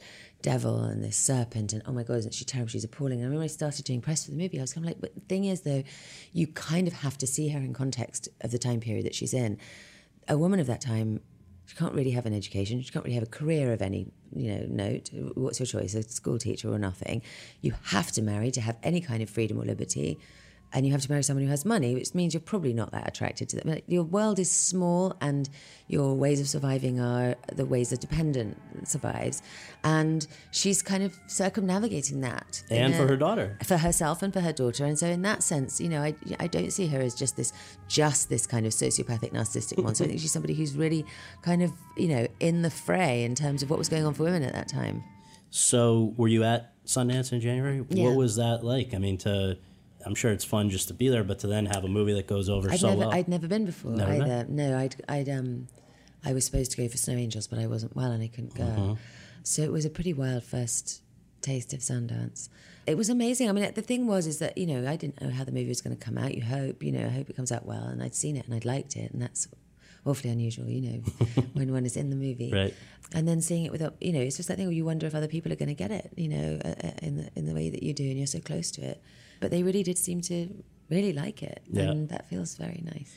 devil 0.43 0.85
and 0.85 1.03
this 1.03 1.17
serpent, 1.17 1.73
and 1.73 1.83
oh 1.87 1.93
my 1.93 2.03
god, 2.05 2.19
isn't 2.19 2.35
she 2.35 2.45
terrible? 2.45 2.71
She's 2.71 2.85
appalling. 2.85 3.15
And 3.15 3.23
I 3.23 3.25
remember 3.25 3.45
I 3.45 3.49
started 3.49 3.85
doing 3.85 4.01
press 4.01 4.25
for 4.25 4.31
the 4.31 4.37
movie. 4.37 4.59
I 4.59 4.61
was 4.63 4.73
kind 4.75 4.85
of 4.87 4.91
like, 4.91 5.01
but 5.01 5.15
the 5.15 5.23
thing 5.23 5.45
is, 5.47 5.63
though, 5.63 5.83
you 6.33 6.47
kind 6.47 6.87
of 6.87 6.93
have 6.95 7.19
to 7.19 7.27
see 7.27 7.49
her 7.49 7.59
in 7.59 7.73
context 7.73 8.29
of 8.43 8.51
the 8.53 8.59
time 8.59 8.81
period 8.81 9.07
that 9.07 9.15
she's 9.15 9.35
in. 9.35 9.59
A 10.29 10.39
woman 10.39 10.61
of 10.61 10.67
that 10.69 10.81
time. 10.81 11.21
She 11.67 11.77
can't 11.77 11.95
really 11.95 12.11
have 12.11 12.27
an 12.27 12.35
education. 12.35 12.83
She 12.83 12.93
can't 12.93 13.05
really 13.05 13.15
have 13.15 13.25
a 13.25 13.31
career 13.31 13.73
of 13.73 13.81
any, 13.81 14.07
you 14.35 14.53
know, 14.55 14.67
note. 14.69 15.11
What's 15.35 15.59
your 15.61 15.67
choice? 15.67 15.95
A 15.95 16.03
school 16.03 16.39
teacher 16.39 16.71
or 16.73 16.79
nothing. 16.79 17.23
You 17.63 17.75
have 17.85 18.13
to 18.13 18.23
marry 18.23 18.51
to 18.53 18.61
have 18.61 18.77
any 18.83 19.01
kind 19.01 19.23
of 19.23 19.31
freedom 19.31 19.59
or 19.59 19.65
liberty 19.65 20.19
and 20.75 20.85
you 20.85 20.91
have 20.91 21.03
to 21.03 21.11
marry 21.11 21.23
someone 21.23 21.45
who 21.45 21.51
has 21.51 21.65
money, 21.65 21.95
which 21.95 22.15
means 22.15 22.35
you're 22.35 22.41
probably 22.41 22.73
not 22.73 22.91
that 22.91 23.07
attracted 23.07 23.49
to 23.51 23.61
them. 23.61 23.79
Your 23.87 24.03
world 24.03 24.41
is 24.41 24.51
small, 24.51 25.17
and 25.21 25.49
your 25.87 26.15
ways 26.15 26.41
of 26.41 26.49
surviving 26.49 26.99
are 26.99 27.37
the 27.53 27.65
ways 27.65 27.93
a 27.93 27.97
dependent 27.97 28.59
survives. 28.83 29.41
And 29.85 30.27
she's 30.51 30.83
kind 30.83 31.05
of 31.05 31.17
circumnavigating 31.29 32.23
that. 32.23 32.65
and 32.71 32.93
for 32.97 33.07
her 33.07 33.17
daughter. 33.17 33.57
for 33.65 33.77
herself 33.77 34.21
and 34.21 34.33
for 34.33 34.41
her 34.41 34.53
daughter. 34.53 34.85
And 34.85 34.99
so, 34.99 35.07
in 35.07 35.23
that 35.23 35.45
sense, 35.45 35.81
you 35.81 35.89
know, 35.89 36.03
I, 36.03 36.17
I 36.41 36.49
don't 36.49 36.73
see 36.73 36.89
her 36.89 37.01
as 37.01 37.15
just 37.15 37.37
this, 37.37 37.53
just 37.87 38.29
this 38.29 38.45
kind 38.45 38.67
of 38.67 38.73
sociopathic, 38.73 39.33
narcissistic 39.33 39.81
monster. 39.81 40.05
I 40.05 40.09
think 40.09 40.21
she's 40.21 40.33
somebody 40.33 40.55
who's 40.55 40.75
really 40.75 41.07
kind 41.43 41.63
of, 41.63 41.73
you 41.97 42.09
know, 42.09 42.27
in 42.41 42.63
the 42.63 42.71
fray 42.71 43.23
in 43.23 43.37
terms 43.37 43.63
of 43.63 43.71
what 43.71 43.79
was 43.79 43.89
going 43.89 44.05
on 44.05 44.13
for 44.13 44.25
women 44.25 44.43
at 44.43 44.55
that 44.55 44.67
time. 44.67 45.05
So, 45.51 46.15
were 46.17 46.27
you 46.27 46.43
at 46.43 46.73
Sundance 46.85 47.33
in 47.33 47.41
January? 47.41 47.85
Yeah. 47.91 48.09
What 48.09 48.17
was 48.17 48.35
that 48.37 48.65
like? 48.65 48.93
I 48.93 48.99
mean, 48.99 49.19
to 49.19 49.57
I'm 50.07 50.15
sure 50.15 50.31
it's 50.33 50.45
fun 50.45 50.71
just 50.71 50.89
to 50.89 50.95
be 50.95 51.09
there, 51.09 51.25
but 51.25 51.39
to 51.41 51.47
then 51.47 51.67
have 51.67 51.85
a 51.85 51.89
movie 51.89 52.13
that 52.15 52.27
goes 52.27 52.49
over 52.49 52.71
I'd 52.71 52.79
so 52.79 52.89
never, 52.89 53.01
well. 53.01 53.13
I'd 53.13 53.29
never 53.29 53.49
been 53.49 53.65
before 53.65 53.93
Never 53.93 54.13
been? 54.13 54.23
either. 54.23 54.47
No, 54.49 54.79
I'd, 54.79 54.97
I'd, 55.09 55.29
um, 55.29 55.69
I 56.25 56.33
was 56.33 56.45
supposed 56.45 56.71
to 56.73 56.77
go 56.77 56.89
for 56.89 56.97
Snow 56.97 57.15
Angels, 57.15 57.47
but 57.47 57.59
I 57.59 57.67
wasn't 57.67 57.95
well 57.97 58.11
and 58.11 58.23
I 58.23 58.29
couldn't 58.29 58.55
go. 58.55 58.65
Uh-huh. 58.65 58.95
So 59.43 59.63
it 59.63 59.73
was 59.73 59.85
a 59.85 59.91
pretty 59.91 60.13
wild 60.13 60.45
first 60.45 61.03
taste 61.41 61.73
of 61.73 61.81
Sundance. 61.81 62.49
It 62.87 62.97
was 62.97 63.09
amazing. 63.09 63.49
I 63.49 63.53
mean, 63.53 63.73
the 63.75 63.83
thing 63.83 64.07
was, 64.07 64.27
is 64.27 64.39
that 64.39 64.57
you 64.59 64.67
know, 64.67 64.91
I 64.91 64.97
didn't 64.97 65.21
know 65.21 65.31
how 65.31 65.45
the 65.45 65.53
movie 65.53 65.69
was 65.69 65.81
going 65.81 65.97
to 65.97 66.03
come 66.03 66.19
out. 66.19 66.35
You 66.35 66.43
hope, 66.43 66.83
you 66.83 66.93
know, 66.93 67.05
I 67.05 67.11
hope 67.11 67.31
it 67.31 67.37
comes 67.37 67.53
out 67.53 67.65
well, 67.65 67.85
and 67.85 68.03
I'd 68.03 68.15
seen 68.15 68.37
it 68.37 68.47
and 68.47 68.55
I'd 68.55 68.65
liked 68.65 68.97
it, 68.97 69.13
and 69.13 69.23
that's 69.23 69.49
awfully 70.07 70.31
unusual, 70.31 70.67
you 70.69 70.81
know, 70.81 70.99
when 71.55 71.73
one 71.73 71.87
is 71.87 71.97
in 71.97 72.11
the 72.11 72.17
movie. 72.17 72.51
Right. 72.53 72.75
And 73.13 73.27
then 73.29 73.41
seeing 73.41 73.65
it 73.65 73.73
without, 73.73 73.95
you 74.01 74.13
know, 74.13 74.21
it's 74.21 74.37
just 74.37 74.49
that 74.49 74.57
thing 74.57 74.67
where 74.67 74.75
you 74.75 74.85
wonder 74.85 75.07
if 75.07 75.15
other 75.15 75.29
people 75.29 75.53
are 75.53 75.57
going 75.57 75.69
to 75.69 75.75
get 75.75 75.91
it, 75.91 76.13
you 76.17 76.29
know, 76.29 76.59
uh, 76.65 76.75
uh, 76.85 76.91
in 77.03 77.17
the 77.17 77.31
in 77.37 77.47
the 77.47 77.55
way 77.55 77.71
that 77.71 77.83
you 77.83 77.93
do, 77.95 78.05
and 78.05 78.19
you're 78.19 78.27
so 78.27 78.41
close 78.41 78.71
to 78.73 78.83
it. 78.83 79.03
But 79.41 79.51
they 79.51 79.63
really 79.63 79.83
did 79.83 79.99
seem 79.99 80.21
to 80.23 80.49
really 80.91 81.13
like 81.13 81.43
it, 81.43 81.63
Yeah. 81.71 81.91
and 81.91 82.09
that 82.11 82.29
feels 82.29 82.57
very 82.57 82.83
nice. 82.85 83.13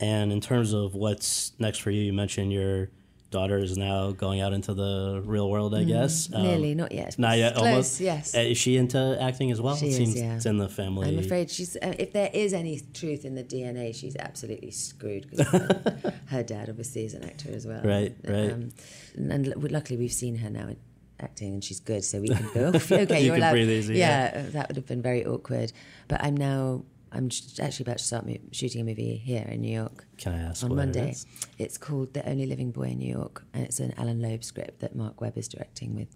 And 0.00 0.32
in 0.32 0.40
terms 0.40 0.72
of 0.72 0.94
what's 0.94 1.52
next 1.58 1.78
for 1.78 1.90
you, 1.90 2.02
you 2.02 2.12
mentioned 2.12 2.52
your 2.52 2.90
daughter 3.30 3.58
is 3.58 3.76
now 3.76 4.12
going 4.12 4.40
out 4.40 4.52
into 4.52 4.72
the 4.72 5.20
real 5.24 5.50
world, 5.50 5.74
I 5.74 5.84
guess. 5.84 6.32
Um, 6.32 6.42
Mm, 6.42 6.44
Nearly, 6.44 6.74
not 6.74 6.92
yet. 6.92 7.18
Not 7.18 7.36
yet, 7.38 7.54
Close, 7.54 7.66
almost. 7.66 8.00
yes. 8.00 8.34
Uh, 8.36 8.40
is 8.40 8.56
she 8.56 8.76
into 8.76 9.16
acting 9.20 9.50
as 9.50 9.60
well? 9.60 9.74
She 9.76 9.86
it 9.86 9.88
is, 9.88 9.96
seems 9.96 10.16
yeah. 10.16 10.36
it's 10.36 10.46
in 10.46 10.58
the 10.58 10.68
family. 10.68 11.08
I'm 11.08 11.18
afraid 11.18 11.50
she's. 11.50 11.76
Uh, 11.76 11.94
if 11.98 12.12
there 12.12 12.30
is 12.32 12.52
any 12.52 12.80
truth 12.94 13.24
in 13.24 13.34
the 13.34 13.42
DNA, 13.42 13.94
she's 13.94 14.16
absolutely 14.16 14.70
screwed 14.70 15.28
because 15.30 15.48
her, 16.26 16.42
dad 16.42 16.68
obviously 16.68 17.04
is 17.04 17.14
an 17.14 17.24
actor 17.24 17.50
as 17.52 17.66
well. 17.66 17.82
Right, 17.82 18.14
right. 18.24 18.52
Um, 18.52 18.70
and, 19.16 19.70
luckily, 19.72 19.98
we've 19.98 20.12
seen 20.12 20.36
her 20.36 20.50
now 20.50 20.68
in 20.68 20.76
acting, 21.20 21.54
and 21.54 21.64
she's 21.64 21.80
good, 21.80 22.04
so 22.04 22.20
we 22.20 22.28
can 22.28 22.48
go. 22.54 22.66
okay, 22.74 23.20
You 23.20 23.26
you're 23.26 23.34
can 23.34 23.42
allowed. 23.42 23.52
breathe 23.52 23.70
easy, 23.70 23.94
Yeah, 23.96 24.32
yeah. 24.34 24.40
uh, 24.48 24.50
that 24.52 24.68
would 24.68 24.76
have 24.76 24.86
been 24.86 25.02
very 25.02 25.24
awkward. 25.24 25.72
But 26.08 26.22
I'm 26.24 26.36
now. 26.36 26.84
I'm 27.12 27.30
actually 27.62 27.84
about 27.84 27.98
to 27.98 28.04
start 28.04 28.26
mo- 28.26 28.36
shooting 28.50 28.80
a 28.80 28.84
movie 28.84 29.16
here 29.16 29.46
in 29.48 29.60
New 29.62 29.72
York. 29.72 30.04
Can 30.18 30.34
I 30.34 30.38
ask 30.40 30.62
on 30.64 30.70
what 30.70 30.74
it 30.74 30.86
Monday? 30.86 31.14
It's 31.56 31.78
called 31.78 32.12
The 32.12 32.28
Only 32.28 32.46
Living 32.46 32.72
Boy 32.72 32.88
in 32.88 32.98
New 32.98 33.10
York, 33.10 33.44
and 33.54 33.64
it's 33.64 33.80
an 33.80 33.94
Allan 33.96 34.20
Loeb 34.20 34.42
script 34.44 34.80
that 34.80 34.94
Marc 34.96 35.20
Webb 35.20 35.38
is 35.38 35.48
directing 35.48 35.94
with 35.94 36.08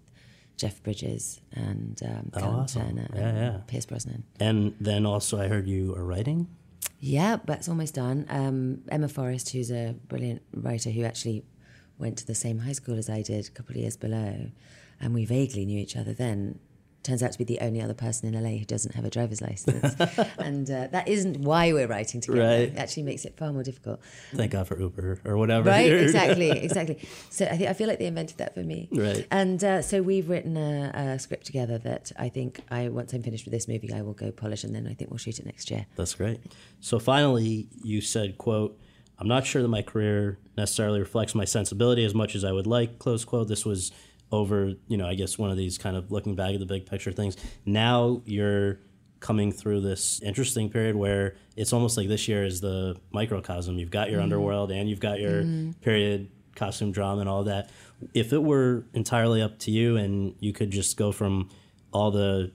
Jeff 0.57 0.83
Bridges 0.83 1.41
and 1.53 1.99
um, 2.05 2.29
Callum 2.37 2.55
Oh, 2.55 2.59
awesome. 2.59 2.81
Turner 2.89 3.07
Yeah, 3.15 3.21
and 3.29 3.37
yeah. 3.37 3.57
Pierce 3.67 3.85
Brosnan. 3.87 4.25
And 4.39 4.75
then 4.79 5.05
also, 5.07 5.39
I 5.39 5.47
heard 5.47 5.65
you 5.67 5.95
are 5.95 6.03
writing. 6.03 6.49
Yeah, 6.99 7.37
that's 7.45 7.67
almost 7.67 7.95
done. 7.95 8.25
Um, 8.29 8.83
Emma 8.89 9.07
Forrest, 9.07 9.49
who's 9.53 9.71
a 9.71 9.95
brilliant 10.07 10.43
writer 10.53 10.91
who 10.91 11.03
actually 11.03 11.43
went 11.97 12.17
to 12.19 12.27
the 12.27 12.35
same 12.35 12.59
high 12.59 12.73
school 12.73 12.97
as 12.97 13.09
I 13.09 13.23
did 13.23 13.47
a 13.47 13.49
couple 13.51 13.71
of 13.75 13.77
years 13.81 13.97
below, 13.97 14.51
and 15.01 15.13
we 15.13 15.25
vaguely 15.25 15.65
knew 15.65 15.79
each 15.79 15.95
other 15.95 16.13
then. 16.13 16.59
Turns 17.03 17.23
out 17.23 17.31
to 17.31 17.37
be 17.39 17.43
the 17.43 17.59
only 17.61 17.81
other 17.81 17.95
person 17.95 18.31
in 18.31 18.43
LA 18.43 18.59
who 18.59 18.65
doesn't 18.65 18.93
have 18.93 19.03
a 19.03 19.09
driver's 19.09 19.41
license, 19.41 19.95
and 20.37 20.69
uh, 20.69 20.85
that 20.91 21.07
isn't 21.07 21.41
why 21.41 21.73
we're 21.73 21.87
writing 21.87 22.21
together. 22.21 22.41
Right. 22.41 22.59
It 22.69 22.77
actually 22.77 23.01
makes 23.01 23.25
it 23.25 23.35
far 23.37 23.51
more 23.51 23.63
difficult. 23.63 24.01
Thank 24.35 24.51
God 24.51 24.67
for 24.67 24.79
Uber 24.79 25.19
or 25.25 25.35
whatever. 25.35 25.67
Right? 25.67 25.91
exactly, 25.91 26.51
exactly. 26.51 26.99
So 27.31 27.45
I 27.45 27.57
think 27.57 27.69
I 27.71 27.73
feel 27.73 27.87
like 27.87 27.97
they 27.97 28.05
invented 28.05 28.37
that 28.37 28.53
for 28.53 28.59
me. 28.59 28.87
Right. 28.91 29.25
And 29.31 29.63
uh, 29.63 29.81
so 29.81 30.03
we've 30.03 30.29
written 30.29 30.57
a, 30.57 30.91
a 30.93 31.17
script 31.17 31.47
together 31.47 31.79
that 31.79 32.11
I 32.19 32.29
think 32.29 32.61
I 32.69 32.89
once 32.89 33.13
I'm 33.13 33.23
finished 33.23 33.45
with 33.45 33.53
this 33.53 33.67
movie, 33.67 33.91
I 33.91 34.03
will 34.03 34.13
go 34.13 34.31
polish, 34.31 34.63
and 34.63 34.75
then 34.75 34.85
I 34.85 34.93
think 34.93 35.09
we'll 35.09 35.17
shoot 35.17 35.39
it 35.39 35.45
next 35.47 35.71
year. 35.71 35.87
That's 35.95 36.13
great. 36.13 36.39
So 36.81 36.99
finally, 36.99 37.67
you 37.83 38.01
said, 38.01 38.37
"quote 38.37 38.79
I'm 39.17 39.27
not 39.27 39.47
sure 39.47 39.63
that 39.63 39.69
my 39.69 39.81
career 39.81 40.37
necessarily 40.55 40.99
reflects 40.99 41.33
my 41.33 41.45
sensibility 41.45 42.05
as 42.05 42.13
much 42.13 42.35
as 42.35 42.43
I 42.43 42.51
would 42.51 42.67
like." 42.67 42.99
Close 42.99 43.25
quote. 43.25 43.47
This 43.47 43.65
was 43.65 43.91
over, 44.31 44.73
you 44.87 44.97
know, 44.97 45.07
I 45.07 45.15
guess 45.15 45.37
one 45.37 45.51
of 45.51 45.57
these 45.57 45.77
kind 45.77 45.95
of 45.95 46.11
looking 46.11 46.35
back 46.35 46.53
at 46.53 46.59
the 46.59 46.65
big 46.65 46.85
picture 46.85 47.11
things. 47.11 47.37
Now 47.65 48.21
you're 48.25 48.79
coming 49.19 49.51
through 49.51 49.81
this 49.81 50.21
interesting 50.21 50.69
period 50.69 50.95
where 50.95 51.35
it's 51.55 51.73
almost 51.73 51.95
like 51.95 52.07
this 52.07 52.27
year 52.27 52.43
is 52.43 52.59
the 52.59 52.95
microcosm. 53.11 53.77
You've 53.77 53.91
got 53.91 54.09
your 54.09 54.17
mm-hmm. 54.17 54.23
underworld 54.23 54.71
and 54.71 54.89
you've 54.89 54.99
got 54.99 55.19
your 55.19 55.43
mm-hmm. 55.43 55.71
period 55.81 56.29
costume 56.55 56.91
drama 56.91 57.21
and 57.21 57.29
all 57.29 57.43
that. 57.43 57.69
If 58.13 58.33
it 58.33 58.41
were 58.41 58.85
entirely 58.93 59.41
up 59.41 59.59
to 59.59 59.71
you 59.71 59.95
and 59.95 60.35
you 60.39 60.53
could 60.53 60.71
just 60.71 60.97
go 60.97 61.11
from 61.11 61.49
all 61.93 62.11
the 62.11 62.51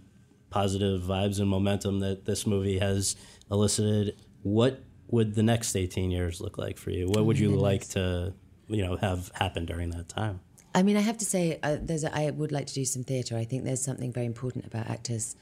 positive 0.51 1.03
vibes 1.03 1.39
and 1.39 1.49
momentum 1.49 2.01
that 2.01 2.25
this 2.25 2.47
movie 2.47 2.79
has 2.79 3.17
elicited, 3.51 4.17
what 4.43 4.83
would 5.09 5.35
the 5.35 5.43
next 5.43 5.77
18 5.77 6.11
years 6.11 6.41
look 6.41 6.59
like 6.59 6.79
for 6.79 6.91
you? 6.91 7.07
What 7.07 7.27
would 7.27 7.39
you 7.39 7.55
oh 7.55 7.59
like 7.59 7.89
to, 7.91 8.35
you 8.67 8.85
know, 8.85 8.97
have 8.97 9.31
happen 9.35 9.67
during 9.67 9.91
that 9.91 10.09
time? 10.09 10.41
I 10.77 10.83
mean, 10.83 10.99
I 10.99 11.01
have 11.01 11.17
to 11.19 11.25
say, 11.25 11.59
uh, 11.63 11.79
there's 11.81 12.05
a, 12.05 12.15
I 12.15 12.31
would 12.31 12.53
like 12.53 12.67
to 12.67 12.75
do 12.75 12.85
some 12.85 13.03
theatre. 13.03 13.35
I 13.35 13.45
think 13.45 13.65
there's 13.65 13.83
something 13.83 14.13
very 14.13 14.27
important 14.27 14.67
about 14.67 14.91
actors 14.91 15.35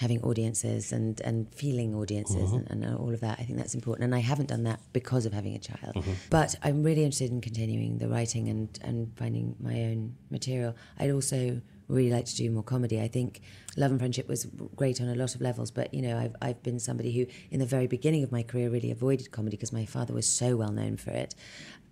having 0.00 0.22
audiences 0.22 0.92
and, 0.92 1.20
and 1.20 1.52
feeling 1.54 1.94
audiences 1.94 2.52
and, 2.52 2.70
and 2.70 2.96
all 2.96 3.12
of 3.12 3.20
that. 3.20 3.38
I 3.38 3.42
think 3.42 3.58
that's 3.58 3.74
important. 3.74 4.04
And 4.04 4.14
I 4.14 4.20
haven't 4.20 4.48
done 4.48 4.62
that 4.62 4.80
because 4.94 5.26
of 5.26 5.34
having 5.34 5.54
a 5.54 5.58
child. 5.58 6.02
But 6.30 6.54
I'm 6.62 6.82
really 6.82 7.04
interested 7.04 7.30
in 7.30 7.42
continuing 7.42 7.98
the 7.98 8.08
writing 8.08 8.48
and, 8.48 8.78
and 8.82 9.12
finding 9.16 9.56
my 9.60 9.74
own 9.74 10.14
material. 10.30 10.74
I'd 10.98 11.10
also 11.10 11.60
really 11.88 12.10
like 12.10 12.26
to 12.26 12.36
do 12.36 12.50
more 12.50 12.62
comedy. 12.62 13.00
I 13.00 13.08
think 13.08 13.40
Love 13.76 13.90
and 13.90 14.00
Friendship 14.00 14.28
was 14.28 14.46
great 14.76 15.00
on 15.00 15.08
a 15.08 15.14
lot 15.14 15.34
of 15.34 15.40
levels, 15.40 15.70
but 15.70 15.92
you 15.92 16.02
know, 16.02 16.18
I've, 16.18 16.36
I've 16.40 16.62
been 16.62 16.78
somebody 16.78 17.12
who, 17.12 17.26
in 17.50 17.60
the 17.60 17.66
very 17.66 17.86
beginning 17.86 18.22
of 18.22 18.30
my 18.30 18.42
career, 18.42 18.70
really 18.70 18.90
avoided 18.90 19.30
comedy 19.32 19.56
because 19.56 19.72
my 19.72 19.84
father 19.84 20.14
was 20.14 20.28
so 20.28 20.56
well 20.56 20.70
known 20.70 20.96
for 20.96 21.10
it 21.10 21.34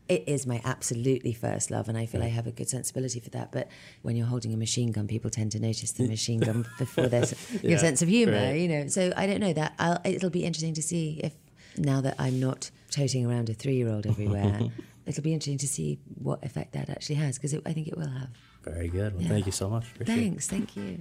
it 0.08 0.24
is 0.26 0.46
my 0.46 0.60
absolutely 0.64 1.32
first 1.32 1.70
love, 1.70 1.88
and 1.88 1.98
I 1.98 2.06
feel 2.06 2.22
I 2.22 2.28
have 2.28 2.46
a 2.46 2.52
good 2.52 2.68
sensibility 2.68 3.18
for 3.20 3.30
that. 3.30 3.50
But 3.52 3.68
when 4.02 4.14
you're 4.16 4.26
holding 4.26 4.54
a 4.54 4.56
machine 4.56 4.92
gun, 4.92 5.06
people 5.08 5.30
tend 5.30 5.52
to 5.52 5.58
notice 5.60 5.92
the 5.92 6.06
machine 6.16 6.40
gun 6.40 6.66
before 6.78 7.08
there's 7.08 7.34
your 7.62 7.72
Yeah, 7.72 7.76
sense 7.78 8.02
of 8.02 8.08
humour, 8.08 8.32
right. 8.32 8.52
you 8.60 8.68
know. 8.68 8.86
So 8.88 9.12
I 9.16 9.26
don't 9.26 9.40
know 9.40 9.52
that. 9.52 9.74
I'll, 9.78 10.00
it'll 10.04 10.30
be 10.30 10.44
interesting 10.44 10.74
to 10.74 10.82
see 10.82 11.20
if 11.24 11.32
now 11.76 12.00
that 12.02 12.14
I'm 12.18 12.38
not 12.40 12.70
toting 12.90 13.26
around 13.26 13.50
a 13.50 13.54
three-year-old 13.54 14.06
everywhere, 14.06 14.60
it'll 15.06 15.22
be 15.24 15.32
interesting 15.34 15.58
to 15.58 15.68
see 15.68 15.98
what 16.22 16.42
effect 16.44 16.72
that 16.72 16.88
actually 16.88 17.16
has 17.16 17.36
because 17.38 17.54
I 17.66 17.72
think 17.72 17.88
it 17.88 17.96
will 17.98 18.08
have. 18.08 18.28
Very 18.64 18.88
good. 18.88 19.12
Well, 19.14 19.22
Yeah. 19.22 19.28
thank 19.28 19.46
you 19.46 19.52
so 19.52 19.68
much. 19.68 19.86
Appreciate 19.92 20.14
it. 20.14 20.20
Thanks, 20.20 20.46
thank 20.48 20.76
you. 20.76 21.00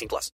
18 0.01 0.07
plus. 0.09 0.31